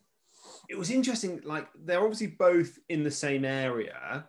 [0.69, 1.41] It was interesting.
[1.44, 4.28] Like they're obviously both in the same area,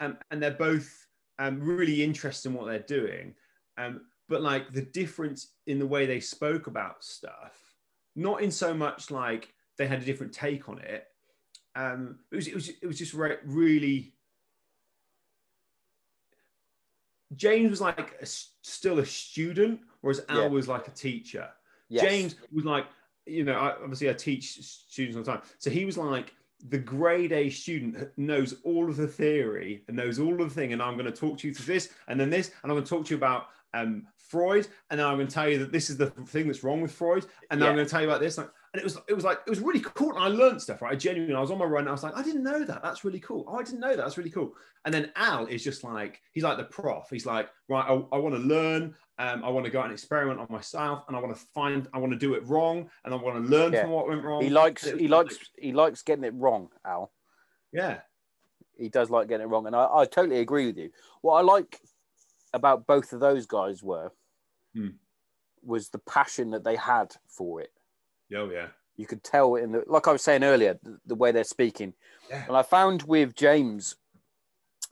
[0.00, 1.06] um, and they're both
[1.38, 3.34] um, really interested in what they're doing.
[3.78, 7.52] Um, but like the difference in the way they spoke about stuff,
[8.14, 11.06] not in so much like they had a different take on it.
[11.74, 14.14] Um, it was it was it was just re- really
[17.36, 20.48] James was like a still a student, whereas Al Yeah.
[20.48, 21.48] was like a teacher.
[21.88, 22.04] Yes.
[22.04, 22.86] James was like,
[23.26, 25.42] you know, I, obviously I teach students all the time.
[25.58, 26.34] So he was like
[26.68, 30.54] the grade A student that knows all of the theory and knows all of the
[30.54, 30.72] thing.
[30.72, 32.84] And I'm going to talk to you through this and then this, and I'm going
[32.84, 35.72] to talk to you about um, Freud, and then I'm going to tell you that
[35.72, 38.08] this is the thing that's wrong with Freud, and then I'm going to tell you
[38.08, 38.38] about this.
[38.38, 40.10] Like, and it was, it was like, it was really cool.
[40.14, 40.92] And I learned stuff, right?
[40.92, 41.80] I genuinely, I was on my run.
[41.82, 42.82] And I was like, I didn't know that.
[42.82, 43.44] That's really cool.
[43.46, 43.98] Oh, I didn't know that.
[43.98, 44.54] That's really cool.
[44.84, 47.04] And then Al is just like, he's like the prof.
[47.10, 48.94] He's like, right, I, I want to learn.
[49.18, 51.86] Um, I want to go out and experiment on myself, and I want to find,
[51.92, 53.82] I want to do it wrong, and I want to learn Yeah.
[53.82, 54.42] from what went wrong.
[54.42, 57.12] He likes he like- likes he likes getting it wrong, Al.
[57.72, 58.00] yeah,
[58.76, 60.90] He does like getting it wrong, and I, I totally agree with you.
[61.20, 61.78] What I like
[62.54, 64.10] about both of those guys were
[64.74, 64.88] Hmm.
[65.62, 67.70] was the passion that they had for it.
[68.36, 71.32] Oh yeah, You could tell in the like I was saying earlier, the, the way
[71.32, 71.94] they're speaking.
[72.30, 72.44] Yeah.
[72.48, 73.96] And I found with James,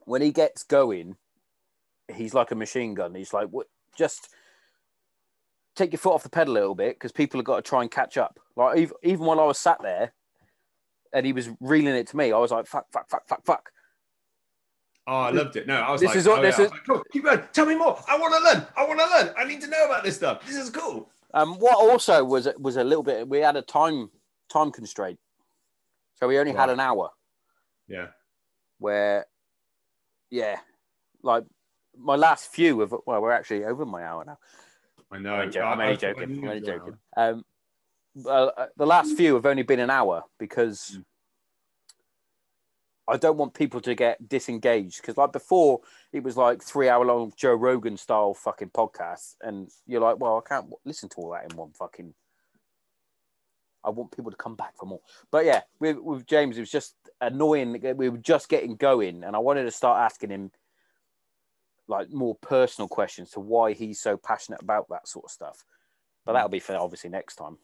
[0.04, 1.16] when he gets going,
[2.14, 3.14] he's like a machine gun.
[3.14, 3.66] He's like, what?
[3.96, 4.28] Just
[5.74, 7.82] take your foot off the pedal a little bit because people have got to try
[7.82, 8.38] and catch up.
[8.56, 10.12] Like even, even while I was sat there,
[11.12, 13.70] and he was reeling it to me, I was like, fuck, fuck, fuck, fuck, fuck.
[15.06, 15.66] Oh, I loved it.
[15.66, 16.66] No, I was This like, is oh, this yeah.
[16.66, 17.42] Is- like, "Cool, keep going.
[17.52, 17.98] Tell me more.
[18.06, 18.66] I want to learn.
[18.76, 19.34] I want to learn.
[19.36, 20.46] I need to know about this stuff.
[20.46, 21.10] This is cool.
[21.32, 23.28] Um, what also was was a little bit.
[23.28, 24.10] We had a time
[24.48, 25.18] time constraint,
[26.14, 27.10] so we only had an hour.
[27.88, 28.08] Yeah.
[28.78, 29.26] Where,
[30.30, 30.58] yeah,
[31.22, 31.44] like
[31.96, 34.38] my last few of well, we're actually over my hour now.
[35.10, 35.34] I know.
[35.34, 36.22] I'm only, jo- I'm only joking.
[36.22, 36.96] I'm only joking.
[37.16, 37.44] Um,
[38.14, 41.04] well, uh, the last few have only been an hour because Mm.
[43.10, 45.00] I don't want people to get disengaged.
[45.00, 45.80] Because like before,
[46.12, 50.42] it was like three hour long Joe Rogan style fucking podcasts, and you're like, well,
[50.44, 52.14] I can't w- listen to all that in one fucking.
[53.82, 55.00] I want people to come back for more.
[55.30, 57.72] But yeah, with, with James, it was just annoying.
[57.80, 60.52] that We were just getting going, and I wanted to start asking him
[61.88, 65.64] like more personal questions to why he's so passionate about that sort of stuff.
[66.24, 67.58] But that'll be for obviously next time.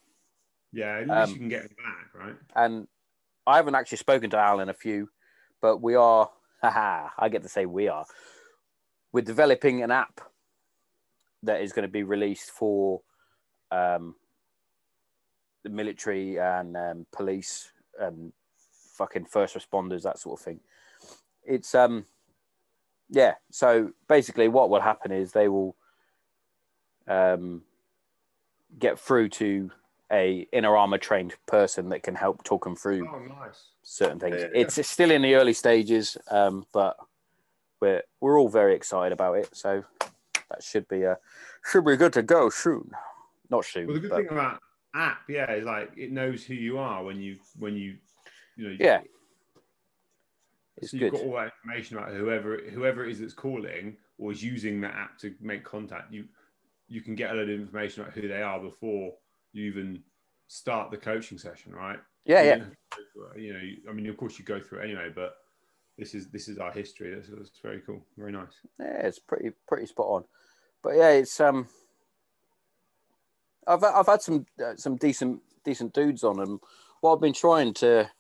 [0.73, 2.37] Yeah, at least Um, you can get it back, right?
[2.57, 2.89] And
[3.47, 5.09] I haven't actually spoken to Alan a few,
[5.61, 6.31] but we are.
[6.63, 8.07] Haha, I get to say we are.
[9.13, 10.21] We're developing an app
[11.43, 13.03] that is going to be released for
[13.71, 14.15] um,
[15.63, 17.71] the military and um, police
[18.01, 18.33] and
[18.95, 20.61] fucking first responders, that sort of thing.
[21.45, 22.07] It's um,
[23.11, 23.35] yeah.
[23.51, 25.77] So basically, what will happen is they will
[27.07, 27.63] um,
[28.79, 29.71] get through to
[30.13, 33.71] a inner armor trained person that can help talk them through Oh, nice.
[33.83, 34.37] certain things.
[34.41, 34.61] Yeah, yeah.
[34.61, 36.97] It's still in the early stages, um, but
[37.81, 39.49] we're we're all very excited about it.
[39.55, 39.85] So
[40.51, 41.19] that should be a
[41.71, 42.91] should be good to go soon.
[43.51, 43.87] Not soon.
[43.87, 44.61] Well, the good but- thing about
[44.95, 47.97] app, yeah, is like it knows who you are when you when you
[48.57, 48.77] you know.
[48.79, 49.01] Yeah.
[50.79, 51.19] It's so you've good.
[51.21, 54.95] got all that information about whoever whoever it is that's calling or is using that
[54.95, 56.13] app to make contact.
[56.13, 56.27] You
[56.89, 59.13] you can get a load of information about who they are before
[59.53, 60.03] you even
[60.49, 61.99] start the coaching session, right?
[62.25, 62.55] Yeah, You yeah.
[62.57, 64.81] don't have to go through it, You know, I mean, of course, you go through
[64.81, 65.37] it anyway, but
[65.99, 67.15] this is this is our history.
[67.15, 68.53] That's, that's very cool, very nice.
[68.79, 70.25] Yeah, it's pretty pretty spot on.
[70.83, 71.69] But yeah, it's um,
[73.67, 76.61] I've I've had some uh, some decent decent dudes on, and
[77.01, 78.11] what I've been trying to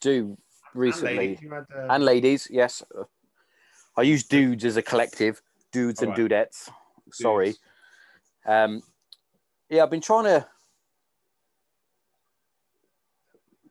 [0.00, 0.36] do
[0.74, 2.82] recently, And ladies, had, uh, and ladies, yes,
[3.96, 5.42] I use dudes as a collective,
[5.72, 6.30] dudes and Alright.
[6.30, 6.70] dudettes.
[7.12, 7.58] Sorry, dudes.
[8.46, 8.82] um,
[9.68, 10.46] yeah, I've been trying to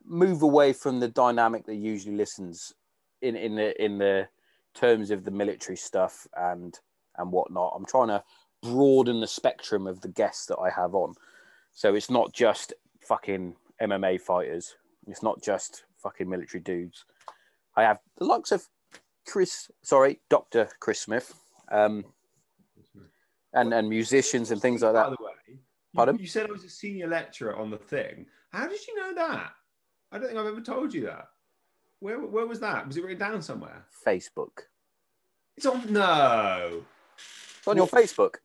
[0.04, 2.74] move away from the dynamic that usually listens
[3.22, 4.28] in in the in the
[4.74, 6.78] terms of the military stuff and
[7.16, 7.72] and whatnot.
[7.76, 8.22] I'm trying to
[8.62, 11.14] broaden the spectrum of the guests that I have on,
[11.72, 14.76] so it's not just fucking MMA fighters.
[15.06, 17.04] It's not just fucking military dudes.
[17.76, 18.68] I have the likes of
[19.26, 21.34] Chris, sorry, Doctor Chris Smith,
[21.70, 22.04] um,
[23.52, 25.16] and and musicians and things like By that.
[25.18, 25.32] the way,
[25.94, 26.18] Pardon?
[26.18, 28.26] you said I was a senior lecturer on the thing.
[28.50, 29.52] How did you know that?
[30.12, 31.28] I don't think I've ever told you that.
[32.00, 32.86] Where where was that?
[32.86, 33.84] Was it written down somewhere?
[34.06, 34.62] Facebook.
[35.56, 35.92] It's on.
[35.92, 36.82] No,
[37.58, 38.36] It's on your Facebook.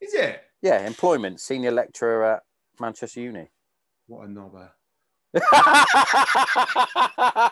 [0.00, 0.42] is it?
[0.62, 2.42] Yeah, employment, senior lecturer at
[2.80, 3.48] Manchester Uni.
[4.06, 4.70] What a knobber.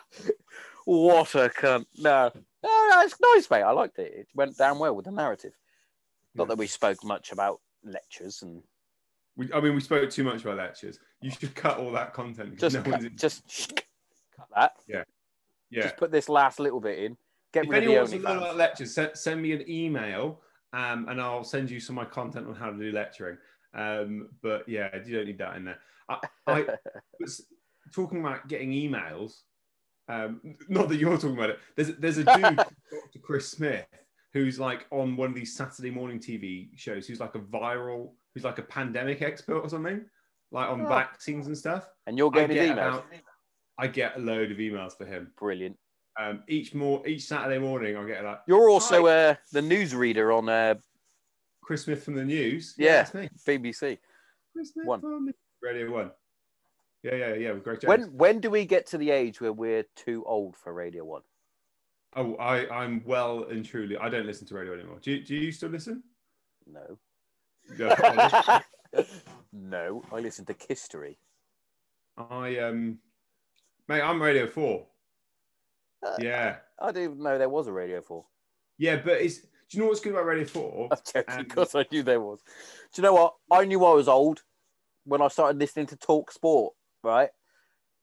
[0.84, 1.86] what a cunt.
[1.98, 2.30] No.
[2.62, 3.62] No, no, it's nice, mate.
[3.62, 4.12] I liked it.
[4.14, 5.52] It went down well with the narrative.
[6.34, 8.62] Not that we spoke much about lectures and
[9.36, 10.98] We, I mean, we spoke too much about lectures.
[11.20, 12.58] You should cut all that content.
[12.58, 13.74] just no cut, one's- just
[14.36, 14.72] cut that.
[14.86, 15.02] yeah.
[15.70, 15.82] Yeah.
[15.82, 17.16] Just put this last little bit in.
[17.52, 20.40] Get If rid anyone of wants to learn about lectures, send, send me an email
[20.72, 23.38] um, and I'll send you some of my content on how to do lecturing.
[23.74, 25.78] Um, but yeah, you don't need that in there.
[26.08, 26.66] I, I
[27.20, 27.44] was
[27.92, 29.40] talking about getting emails.
[30.08, 31.58] Um, not that you're talking about it.
[31.76, 33.18] There's there's a dude, Dr.
[33.22, 33.86] Chris Smith,
[34.32, 37.06] who's like on one of these Saturday morning TV shows.
[37.06, 40.04] Who's like a viral, who's like a pandemic expert or something,
[40.50, 40.88] like on Oh.
[40.88, 41.88] vaccines and stuff.
[42.06, 42.72] and you're getting get emails.
[42.72, 43.06] about-
[43.78, 45.32] I get a load of emails for him.
[45.36, 45.76] Brilliant.
[46.16, 50.48] Um, each more each Saturday morning, I get like You're also uh, the newsreader on
[50.48, 50.74] uh,
[51.60, 52.74] Chris Smith from the news.
[52.78, 53.02] Yeah.
[53.02, 53.28] that's me.
[53.46, 53.98] BBC.
[54.52, 55.00] Chris Smith One.
[55.00, 56.12] from the- Radio One.
[57.02, 57.52] Yeah, yeah, yeah.
[57.52, 57.88] With Greg James.
[57.88, 61.22] When when do we get to the age where we're too old for Radio One?
[62.16, 63.96] Oh, I, I'm well and truly.
[63.96, 64.98] I don't listen to radio anymore.
[65.02, 66.04] Do you, do you still listen?
[66.64, 66.96] No.
[67.78, 68.60] Yeah,
[69.52, 71.18] no, I listen to History.
[72.16, 72.98] I um,
[73.88, 74.86] mate, I'm Radio Four.
[76.04, 78.24] Uh, Yeah, I didn't even know there was a Radio 4.
[78.78, 79.38] yeah, but it's.
[79.70, 80.90] Do you know what's good about Radio Four?
[81.38, 82.40] Because I knew there was.
[82.92, 83.34] Do you know what?
[83.50, 84.42] I knew I was old
[85.04, 87.30] when I started listening to Talk Sport, right?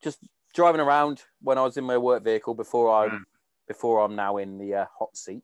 [0.04, 0.20] Just
[0.54, 3.24] driving around when I was in my work vehicle before I Mm.
[3.68, 5.44] before I'm now in the uh, hot seat.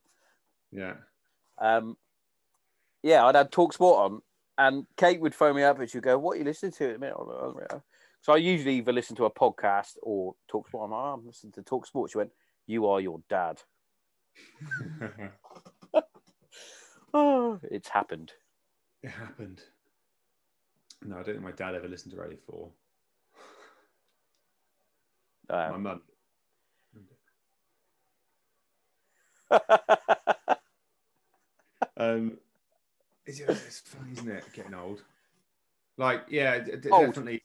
[0.71, 0.95] Yeah,
[1.59, 1.95] Um,
[3.03, 4.21] yeah, I'd had Talk Sport on,
[4.57, 6.93] and Kate would phone me up and she'd go, "What are you listening to at
[6.93, 7.79] the minute?" "Oh, yeah."
[8.21, 10.85] So I usually either listen to a podcast or Talk Sport.
[10.85, 12.11] I'm like, oh, I'm listening to Talk Sport.
[12.11, 12.31] She went,
[12.65, 13.61] "You are your dad."
[17.13, 18.33] Oh, it's happened.
[19.03, 19.61] it happened.
[21.05, 22.71] No, I don't think my dad ever listened to Radio Four.
[25.49, 26.01] My Um, mum.
[31.95, 32.37] Um,
[33.27, 34.43] it's, it's funny, isn't it?
[34.53, 35.03] Getting old.
[35.97, 37.07] Like, yeah, d- Old.
[37.07, 37.41] definitely.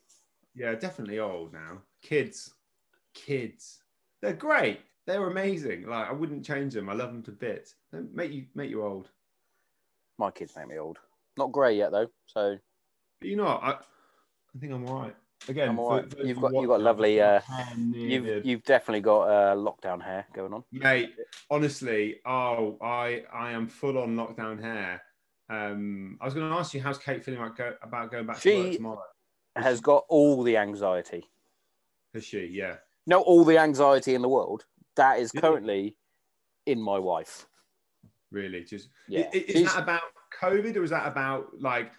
[0.54, 1.78] Yeah, definitely old now.
[2.02, 2.52] Kids,
[3.14, 3.80] kids,
[4.20, 4.80] they're great.
[5.06, 5.86] They're amazing.
[5.86, 6.88] Like, I wouldn't change them.
[6.88, 7.74] I love them to bits.
[7.92, 9.09] They make you make you old.
[10.18, 10.98] My kids make me old.
[11.38, 12.59] Not grey yet though, so
[13.20, 13.46] But you know.
[13.46, 15.16] I, I think I'm all right.
[15.48, 18.46] Again, I'm all for- for You've got- you've got lovely, uh, got hair near you've
[18.46, 20.62] you've definitely got uh, lockdown hair going on.
[20.70, 21.14] mate.
[21.50, 25.02] Honestly, oh, I I am full on lockdown hair.
[25.48, 28.40] Um, I was going to ask you, how's Kate feeling about go, about going back
[28.40, 29.02] to work tomorrow?
[29.56, 31.28] Has got all the anxiety.
[32.14, 32.47] Has she?
[32.47, 32.77] Yeah.
[33.06, 34.64] Not all the anxiety in the world.
[34.97, 35.97] That is currently
[36.66, 37.47] in my wife.
[38.31, 38.64] Really?
[38.64, 40.02] Just Yeah, Is, she's- that about
[40.40, 41.93] COVID, or is that about like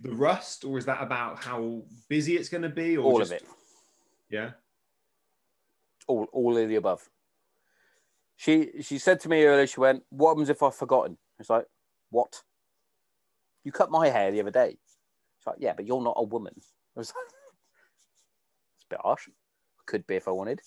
[0.00, 3.32] the rust, or is that about how busy it's going to be, or all just,
[3.32, 3.44] of it.
[4.30, 4.50] Yeah.
[6.08, 7.08] all all of the above.
[8.36, 11.18] She she said to me earlier, she went, What happens if I've forgotten?
[11.38, 11.66] It's like,
[12.10, 12.42] What?
[13.64, 14.76] You cut my hair the other day.
[15.38, 16.54] It's like, Yeah, but you're not a woman.
[16.56, 17.24] I was like,
[18.76, 19.28] It's a bit harsh.
[19.86, 20.60] Could be if I wanted.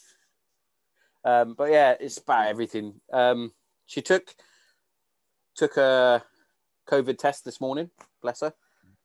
[1.24, 3.02] Um, but yeah, it's about everything.
[3.12, 3.52] Um,
[3.88, 4.36] she took
[5.56, 6.24] took a
[6.88, 7.90] COVID test this morning,
[8.22, 8.54] bless her,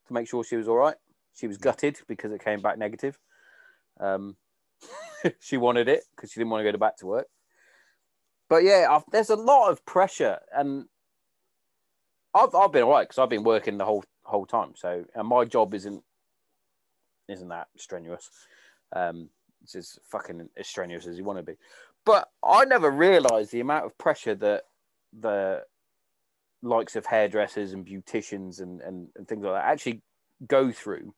[0.07, 0.97] to make sure she was all right.
[1.35, 3.19] She was gutted because it came back negative.
[3.99, 4.37] Um,
[5.41, 7.29] she wanted it because she didn't want to go back to work.
[8.49, 10.87] But yeah, I've, there's a lot of pressure, and
[12.35, 14.73] I've I've been alright because I've been working the whole whole time.
[14.77, 16.03] So and my job isn't
[17.29, 18.31] isn't that strenuous.
[18.95, 19.29] Um,
[19.63, 21.59] it's as fucking as strenuous as you want to be.
[22.05, 24.65] But I never realised the amount of pressure that
[25.19, 25.65] the
[26.63, 30.03] likes of hairdressers and beauticians and, and, and things like that actually
[30.47, 31.15] go through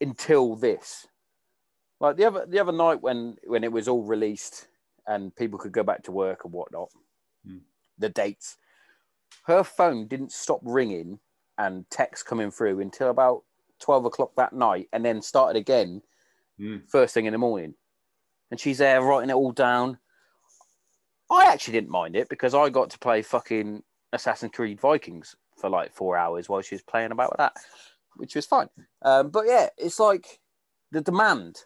[0.00, 1.06] until this.
[2.00, 4.66] Like the other the other night when when it was all released
[5.06, 6.90] and people could go back to work and whatnot,
[7.46, 7.58] Hmm.
[7.98, 8.56] the dates,
[9.46, 11.18] her phone didn't stop ringing
[11.58, 13.42] and text coming through until about
[13.78, 16.02] twelve o'clock that night, and then started again
[16.60, 16.88] Mm.
[16.88, 17.74] first thing in the morning.
[18.50, 19.98] And she's there writing it all down.
[21.30, 23.82] I actually didn't mind it because I got to play fucking
[24.12, 27.56] Assassin's Creed Vikings for like four hours while she was playing about with that,
[28.16, 28.68] which was fine.
[29.00, 30.40] Um, but yeah, it's like
[30.90, 31.64] the demand,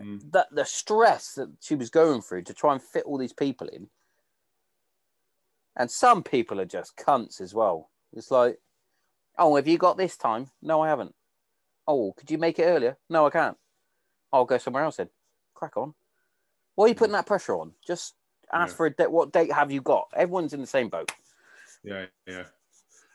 [0.00, 0.30] Mm.
[0.32, 3.68] that the stress that she was going through to try and fit all these people
[3.68, 3.88] in.
[5.76, 7.90] And some people are just cunts as well.
[8.12, 8.58] It's like,
[9.38, 10.50] oh, have you got this time?
[10.60, 11.14] No, I haven't.
[11.88, 12.96] Oh, could you make it earlier?
[13.08, 13.56] No, I can't.
[14.32, 15.08] I'll go somewhere else then.
[15.54, 15.94] Crack on.
[16.74, 17.72] Why are you putting that pressure on?
[17.86, 18.14] Just
[18.52, 18.76] ask Yeah.
[18.76, 19.10] for a date.
[19.10, 20.08] What date have you got?
[20.14, 21.10] Everyone's in the same boat.
[21.82, 22.44] Yeah, yeah.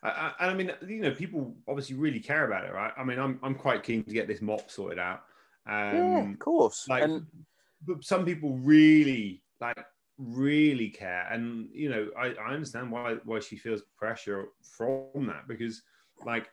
[0.04, 2.92] I, I, and I mean, you know, people obviously really care about it, right?
[2.98, 5.24] I mean, I'm I'm quite keen to get this mop sorted out.
[5.66, 6.88] Um, yeah, of course.
[6.88, 7.26] like, and
[7.86, 9.78] but some people really like
[10.18, 15.48] really care, and you know, I, I understand why why she feels pressure from that
[15.48, 15.81] because,
[16.26, 16.49] like,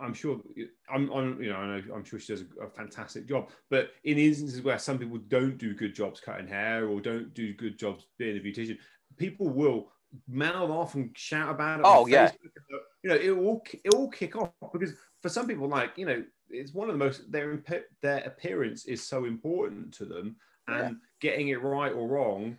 [0.00, 0.40] I'm sure
[0.92, 3.90] I'm, I'm you know I know I'm sure she does a, a fantastic job, but
[4.04, 7.78] in instances where some people don't do good jobs cutting hair or don't do good
[7.78, 8.78] jobs being a beautician,
[9.16, 9.90] people will
[10.28, 11.86] mouth off and shout about it.
[11.86, 12.28] Oh, yeah.
[12.28, 12.80] Facebook.
[13.02, 14.94] you know it will it will kick off because
[15.24, 17.62] for some people, like you know, it's one of the most their
[18.02, 20.36] their appearance is so important to them,
[20.68, 22.56] and getting it right or wrong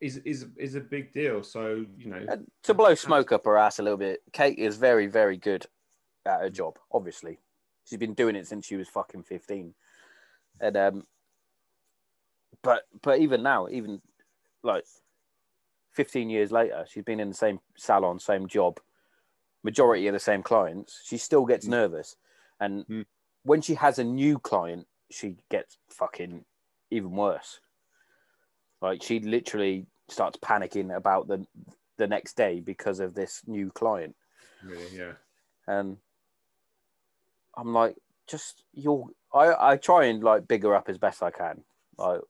[0.00, 1.42] is is is a big deal.
[1.42, 4.76] So you know, And to blow smoke up her ass a little bit, Kate is
[4.76, 5.66] very, very good
[6.24, 6.78] at her job.
[6.92, 7.38] Obviously,
[7.84, 9.74] she's been doing it since she was fucking fifteen,
[10.60, 11.06] and um,
[12.62, 14.00] but but even now, even
[14.62, 14.84] like
[15.92, 18.80] fifteen years later, she's been in the same salon, same job,
[19.62, 21.00] majority of the same clients.
[21.04, 21.70] She still gets Mm.
[21.70, 22.16] nervous,
[22.60, 23.06] and Mm.
[23.44, 26.44] when she has a new client, she gets fucking
[26.90, 27.60] even worse.
[28.80, 31.46] Like she literally starts panicking about the
[31.96, 34.14] the next day because of this new client.
[34.62, 35.12] really, yeah,
[35.66, 35.96] And
[37.56, 37.96] I'm like,
[38.26, 41.62] just you're I, I try and like big her up as best I can.
[41.98, 42.20] Like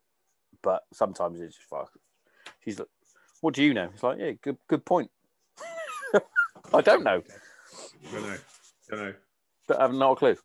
[0.63, 1.93] but sometimes it's just fuck.
[2.65, 2.89] She's like,
[3.41, 3.89] what do you know?
[3.93, 5.11] It's like, yeah, good good point.
[6.75, 7.23] I don't know.
[8.13, 8.37] don't know,
[8.89, 9.15] don't know.
[9.69, 10.37] But I have not a clue.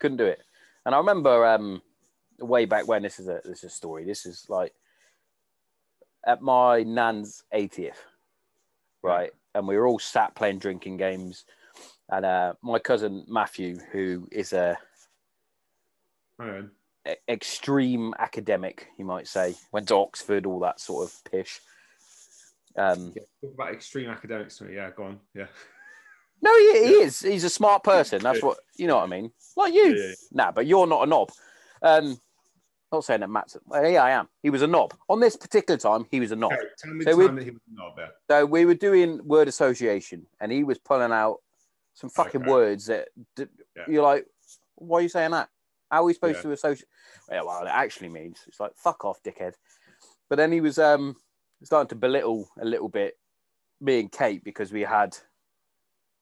[0.00, 0.40] Couldn't do it.
[0.86, 1.82] And I remember um
[2.38, 4.04] way back when this is a this is a story.
[4.04, 4.72] This is like
[6.26, 7.96] at my nan's 80th,
[9.02, 9.30] right?
[9.54, 11.44] And we were all sat playing drinking games.
[12.08, 14.78] And uh, my cousin Matthew, who is a
[17.08, 21.60] e- extreme academic, you might say, went to Oxford, all that sort of pish.
[22.76, 24.60] Um, Yeah, talk about extreme academics.
[24.70, 25.20] Yeah, go on.
[25.34, 25.46] Yeah,
[26.42, 27.20] no, he, he is.
[27.20, 28.22] He's a smart person.
[28.22, 29.32] That's what you know what I mean.
[29.56, 29.94] Like you.
[29.96, 31.30] Yeah, yeah, Nah, but you're not a knob.
[31.82, 32.18] Um,
[32.92, 33.56] not saying that Matt's.
[33.66, 34.28] Well, yeah, I am.
[34.42, 34.94] He was a knob.
[35.08, 36.52] On this particular time, he was a knob.
[36.52, 38.10] Okay, tell me So the we- time that he was not there.
[38.30, 41.38] So we were doing word association, and he was pulling out
[41.94, 42.50] some fucking Okay.
[42.50, 43.84] words that that Yeah.
[43.88, 44.26] you're like,
[44.76, 45.48] why are you saying that?
[45.90, 46.42] How are we supposed Yeah.
[46.42, 46.88] to associate?
[47.28, 49.54] Well, well, it actually means it's like fuck off, dickhead.
[50.28, 51.16] But then he was um
[51.62, 53.18] starting to belittle a little bit
[53.80, 55.16] me and Kate because we had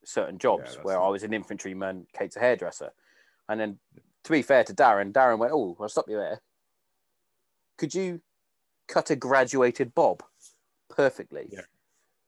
[0.04, 2.92] certain jobs where I was an infantryman, Kate's a hairdresser,
[3.48, 3.78] and then
[4.24, 6.40] to be fair to Darren, Darren went, "Oh, I'll stop you there.
[7.78, 8.20] Could you
[8.88, 10.22] cut a graduated bob
[10.88, 11.60] perfectly?" Yeah.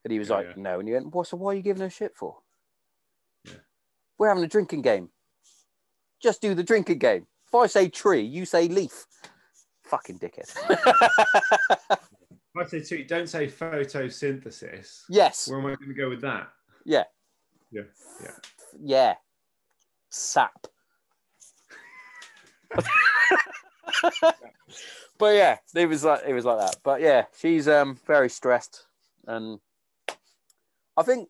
[0.04, 0.52] And he was Yeah, like, yeah.
[0.62, 1.26] "No," and you went, "What?
[1.28, 2.38] So why are you giving a shit for?"
[3.44, 3.52] Yeah.
[4.18, 5.10] We're having a drinking game.
[6.20, 7.26] Just do the drinking game.
[7.46, 9.06] If I say tree, you say leaf.
[9.84, 10.50] Fucking dickhead.
[12.56, 15.02] I say two, don't say photosynthesis.
[15.08, 15.48] yes.
[15.48, 16.48] Where am I going to go with that?
[16.84, 17.02] Yeah.
[17.72, 17.82] Yeah,
[18.22, 18.30] yeah.
[18.80, 19.14] Yeah.
[20.10, 20.66] Sap.
[25.18, 26.76] but yeah, it was like it was like that.
[26.82, 28.86] But yeah, she's um very stressed,
[29.26, 29.59] and
[30.96, 31.28] I think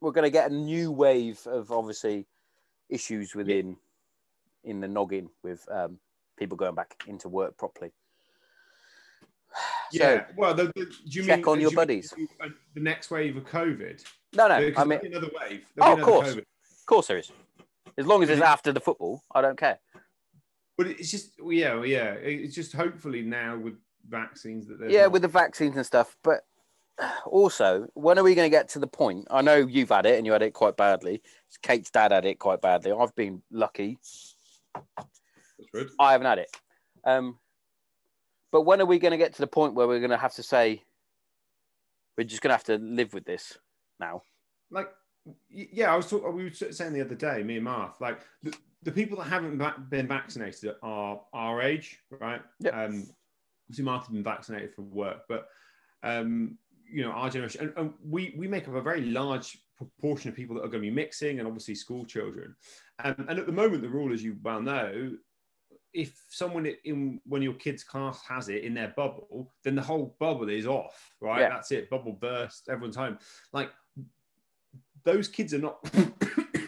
[0.00, 2.26] we're going to get a new wave of obviously
[2.88, 3.76] issues within
[4.64, 5.98] in the noggin with um,
[6.38, 7.90] people going back into work properly.
[9.90, 10.24] So, Yeah.
[10.36, 12.14] Well, the, the, do you check mean on your you mean buddies.
[12.74, 14.04] the next wave of COVID?
[14.34, 15.64] no, no, Because I mean, another wave.
[15.80, 16.34] Oh, There'll be of course.
[16.34, 16.38] COVID.
[16.38, 17.32] of course there is.
[17.96, 19.78] As long as it's after the football, I don't care.
[20.78, 22.12] But it's just yeah, yeah.
[22.12, 23.74] It's just hopefully now with
[24.08, 26.16] vaccines that Yeah, not- with the vaccines and stuff.
[26.22, 26.46] But
[27.26, 29.26] also, when are we going to get to the point?
[29.30, 31.20] I know you've had it and you had it quite badly.
[31.62, 32.92] Kate's dad had it quite badly.
[32.92, 33.98] I've been lucky.
[34.96, 35.90] That's good.
[35.98, 36.50] I haven't had it.
[37.04, 37.38] Um,
[38.52, 40.34] but when are we going to get to the point where we're going to have
[40.34, 40.84] to say
[42.16, 43.58] we're just going to have to live with this
[43.98, 44.22] now?
[44.70, 44.88] like
[45.50, 46.34] yeah, I was talking.
[46.34, 49.90] We were saying the other day, me and Marth, like the, the people that haven't
[49.90, 52.40] been vaccinated are our age, right?
[52.60, 52.74] Yep.
[52.74, 53.06] Um,
[53.68, 55.48] obviously, Marth has been vaccinated for work, but
[56.02, 56.58] um,
[56.90, 60.36] you know, our generation, and, and we we make up a very large proportion of
[60.36, 62.54] people that are going to be mixing, and obviously school children.
[63.02, 65.16] Um, and at the moment, the rule, as you well know.
[65.94, 70.14] If someone in when your kid's class has it in their bubble, then the whole
[70.20, 71.40] bubble is off, right?
[71.40, 71.48] Yeah.
[71.48, 71.88] That's it.
[71.88, 72.68] Bubble burst.
[72.68, 73.18] Everyone's home.
[73.54, 73.70] Like
[75.02, 75.82] those kids are not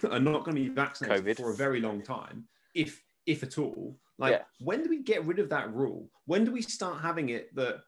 [0.11, 1.37] are not going to be vaccinated COVID.
[1.37, 3.99] for a very long time, if if at all.
[4.19, 4.43] Like, Yeah.
[4.61, 6.11] when do we get rid of that rule?
[6.27, 7.83] When do we start having it that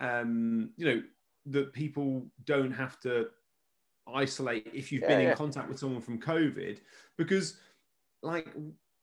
[0.00, 1.02] um, you know
[1.46, 3.28] that people don't have to
[4.12, 5.30] isolate if you've Yeah, been yeah.
[5.30, 6.80] in contact with someone from COVID?
[7.16, 7.58] Because
[8.22, 8.48] like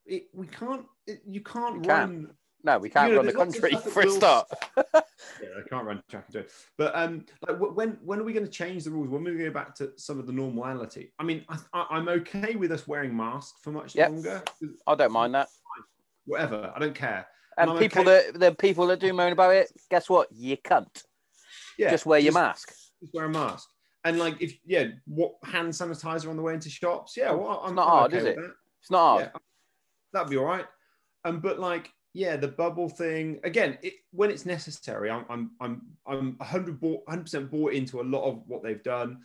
[0.06, 1.88] it, we can't, it, you can't can't.
[1.88, 2.32] run
[2.66, 4.48] No, we can't You know, run the there's lots of country for a start.
[4.78, 6.52] yeah, I can't run track and do it.
[6.78, 9.10] But um, like when when are we going to change the rules?
[9.10, 11.12] When are we going to go back to some of the normality?
[11.20, 14.10] I mean, I, I, I'm okay with us wearing masks for much Yep.
[14.12, 14.44] longer.
[14.88, 15.50] I don't mind that.
[16.26, 17.28] Whatever, I don't care.
[17.58, 20.30] And I'm people okay- that the people that do moan about it, guess what?
[20.32, 21.04] You cunt.
[21.78, 22.70] Yeah, just wear your mask.
[23.02, 23.68] Just wear a mask.
[24.06, 27.16] And like, if yeah, what hand sanitizer on the way into shops?
[27.18, 28.38] Yeah, well, I'm not I'm hard, okay is it?
[28.82, 29.22] It's not hard.
[29.34, 29.40] Yeah,
[30.14, 30.66] that'd be all right.
[31.26, 33.78] Um, but like, yeah, the bubble thing again.
[33.82, 38.44] It, when it's necessary, I'm I'm I'm I'm 100 percent bought into a lot of
[38.48, 39.22] what they've done.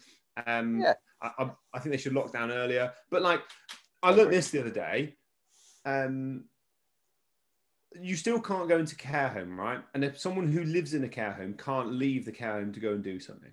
[0.47, 0.94] Um, Yeah.
[1.20, 2.93] I, I, I think they should lock down earlier.
[3.10, 3.43] But like,
[4.02, 5.16] I learned this the other day.
[5.85, 6.44] Um,
[8.01, 9.81] you still can't go into care home, right?
[9.94, 12.81] And if someone who lives in a care home can't leave the care home to
[12.81, 13.51] go and do something,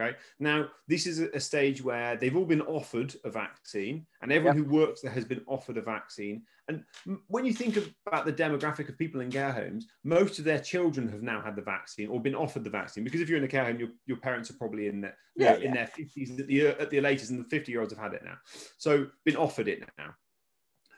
[0.00, 0.16] okay?
[0.38, 4.64] Now, this is a, stage where they've all been offered a vaccine, and everyone who
[4.64, 6.42] works there has been offered a vaccine.
[6.68, 6.84] And
[7.26, 11.08] when you think about the demographic of people in care homes, most of their children
[11.08, 13.48] have now had the vaccine or been offered the vaccine because if you're in a
[13.48, 16.66] care home, your, your parents are probably in their Yeah, in their 50s at the
[16.68, 18.36] at the latest, and the 50 year olds have had it now.
[18.78, 20.14] So been offered it now.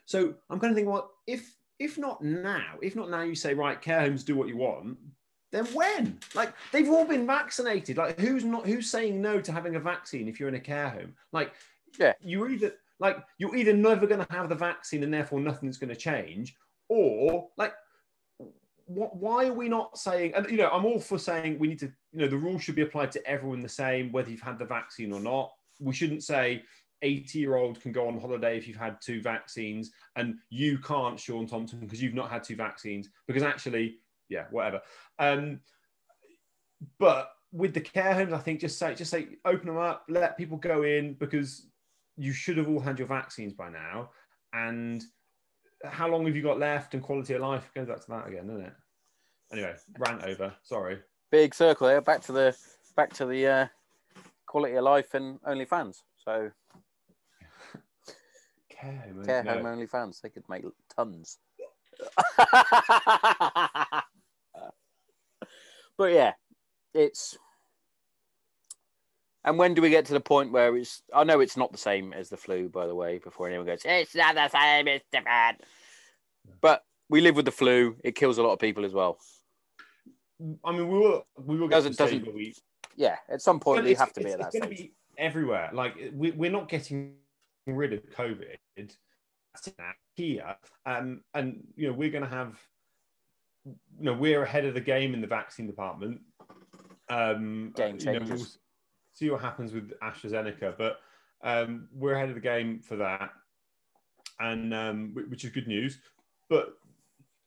[0.04, 3.54] So I'm kind of thinking, well, if if not now, if not now, you say
[3.54, 4.98] right, care homes do what you want.
[5.52, 6.18] Then when?
[6.34, 7.98] Like they've all been vaccinated.
[7.98, 8.66] Like who's not?
[8.66, 11.14] Who's saying no to having a vaccine if you're in a care home?
[11.30, 11.52] Like
[11.98, 12.14] Yeah.
[12.20, 15.90] you're either like you're either never going to have the vaccine and therefore nothing's going
[15.90, 16.56] to change,
[16.88, 17.74] or like
[18.86, 21.78] what, why are we not saying and you know i'm all for saying we need
[21.78, 24.58] to you know the rules should be applied to everyone the same whether you've had
[24.58, 26.62] the vaccine or not we shouldn't say
[27.00, 31.18] 80 year old can go on holiday if you've had two vaccines and you can't
[31.18, 34.80] sean thompson because you've not had two vaccines because actually yeah whatever
[35.18, 35.60] um
[36.98, 40.36] but with the care homes i think just say just say open them up let
[40.38, 41.66] people go in because
[42.16, 44.10] you should have all had your vaccines by now
[44.52, 45.02] and
[45.84, 48.46] how long have you got left and quality of life goes back to that again
[48.46, 48.74] doesn't it
[49.52, 50.98] anyway rant over sorry
[51.32, 52.02] Big circle there.
[52.02, 52.54] Back to the
[52.94, 53.66] back to the uh,
[54.44, 56.02] quality of life and OnlyFans.
[56.22, 56.50] So
[58.68, 59.54] care home care no.
[59.54, 60.62] home OnlyFans, they could make
[60.94, 61.38] tons.
[66.02, 66.32] but yeah,
[66.94, 67.38] it's.
[69.44, 71.00] And when do we get to the point where it's?
[71.14, 73.18] I know it's not the same as the flu, by the way.
[73.18, 74.88] Before anyone goes, it's not the same.
[74.88, 75.60] It's different.
[76.60, 77.94] But we live with the flu.
[78.02, 79.16] It kills a lot of people as well.
[80.64, 82.54] i mean we will we will get Doesn't- to the stage doesn't- where we
[82.96, 84.68] Yeah, at some point we have to be at that stage.
[84.68, 87.14] be everywhere like we, we're not getting
[87.68, 88.58] rid of covid
[90.16, 92.58] here um and you know we're going to have
[93.64, 96.20] you know we're ahead of the game in the vaccine department.
[97.08, 98.46] Um Game you know, we'll
[99.14, 101.00] see what happens with astrazeneca but
[101.42, 103.30] um we're ahead of the game for that.
[104.40, 105.98] And um which is good news
[106.48, 106.74] but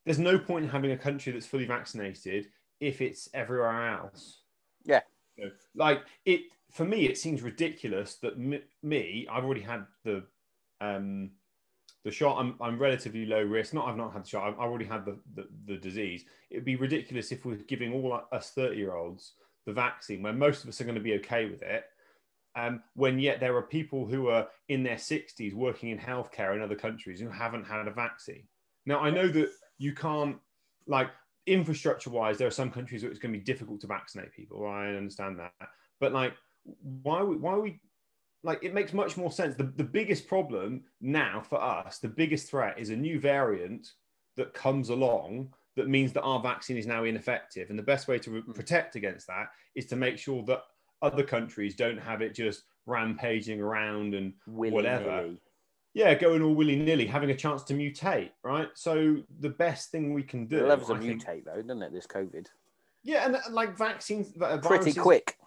[0.05, 2.47] there's no point in having a country that's fully vaccinated
[2.79, 4.41] if it's everywhere else.
[4.83, 5.01] Yeah.
[5.35, 9.85] you know, like it for me it seems ridiculous that me, me i've already had
[10.03, 10.23] the
[10.81, 11.31] um
[12.05, 13.73] the shot I'm, I'm relatively low risk.
[13.73, 16.23] Not i've not had the shot i've, already had the, the, the disease.
[16.49, 19.33] It'd be ridiculous if we're giving all us 30 year olds
[19.65, 21.85] the vaccine when most of us are going to be okay with it.
[22.55, 26.61] Um, when yet there are people who are in their 60s working in healthcare in
[26.61, 28.43] other countries who haven't had a vaccine.
[28.85, 29.49] Now i know that
[29.79, 30.37] you can't
[30.87, 31.09] like
[31.47, 34.65] infrastructure wise there are some countries where it's going to be difficult to vaccinate people
[34.67, 35.51] i understand that.
[35.99, 36.33] But like
[37.03, 37.79] why why are we
[38.45, 39.55] like it makes much more sense.
[39.55, 43.87] The, the biggest problem now for us, the biggest threat is a new variant
[44.37, 47.69] that comes along that means that our vaccine is now ineffective.
[47.69, 50.61] And the best way to re- protect against that is to make sure that
[51.01, 55.05] other countries don't have it just rampaging around and whatever.
[55.09, 55.41] Willy-nilly.
[55.93, 58.67] Yeah, going all willy nilly, having a chance to mutate, right?
[58.75, 61.91] So the best thing we can do, It levels I think- mutate though, doesn't it?
[61.93, 62.47] This COVID.
[63.03, 65.37] yeah, and like vaccines, uh, Pretty viruses, quick.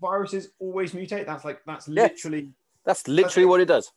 [0.00, 1.26] Viruses always mutate.
[1.26, 2.10] That's like that's Yes.
[2.12, 2.50] literally.
[2.84, 3.92] That's literally what it does.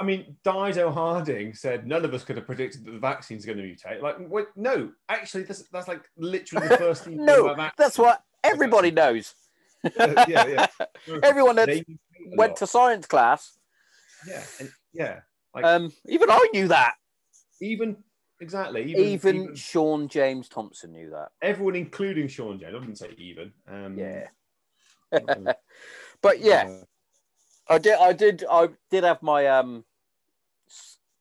[0.00, 3.58] I mean, Dido Harding said none of us could have predicted that the vaccine's going
[3.58, 4.00] to mutate.
[4.02, 7.16] Like, wait, no, actually, that's that's like literally the first thing.
[7.24, 9.34] No, that's what everybody knows.
[9.98, 10.66] yeah, yeah.
[11.06, 11.16] yeah.
[11.22, 11.98] Everyone that They mutate
[12.32, 13.58] a went to science class,
[14.26, 15.20] yeah, and, yeah.
[15.54, 16.94] Like um, even I knew that.
[17.60, 17.96] even
[18.40, 21.28] exactly even, Even, even Sean James Thompson knew that.
[21.42, 22.74] everyone, including Sean James.
[22.74, 23.52] I didn't say even.
[23.68, 24.26] Um, Yeah.
[25.12, 25.52] Uh,
[26.22, 26.82] But yeah,
[27.68, 27.98] I did.
[27.98, 28.44] I did.
[28.48, 29.84] I did have my um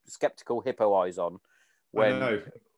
[0.05, 1.39] skeptical hippo eyes on
[1.91, 2.19] when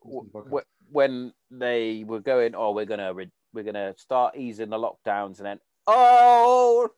[0.02, 2.56] when w- when they were going.
[2.56, 6.90] Oh, we're gonna re- we're gonna start easing the lockdowns, and then oh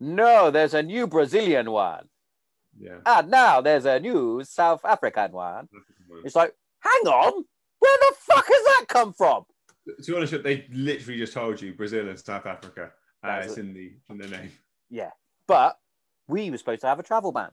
[0.00, 2.08] no, there's a new Brazilian one,
[2.78, 2.98] yeah.
[3.04, 5.68] and now there's a new South African one.
[6.24, 7.44] It's like, hang on,
[7.78, 9.44] where the fuck has that come from?
[9.86, 12.92] To be honest, they literally just told you Brazil and South Africa.
[13.22, 13.60] Uh, it's it.
[13.60, 14.50] in the in the name.
[14.88, 15.10] Yeah,
[15.46, 15.78] but
[16.28, 17.50] we were supposed to have a travel ban.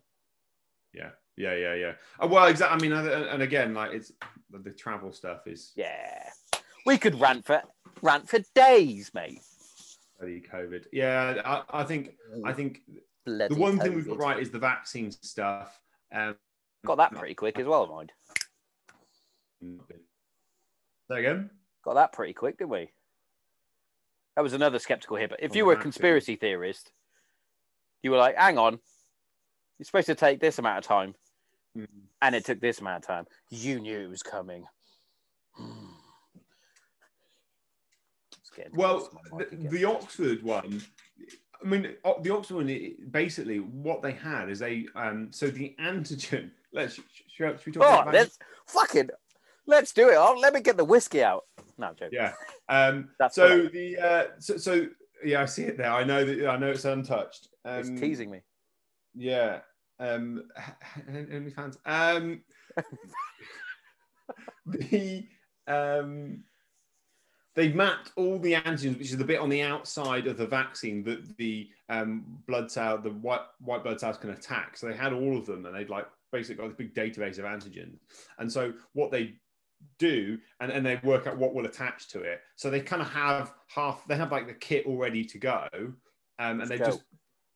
[0.93, 1.91] Yeah, yeah, yeah, yeah.
[2.21, 2.77] Uh, well, exactly.
[2.77, 4.11] I mean, and, again, like it's
[4.51, 6.29] the, travel stuff is Yeah,
[6.85, 7.61] we could rant for
[8.01, 9.41] rant for days, mate.
[10.19, 10.85] bloody COVID.
[10.93, 12.15] Yeah, I, I think
[12.45, 12.81] I think
[13.27, 15.81] Bloody the one thing we've got right is the vaccine stuff.
[16.13, 16.37] Um,
[16.85, 18.13] got that pretty quick as well, mind.
[21.11, 21.49] Say again.
[21.83, 22.89] Got that pretty quick, didn't we?
[24.37, 25.31] That was another skeptical hit.
[25.31, 26.91] But if you were a conspiracy theorist,
[28.03, 28.77] you were like, hang on,
[29.79, 31.15] you're supposed to take this amount of time,
[31.75, 31.87] Mm.
[32.21, 33.25] and it took this amount of time.
[33.49, 34.65] You knew it was coming.
[38.73, 40.81] Well, close to my mic the, the Oxford one.
[41.63, 41.93] I mean,
[42.23, 42.95] the Oxford one.
[43.11, 44.87] Basically, what they had is they.
[44.95, 46.49] Um, so the antigen.
[46.73, 46.95] Let's.
[46.95, 49.11] Should, should we talk oh, about let's fucking
[49.67, 50.15] let's do it.
[50.15, 51.43] Oh, let me get the whiskey out.
[51.77, 52.09] No, joking.
[52.13, 52.33] Yeah.
[52.69, 53.73] Um, That's so correct.
[53.73, 54.87] the uh, so, so
[55.23, 55.91] yeah, I see it there.
[55.91, 57.49] I know that I know it's untouched.
[57.65, 58.41] Um, It's teasing me.
[59.15, 59.59] Yeah.
[59.99, 60.43] Um,
[61.09, 61.77] OnlyFans.
[61.85, 62.41] Um,
[64.65, 65.27] the
[65.67, 66.43] um,
[67.55, 71.03] they mapped all the antigens, which is the bit on the outside of the vaccine
[71.05, 74.77] that the um, blood cell, the white white blood cells can attack.
[74.77, 77.45] So they had all of them, and they'd like basically got this big database of
[77.45, 77.97] antigens.
[78.37, 79.35] And so what they
[79.99, 82.41] do, and, and they work out what will attach to it.
[82.55, 84.05] So they kind of have half.
[84.07, 85.67] They have like the kit all ready to go,
[86.39, 86.85] um, and they go.
[86.85, 87.03] just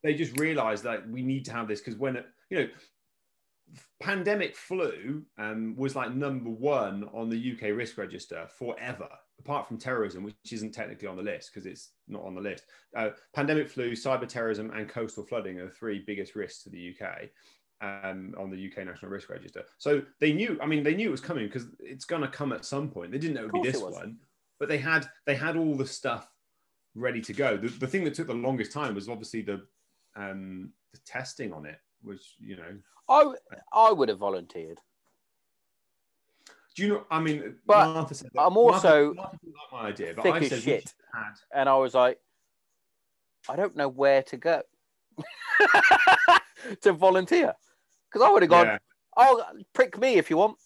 [0.04, 2.68] they just realize that we need to have this because when it, you know
[4.02, 9.08] pandemic flu um, was like number one on the uk risk register forever
[9.40, 12.66] apart from terrorism which isn't technically on the list because it's not on the list
[12.98, 16.94] uh, pandemic flu cyber terrorism and coastal flooding are the three biggest risks to the
[17.00, 17.22] uk
[17.82, 21.12] um, on the uk national risk register so they knew i mean they knew it
[21.12, 23.64] was coming because it's going to come at some point they didn't know it would
[23.64, 24.18] be this one
[24.60, 26.28] but they had they had all the stuff
[26.94, 29.62] ready to go the, the thing that took the longest time was obviously the
[30.16, 32.78] um, the testing on it, which you know,
[33.10, 33.34] I
[33.72, 34.80] I would have volunteered.
[36.76, 37.06] do you know?
[37.10, 40.50] I mean, But Martha said I'm also Martha, Martha my idea, but thick I as
[40.50, 40.94] said shit.
[41.54, 42.20] and I was like,
[43.50, 44.62] I don't know where to go
[46.82, 47.54] to volunteer
[48.12, 48.66] because I would have gone.
[48.66, 48.78] Yeah,
[49.18, 49.44] Oh,
[49.74, 50.58] prick me if you want.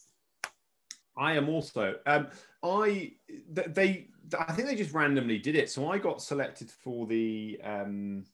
[1.16, 1.96] I am also.
[2.06, 2.28] Um,
[2.62, 3.12] I
[3.54, 4.08] th- they
[4.38, 8.24] I think they just randomly did it, so I got selected for the um,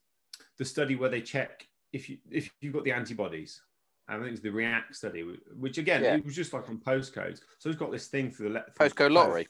[0.58, 3.62] the study where they check if you if you've got the antibodies.
[4.08, 5.24] I think it's the React study,
[5.56, 6.16] which again Yeah.
[6.16, 7.40] it was just like on postcodes.
[7.58, 9.46] So it's got this thing for the le- Postcode lottery.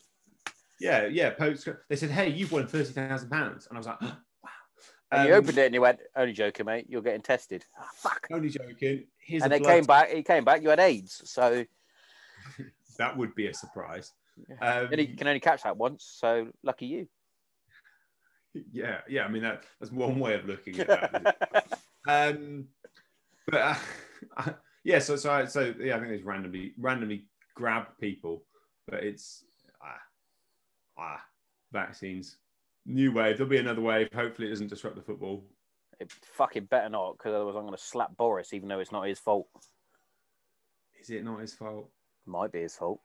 [0.78, 1.78] Yeah, yeah, postcode.
[1.88, 3.98] They said, "Hey, you've won thirty thousand pounds," and I was like,
[5.12, 6.86] And you Um, opened it and you went, only joking, mate.
[6.88, 7.64] You're getting tested.
[7.78, 8.26] Ah, fuck.
[8.32, 9.06] Only joking.
[9.18, 10.10] Here's and blood came back.
[10.10, 10.62] It came back.
[10.62, 11.64] You had AIDS, so
[12.98, 14.12] That would be a surprise.
[14.48, 14.80] Yeah.
[14.80, 16.04] Um, and you can only catch that once.
[16.04, 17.08] So lucky you.
[18.72, 19.24] yeah, yeah.
[19.24, 21.66] I mean, that, that's one way of looking at that.
[22.08, 22.66] um,
[23.46, 23.74] but uh,
[24.36, 28.44] I- yeah, so so I, so yeah, I think they randomly randomly grab people,
[28.88, 29.44] but it's
[29.82, 30.00] ah
[30.98, 31.24] ah
[31.72, 32.36] vaccines.
[32.84, 33.36] New wave.
[33.36, 34.08] There'll be another wave.
[34.14, 35.44] Hopefully, it doesn't disrupt the football.
[36.00, 39.06] It fucking better not, because otherwise I'm going to slap Boris, even though it's not
[39.06, 39.48] his fault.
[41.00, 41.90] Is it not his fault?
[42.26, 43.00] Might be his fault.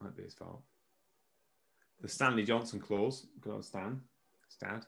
[0.00, 0.62] Might be his fault.
[2.00, 3.26] The Stanley Johnson clause.
[3.40, 4.00] Good on Stan.
[4.48, 4.84] Stad.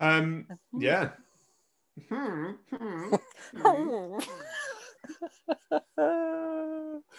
[0.00, 0.46] Um,
[0.78, 1.10] yeah.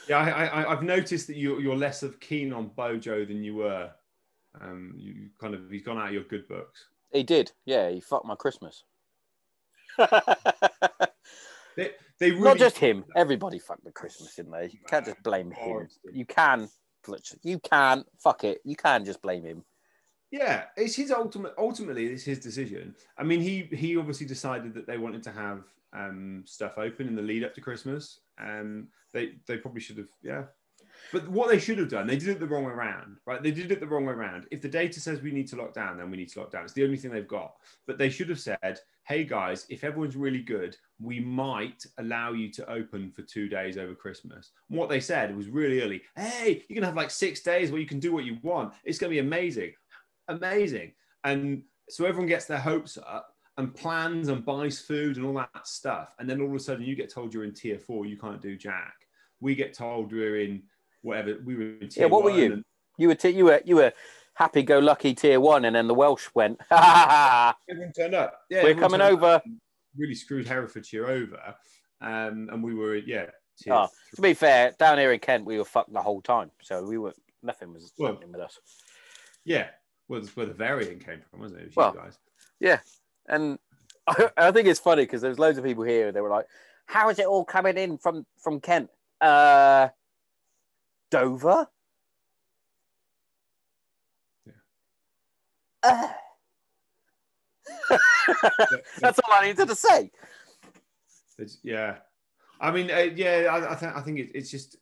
[0.10, 3.56] Yeah, I, I, I've noticed that you, you're less of keen on Bojo than you
[3.56, 3.92] were.
[4.62, 6.86] Um, you kind of he's gone out of your good books.
[7.12, 7.52] he did.
[7.66, 8.84] Yeah, he fucked my Christmas.
[11.76, 13.04] They, they really, Not just him.
[13.16, 14.66] Everybody fucked the Christmas, didn't they?
[14.66, 15.88] You can't just blame him.
[16.12, 16.70] You can.
[17.44, 18.06] You can.
[18.20, 18.62] Fuck it.
[18.64, 19.64] You can just blame him.
[20.32, 21.54] Yeah, it's his ultimate.
[21.58, 22.96] Ultimately, it's his decision.
[23.18, 25.64] I mean, he he obviously decided that they wanted to have
[25.94, 28.20] um, stuff open in the lead up to Christmas.
[28.40, 30.08] Um, they they probably should have.
[30.24, 30.44] Yeah,
[31.12, 33.42] but what they should have done, they did it the wrong way around, right?
[33.42, 34.48] They did it the wrong way around.
[34.52, 36.64] If the data says we need to lock down, then we need to lock down.
[36.64, 37.56] It's the only thing they've got.
[37.86, 42.52] But they should have said, "Hey guys, if everyone's really good, we might allow you
[42.52, 46.02] to open for two days over Christmas." And what they said was really early.
[46.16, 48.74] Hey, you're gonna have like six days where you can do what you want.
[48.84, 49.74] It's to be amazing
[50.28, 50.94] amazing.
[51.24, 55.68] And so everyone gets their hopes up and plans and buys food and all that
[55.68, 56.16] stuff.
[56.20, 58.42] And then all of a sudden you get told you're in tier four, you can't
[58.42, 58.96] do jack.
[59.40, 60.64] We get told we're in
[61.04, 62.54] whatever we were in tier Yeah, what were you?
[62.54, 62.64] and
[62.98, 63.94] You were t- you were you were
[64.34, 66.60] happy go lucky tier one, and then the Welsh went.
[66.70, 67.58] Ha ha ha!
[67.70, 68.42] Everyone turned up.
[68.50, 69.42] Yeah, We're coming over.
[69.96, 71.56] Really screwed Herefordshire over.
[72.02, 73.28] Um, and we were, yeah.
[73.62, 76.50] tier Oh, to be fair, down here in Kent, we were fucked the whole time,
[76.62, 77.14] so we were
[77.44, 78.60] nothing was Well, happening with us.
[79.46, 79.68] Yeah.
[80.08, 81.64] Well, that's where the variant came from, wasn't it?
[81.64, 81.94] It was Well,
[82.62, 83.02] you guys.
[83.30, 83.60] And
[84.08, 86.12] I, I think it's funny because there's loads of people here.
[86.12, 86.46] They were like,
[86.88, 88.90] "How is it all coming in from from Kent?
[89.22, 89.90] Uh,
[91.14, 91.68] Dover."
[94.48, 94.54] Yeah.
[95.84, 96.08] Uh.
[99.00, 100.10] That's all I needed to say.
[101.38, 101.98] It's, yeah,
[102.60, 104.78] I mean, uh, yeah, I, I think I think it, it's just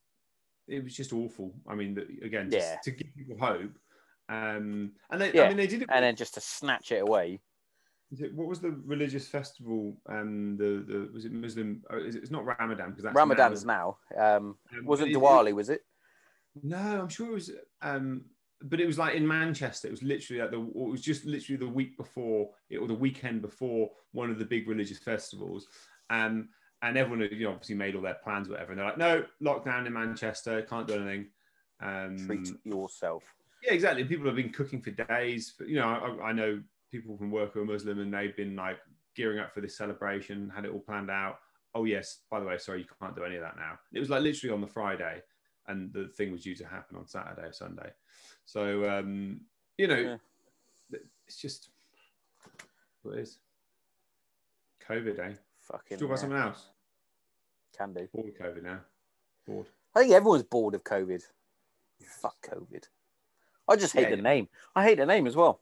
[0.68, 1.54] it was just awful.
[1.68, 2.78] I mean, again, Yeah.
[2.84, 3.72] to give people hope.
[4.30, 5.90] Um, and they, Yeah, I mean, they did it.
[5.92, 7.42] And then just to snatch it away.
[8.12, 9.98] is it- what was the religious festival?
[10.08, 11.84] Um, the the was it Muslim?
[11.90, 13.98] Oh, is it, it's not Ramadan because Ramadan's now.
[14.16, 14.38] now.
[14.38, 15.82] Um, Um, wasn't Diwali, was it?
[16.62, 17.52] No, I'm sure it was.
[17.82, 18.26] Um,
[18.64, 19.88] but it was like in Manchester.
[19.88, 20.62] It was literally like the.
[20.62, 24.46] It was just literally the week before, it, or the weekend before one of the
[24.46, 25.68] big religious festivals.
[26.10, 26.50] Um,
[26.84, 28.72] and everyone, had, you know, obviously made all their plans, whatever.
[28.72, 31.28] And they're like, no, lockdown in Manchester, can't do anything.
[31.80, 33.24] Um, Treat yourself.
[33.64, 34.04] yeah, exactly.
[34.04, 35.54] People have been cooking for days.
[35.66, 35.88] You know,
[36.22, 36.62] I, I know
[36.92, 38.78] people from work who are Muslim, and they've been like
[39.16, 41.38] gearing up for this celebration, had it all planned out.
[41.74, 43.80] Oh yes, by the way, sorry, you can't do any of that now.
[43.94, 45.22] It was like literally on the Friday,
[45.68, 47.92] and the thing was due to happen on Saturday or Sunday.
[48.46, 49.42] So um,
[49.78, 50.20] you know,
[51.28, 51.70] it's just
[53.04, 53.40] what it is.
[54.88, 55.34] COVID, eh?
[55.62, 55.98] Fucking.
[55.98, 56.66] Talk about yeah, something else.
[57.78, 58.08] Can do.
[58.14, 58.80] Bored of COVID now.
[59.48, 59.68] Bored.
[59.96, 61.24] I think everyone's bored of COVID.
[62.22, 62.84] Fuck COVID.
[63.68, 64.22] I just hate Yeah, the yeah.
[64.22, 64.50] name.
[64.76, 65.62] I hate the name as well.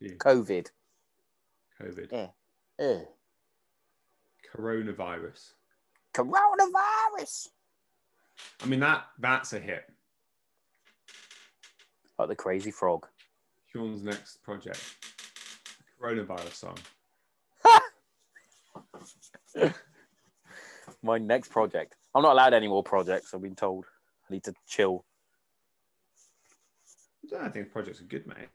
[0.00, 0.70] Yeah, COVID.
[1.80, 2.30] COVID.
[2.80, 3.06] Ugh.
[4.54, 5.52] Coronavirus.
[6.14, 7.48] Coronavirus.
[8.62, 9.84] I mean that that's a hit.
[12.18, 13.06] Like the crazy frog.
[13.72, 14.80] Sean's next project.
[16.00, 16.76] Coronavirus song.
[21.02, 21.96] My next project.
[22.14, 23.34] I'm not allowed any more projects.
[23.34, 23.86] I've been told.
[24.30, 25.04] I need to chill.
[27.34, 28.48] I don't think projects are good, mate.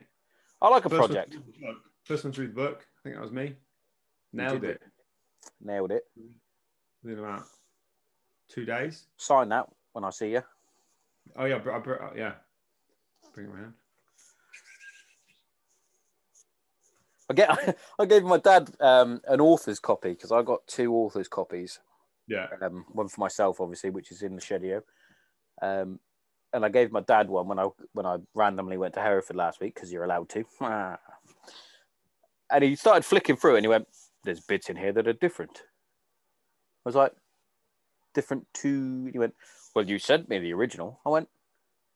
[0.61, 1.31] I like a First project.
[1.59, 1.77] book.
[2.03, 2.85] First one through the book.
[2.85, 3.55] I think that was me.
[4.34, 4.81] Nailed did it
[5.61, 6.03] Nailed it.
[7.03, 7.43] within about
[8.49, 9.05] two days.
[9.18, 9.68] Sign that
[9.98, 10.44] when I see you.
[11.36, 12.34] Oh yeah, br- br- uh, yeah.
[13.34, 13.74] Bring it around.
[17.32, 17.78] I get.
[17.99, 21.80] I gave my dad um, an author's copy because I got two author's copies.
[22.28, 22.45] Yeah.
[22.61, 24.82] um, one for myself, obviously, which is in the Shedio.
[25.64, 25.99] Um,
[26.53, 29.60] and I gave my dad one when I when I randomly went to Hereford last
[29.60, 30.45] week because you're allowed to.
[32.52, 33.88] and he started flicking through, and he went,
[34.24, 35.64] "There's bits in here that are different."
[36.86, 37.14] I was like,
[38.14, 39.34] "Different to?" He went,
[39.78, 41.30] "Well, you sent me the original." I went,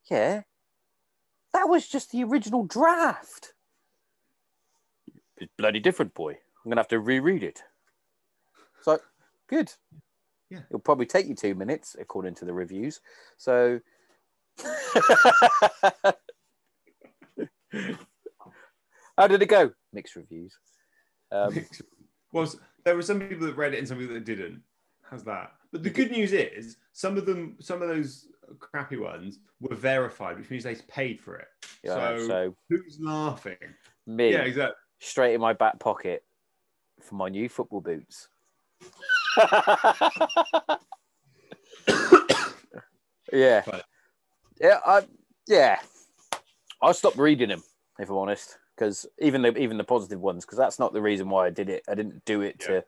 [0.06, 0.44] "Yeah,
[1.52, 3.56] that was just the original draft."
[5.38, 6.34] It's bloody different, boy.
[6.34, 7.64] I'm gonna have to reread it.
[8.84, 8.99] So,
[9.48, 9.74] good.
[10.52, 10.60] Yeah.
[10.70, 13.02] It'll probably take you two minutes, according to the reviews.
[13.38, 13.80] So,
[19.18, 19.72] how did it go?
[19.91, 20.56] Mixed reviews.
[21.32, 21.66] Um,
[22.32, 22.48] well,
[22.86, 24.62] there were some people that read it and some people that didn't.
[25.02, 25.53] How's that?
[25.72, 28.27] But the good news is, some of them, some of those
[28.60, 31.48] crappy ones were verified, which means they paid for it.
[31.84, 33.56] yeah, so, so, who's laughing?
[34.06, 34.76] me Yeah, exactly.
[34.99, 36.23] straight in my back pocket
[37.02, 38.27] for my new football boots.
[43.31, 43.84] yeah, Right.
[44.60, 45.03] yeah, I,
[45.48, 45.80] yeah.
[46.81, 47.64] I stopped reading them
[47.99, 51.30] if I'm honest because even the even the positive ones, because that's not the reason
[51.30, 51.84] why I did it.
[51.88, 52.68] I didn't do it Yeah.
[52.68, 52.84] to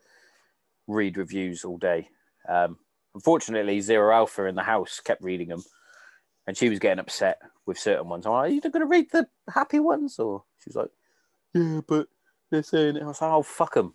[0.88, 2.08] read reviews all day.
[2.48, 2.78] Um,
[3.14, 5.64] unfortunately, Zero Alpha in the house kept reading them,
[6.46, 8.26] and she was getting upset with certain ones.
[8.26, 10.90] I'm like, "Are you going to read the happy ones?" Or she was like,
[11.54, 12.08] "Yeah, but
[12.50, 13.94] they're saying it." I was like, "Oh, fuck them."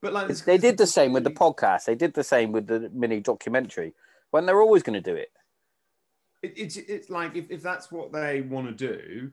[0.00, 1.84] But like They did the same with the podcast.
[1.84, 3.94] They did the same with the mini documentary.
[4.30, 5.30] When they're always going to do it.
[6.42, 9.30] it, it's it's like if, if that's what they want to do,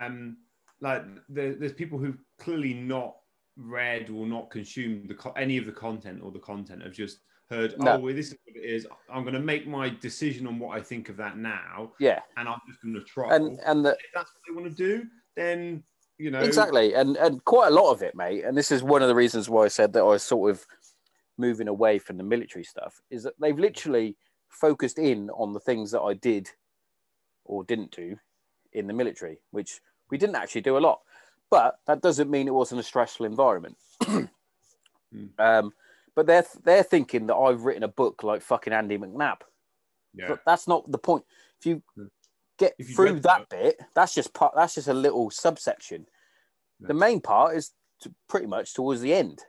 [0.00, 0.36] um,
[0.80, 3.16] like there, there's people who've clearly not
[3.56, 7.18] read or not consumed the any of the content or the content I've just
[7.50, 7.92] heard, No.
[7.92, 8.86] oh, well, this is what it is.
[9.12, 12.48] I'm going to make my decision on what I think of that now, Yeah, and
[12.48, 13.34] I'm just going to try.
[13.36, 15.04] and and the, if that's what they want to do,
[15.36, 15.82] then
[16.18, 18.44] you know Exactly, and and quite a lot of it, mate.
[18.44, 20.64] And this is one of the reasons why I said that I was sort of
[21.36, 23.00] moving away from the military stuff.
[23.10, 24.16] Is that they've literally
[24.48, 26.48] focused in on the things that I did
[27.44, 28.16] or didn't do
[28.72, 31.00] in the military, which we didn't actually do a lot.
[31.54, 33.76] But that doesn't mean it wasn't a stressful environment.
[35.38, 35.72] um,
[36.16, 39.38] but they're they're thinking that I've written a book like fucking Andy McNab.
[40.14, 40.26] Yeah.
[40.28, 41.24] But that's not the point.
[41.60, 42.06] If you Hmm.
[42.58, 44.54] get If you through that bit, that's just part.
[44.56, 46.06] That's just a little subsection.
[46.80, 46.88] Yeah.
[46.88, 47.70] The main part is
[48.00, 49.40] to, pretty much towards the end.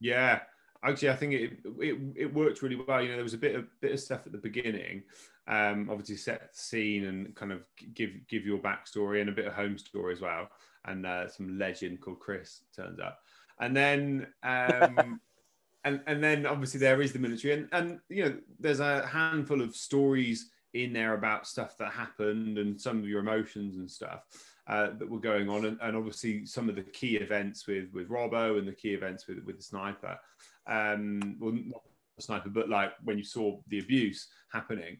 [0.00, 0.40] Yeah,
[0.84, 3.02] actually, I think it, it it worked really well.
[3.02, 5.02] You know, there was a bit of bit of stuff at the beginning,
[5.46, 7.62] um, obviously set the scene and kind of
[7.94, 10.48] give give your backstory and a bit of home story as well,
[10.86, 13.18] and uh, some legend called Chris turns up,
[13.60, 15.20] and then um,
[15.84, 19.62] and and then obviously there is the military, and and you know, there's a handful
[19.62, 24.22] of stories in there about stuff that happened and some of your emotions and stuff
[24.68, 28.08] uh, that were going on, and, and obviously some of the key events with with
[28.08, 30.18] Robbo and the key events with with the sniper.
[30.66, 31.82] Um, well, not
[32.16, 34.98] the sniper, but like when you saw the abuse happening.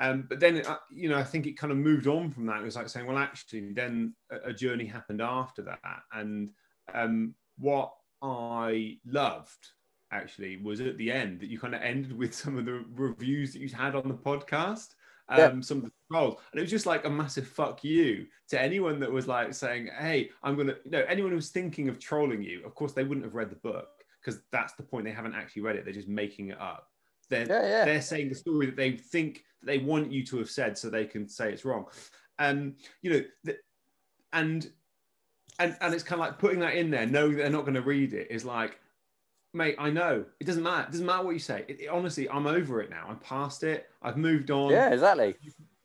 [0.00, 2.60] Um, but then, uh, you know, I think it kind of moved on from that.
[2.60, 6.50] It was like saying, well, actually, then a, journey happened after that, and
[6.94, 9.68] um, what I loved
[10.10, 13.52] actually was at the end that you kind of ended with some of the reviews
[13.52, 14.88] that you had on the podcast
[15.30, 15.60] um, Yeah.
[15.60, 16.40] some of the trolls.
[16.50, 19.88] And it was just like a massive fuck you to anyone that was like saying,
[19.98, 23.24] Hey, I'm gonna no, anyone who was thinking of trolling you, of course they wouldn't
[23.24, 23.88] have read the book
[24.20, 25.04] because that's the point.
[25.04, 26.88] They haven't actually read it, they're just making it up.
[27.30, 27.84] They're Yeah, yeah.
[27.86, 31.06] they're saying the story that they think they want you to have said so they
[31.06, 31.86] can say it's wrong.
[32.38, 33.56] Um, you know, the,
[34.32, 34.70] and
[35.58, 37.74] and and it's kind of like putting that in there, knowing that they're not going
[37.74, 38.78] to read it, is like,
[39.52, 40.88] mate, I know it doesn't matter.
[40.88, 41.64] It doesn't matter what you say.
[41.68, 43.06] It, it- honestly, I'm over it now.
[43.08, 43.88] I'm past it.
[44.02, 44.70] I've moved on.
[44.70, 45.34] Yeah, exactly.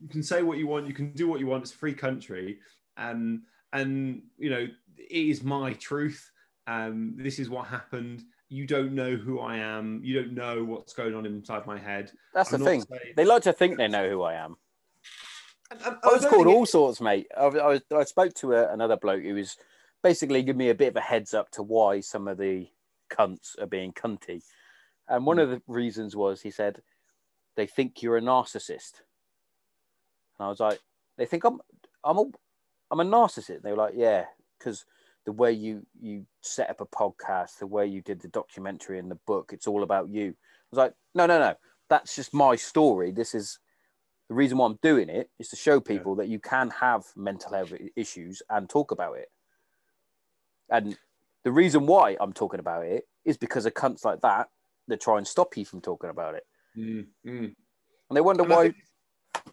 [0.02, 0.88] You can say what you want.
[0.88, 1.64] You can do what you want.
[1.64, 2.60] It's a free country,
[2.98, 3.44] um,
[3.74, 4.68] and you know
[4.98, 6.32] it is my truth.
[6.68, 8.24] Um, this is what happened.
[8.50, 10.02] You don't know who I am.
[10.04, 12.12] You don't know what's going on inside my head.
[12.34, 12.82] That's I'm the thing.
[12.82, 14.58] saying- They like to think they know who I am.
[15.72, 17.28] And- and I was called think it- all sorts, mate.
[17.36, 19.58] I, I, I spoke to a, another bloke who was
[20.04, 22.70] basically giving me a bit of a heads up to why some of the
[23.10, 24.44] cunts are being cunty.
[25.08, 26.82] And one of the reasons was he said
[27.56, 29.02] they think you're a narcissist.
[30.38, 30.80] And I was like,
[31.18, 31.60] they think I'm
[32.04, 32.26] I'm a
[32.92, 33.50] I'm a narcissist.
[33.56, 34.26] And They were like, yeah,
[34.60, 34.86] because
[35.26, 39.10] the way you you set up a podcast, the way you did the documentary and
[39.10, 40.30] the book, it's all about you.
[40.30, 41.56] I was like, no, no, no,
[41.90, 43.12] that's just my story.
[43.12, 43.60] This is
[44.30, 47.54] the reason why I'm doing it is to show people that you can have mental
[47.54, 49.30] health issues and talk about it.
[50.70, 50.98] And
[51.44, 54.50] the reason why I'm talking about it is because of cunts like that
[54.88, 56.44] that try and stop you from talking about it.
[56.78, 57.56] Mm, mm.
[58.10, 58.64] And they wonder And why.
[58.64, 58.76] think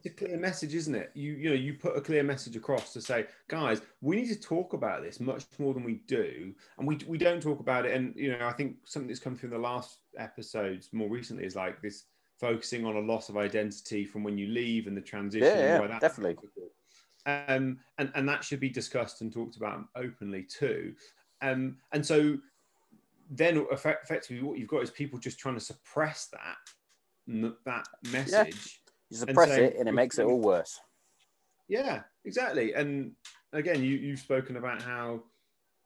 [0.05, 1.11] a clear message, isn't it?
[1.15, 4.41] You you know you put a clear message across to say, guys, we need to
[4.41, 7.93] talk about this much more than we do, and we we don't talk about it.
[7.93, 11.45] And you know, I think something that's come through in the last episodes more recently
[11.45, 12.05] is like this
[12.39, 15.47] focusing on a loss of identity from when you leave and the transition.
[15.47, 16.37] Yeah, yeah, definitely.
[17.25, 20.95] Um, and and that should be discussed and talked about openly too.
[21.41, 22.39] Um, and so
[23.31, 28.82] then effectively what you've got is people just trying to suppress that that message.
[29.13, 30.81] You suppress it and it makes it all worse.
[31.69, 32.75] Yeah, exactly.
[32.75, 33.13] And
[33.53, 35.23] again, you, you've spoken about how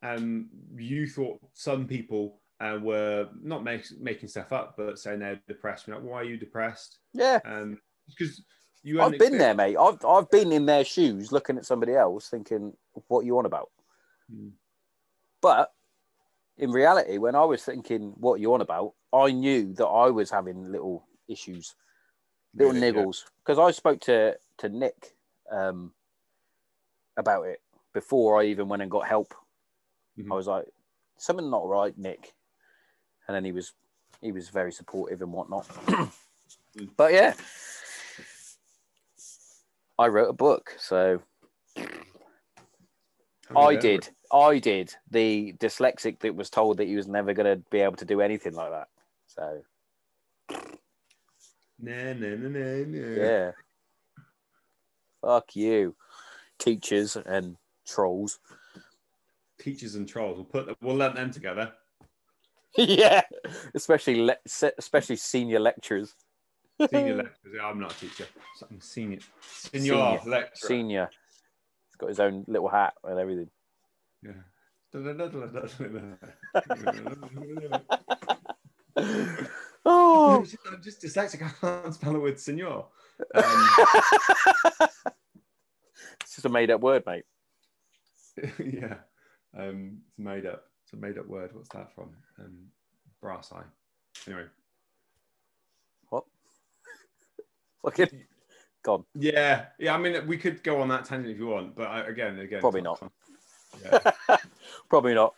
[0.02, 5.40] um, you thought some people uh, were not make, making stuff up, but saying they're
[5.48, 5.88] depressed.
[5.88, 6.98] Like, why are you depressed?
[7.12, 7.40] Yeah.
[7.44, 7.78] Um,
[8.08, 8.42] because
[8.82, 9.76] you I've been there, mate.
[9.76, 12.72] I've, I've been in their shoes looking at somebody else thinking,
[13.08, 13.70] what you on about?
[14.30, 14.50] Hmm.
[15.42, 15.72] But
[16.56, 20.30] in reality, when I was thinking, what you on about, I knew that I was
[20.30, 21.74] having little issues,
[22.56, 22.92] little Really, yeah.
[22.92, 23.24] niggles.
[23.44, 25.14] Because I spoke to, to Nick
[25.50, 25.92] um,
[27.16, 27.60] about it
[27.92, 29.34] before I even went and got help.
[30.18, 30.32] Mhm.
[30.32, 30.66] I was like,
[31.16, 32.34] something not right, Nick.
[33.28, 33.72] And then he was
[34.20, 35.66] he was very supportive and whatnot.
[36.96, 37.34] but yeah.
[39.98, 41.22] I wrote a book, so
[43.54, 44.08] I did.
[44.32, 44.94] I did.
[45.10, 48.20] The dyslexic that was told that he was never going to be able to do
[48.20, 48.88] anything like that.
[49.26, 49.62] So
[51.78, 53.22] Nah, nah, nah, nah, nah.
[53.22, 53.50] yeah.
[55.20, 55.94] Fuck you,
[56.58, 58.38] teachers and trolls.
[59.58, 60.36] Teachers and trolls.
[60.36, 61.72] We'll put them, we'll lump them together.
[62.76, 63.22] yeah,
[63.74, 64.36] especially le-
[64.78, 66.14] especially senior lecturers.
[66.90, 67.54] Senior lecturers.
[67.54, 68.26] Yeah, I'm not a teacher.
[68.70, 69.18] I'm senior.
[69.40, 70.20] Senior, Senior.
[70.26, 70.68] lecturer.
[70.68, 71.10] Senior.
[71.88, 73.48] He's got his own little hat and everything.
[74.22, 74.32] Yeah.
[79.88, 80.44] Oh, I'm
[80.82, 81.42] just just dyslexic.
[81.62, 82.86] I can't spell the word senor.
[83.34, 83.68] Um,
[86.20, 87.24] it's just a made up word, mate.
[88.58, 88.96] yeah.
[89.56, 90.64] Um, it's made up.
[90.82, 91.54] It's a made up word.
[91.54, 92.10] What's that from?
[92.40, 92.66] Um,
[93.22, 93.62] brass eye.
[94.26, 94.46] Anyway.
[96.08, 96.24] What?
[97.82, 98.24] Fucking
[98.82, 99.04] gone.
[99.14, 99.66] Yeah.
[99.78, 99.94] Yeah.
[99.94, 102.60] I mean, we could go on that tangent if you want, but I, again, again,
[102.60, 103.00] Probably not.
[103.84, 104.12] Yeah.
[104.88, 105.34] Probably not.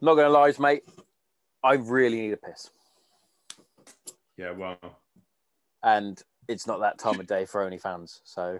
[0.00, 0.84] Not gonna lie, mate.
[1.64, 2.70] I really need a piss,
[4.40, 4.52] yeah.
[4.52, 4.78] Well.
[5.82, 8.20] and it's not that time of day for OnlyFans.
[8.24, 8.58] So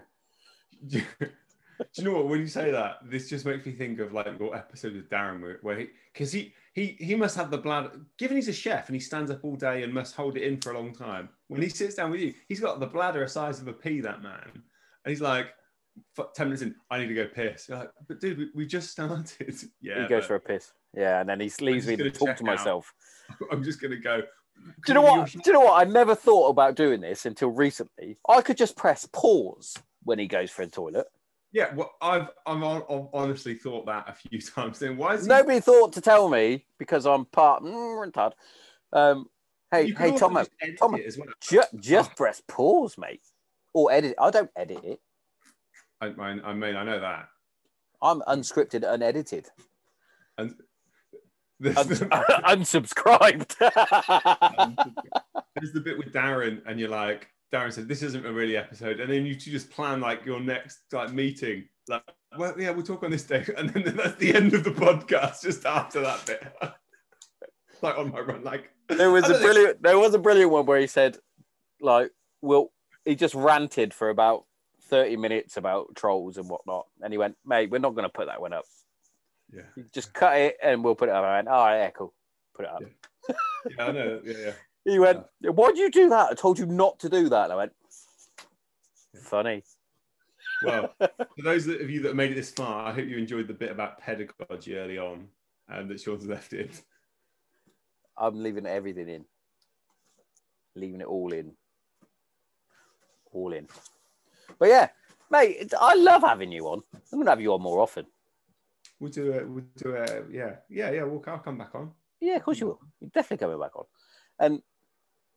[0.89, 2.29] Do you, know what?
[2.29, 5.57] When you say that, this just makes me think of like your episode with Darren,
[5.63, 7.93] where, he, because he, he, he must have the bladder.
[8.19, 10.61] Given he's a chef and he stands up all day and must hold it in
[10.61, 11.31] for a long time.
[11.49, 14.01] When he sits down with you, he's got the bladder the size of a pea.
[14.01, 14.63] That man, and
[15.07, 15.47] he's like,
[16.35, 17.69] ten minutes in, I need to go piss.
[17.69, 19.55] You're like, but dude, we, we just started.
[19.81, 20.73] Yeah, he goes for a piss.
[20.95, 22.43] Yeah, and then he leaves me to talk to out.
[22.43, 22.93] myself.
[23.51, 24.23] I'm just gonna go.
[24.65, 25.31] Do you know what?
[25.31, 25.87] Do you know what?
[25.87, 28.19] I never thought about doing this until recently.
[28.29, 31.07] I could just press pause when he goes for a toilet.
[31.53, 32.83] Yeah, well, I've I've, I've
[33.13, 34.79] honestly thought that a few times.
[34.79, 35.29] Then why is he?
[35.29, 38.33] Nobody thought to tell me because I'm part mm, retard.
[38.93, 39.29] Um,
[39.71, 41.29] hey, hey, also Tomo, just edit as well.
[41.41, 42.15] ju- just Oh.
[42.17, 43.23] press pause, mate,
[43.75, 44.15] or edit.
[44.19, 45.01] I don't edit it.
[46.01, 47.29] I, I, I mean, I know that.
[48.03, 49.49] I'm unscripted, unedited,
[50.39, 50.55] And
[51.63, 53.57] Uns- there's, unsubscribed.
[55.57, 59.01] there's the bit with Darren, and you're like, Darren said, "This isn't a really episode,"
[59.01, 61.69] and then you just plan like your next like meeting.
[61.89, 62.03] Like,
[62.39, 65.43] well, yeah, we'll talk on this day, and then that's the end of the podcast.
[65.43, 66.43] Just after that bit,
[67.83, 69.83] like on my run, like there was a don't think- brilliant.
[69.83, 71.19] There was a brilliant one where he said,
[71.81, 72.11] like,
[72.41, 72.73] well,
[73.05, 74.45] he just ranted for about
[74.85, 78.27] thirty minutes about trolls and whatnot, and he went, "Mate, we're not going to put
[78.29, 78.65] that one up.
[79.53, 81.91] Yeah, You Just cut it, and we'll put it up." I went, "All right, yeah,
[81.91, 82.15] cool,
[82.55, 83.35] put it up." Yeah.
[83.77, 84.53] yeah, I know, yeah, yeah.
[84.85, 86.31] He went, "Why'd you do that?
[86.31, 87.73] I told you not to do that." And I went,
[89.15, 89.63] "Funny."
[90.63, 93.55] Well, for those of you that made it this far, I hope you enjoyed the
[93.55, 95.29] bit about pedagogy early on,
[95.69, 96.71] and that Sean's left in.
[98.17, 99.25] I'm leaving everything in.
[100.77, 101.53] Leaving it all in.
[103.33, 103.67] All in.
[104.59, 104.89] But yeah,
[105.31, 106.83] mate, I love having you on.
[107.13, 108.07] I'm gonna have you on more often.
[109.01, 109.49] We'll do it.
[109.49, 110.27] We'll do it.
[110.31, 111.03] Yeah, yeah, yeah.
[111.05, 111.23] We'll.
[111.27, 111.91] I'll come back on.
[112.21, 112.71] Yeah, of course you hmm.
[112.71, 112.81] will.
[113.01, 113.85] You're definitely coming back on.
[114.39, 114.63] And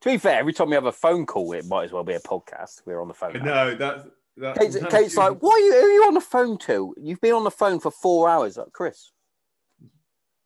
[0.02, 2.12] to be fair, every time we have a phone call, it might as well be
[2.12, 2.82] a podcast.
[2.84, 3.32] We're on the phone.
[3.32, 3.44] now.
[3.44, 4.58] No, that's that.
[4.58, 6.94] Kate's, Kate's like, "Why are you, who are you on the phone to?
[6.98, 9.12] You've been on the phone for four hours." Like, Chris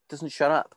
[0.09, 0.75] doesn't shut up.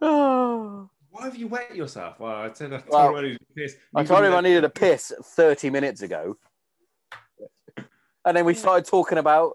[0.00, 0.88] oh.
[1.10, 2.20] Why have you wet yourself?
[2.20, 3.76] Well, I said I told Well, him I needed to piss.
[3.96, 6.36] I told him I needed a piss 30 minutes ago.
[8.24, 9.52] And then we started talking about,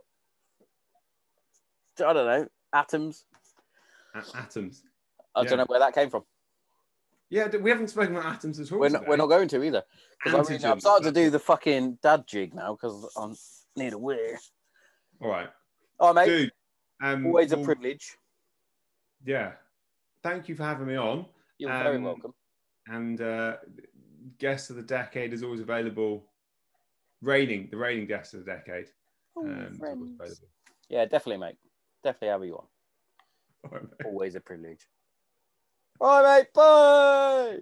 [1.99, 3.25] I don't know, atoms.
[4.15, 4.83] A- atoms.
[5.35, 5.49] I Yeah.
[5.49, 6.23] don't know where that came from.
[7.29, 8.79] Yeah, we haven't spoken about atoms at all.
[8.79, 9.09] We're not, today.
[9.09, 9.83] we're not going to either.
[10.23, 13.35] 'Cause I mean, I'm starting to do the fucking dad jig now because I'm
[13.75, 14.39] need a wear.
[15.19, 15.49] All right,
[15.99, 16.51] Oh, mate, dude.
[17.01, 18.17] Um, always a well, privilege.
[19.25, 19.53] Yeah.
[20.21, 21.25] Thank you for having me on.
[21.57, 22.33] You're very um, welcome.
[22.87, 23.57] And uh,
[24.37, 26.29] guest of the decade is always available.
[27.23, 28.85] Rating the rating guest of the decade.
[29.35, 30.19] Oh, Um, is always friends.
[30.19, 30.47] available.
[30.89, 31.55] Yeah, definitely, mate.
[32.03, 32.65] Definitely have you on.
[33.63, 34.05] All right, mate.
[34.05, 34.87] Always a privilege.
[36.01, 36.53] All right, mate.
[36.53, 37.59] Bye.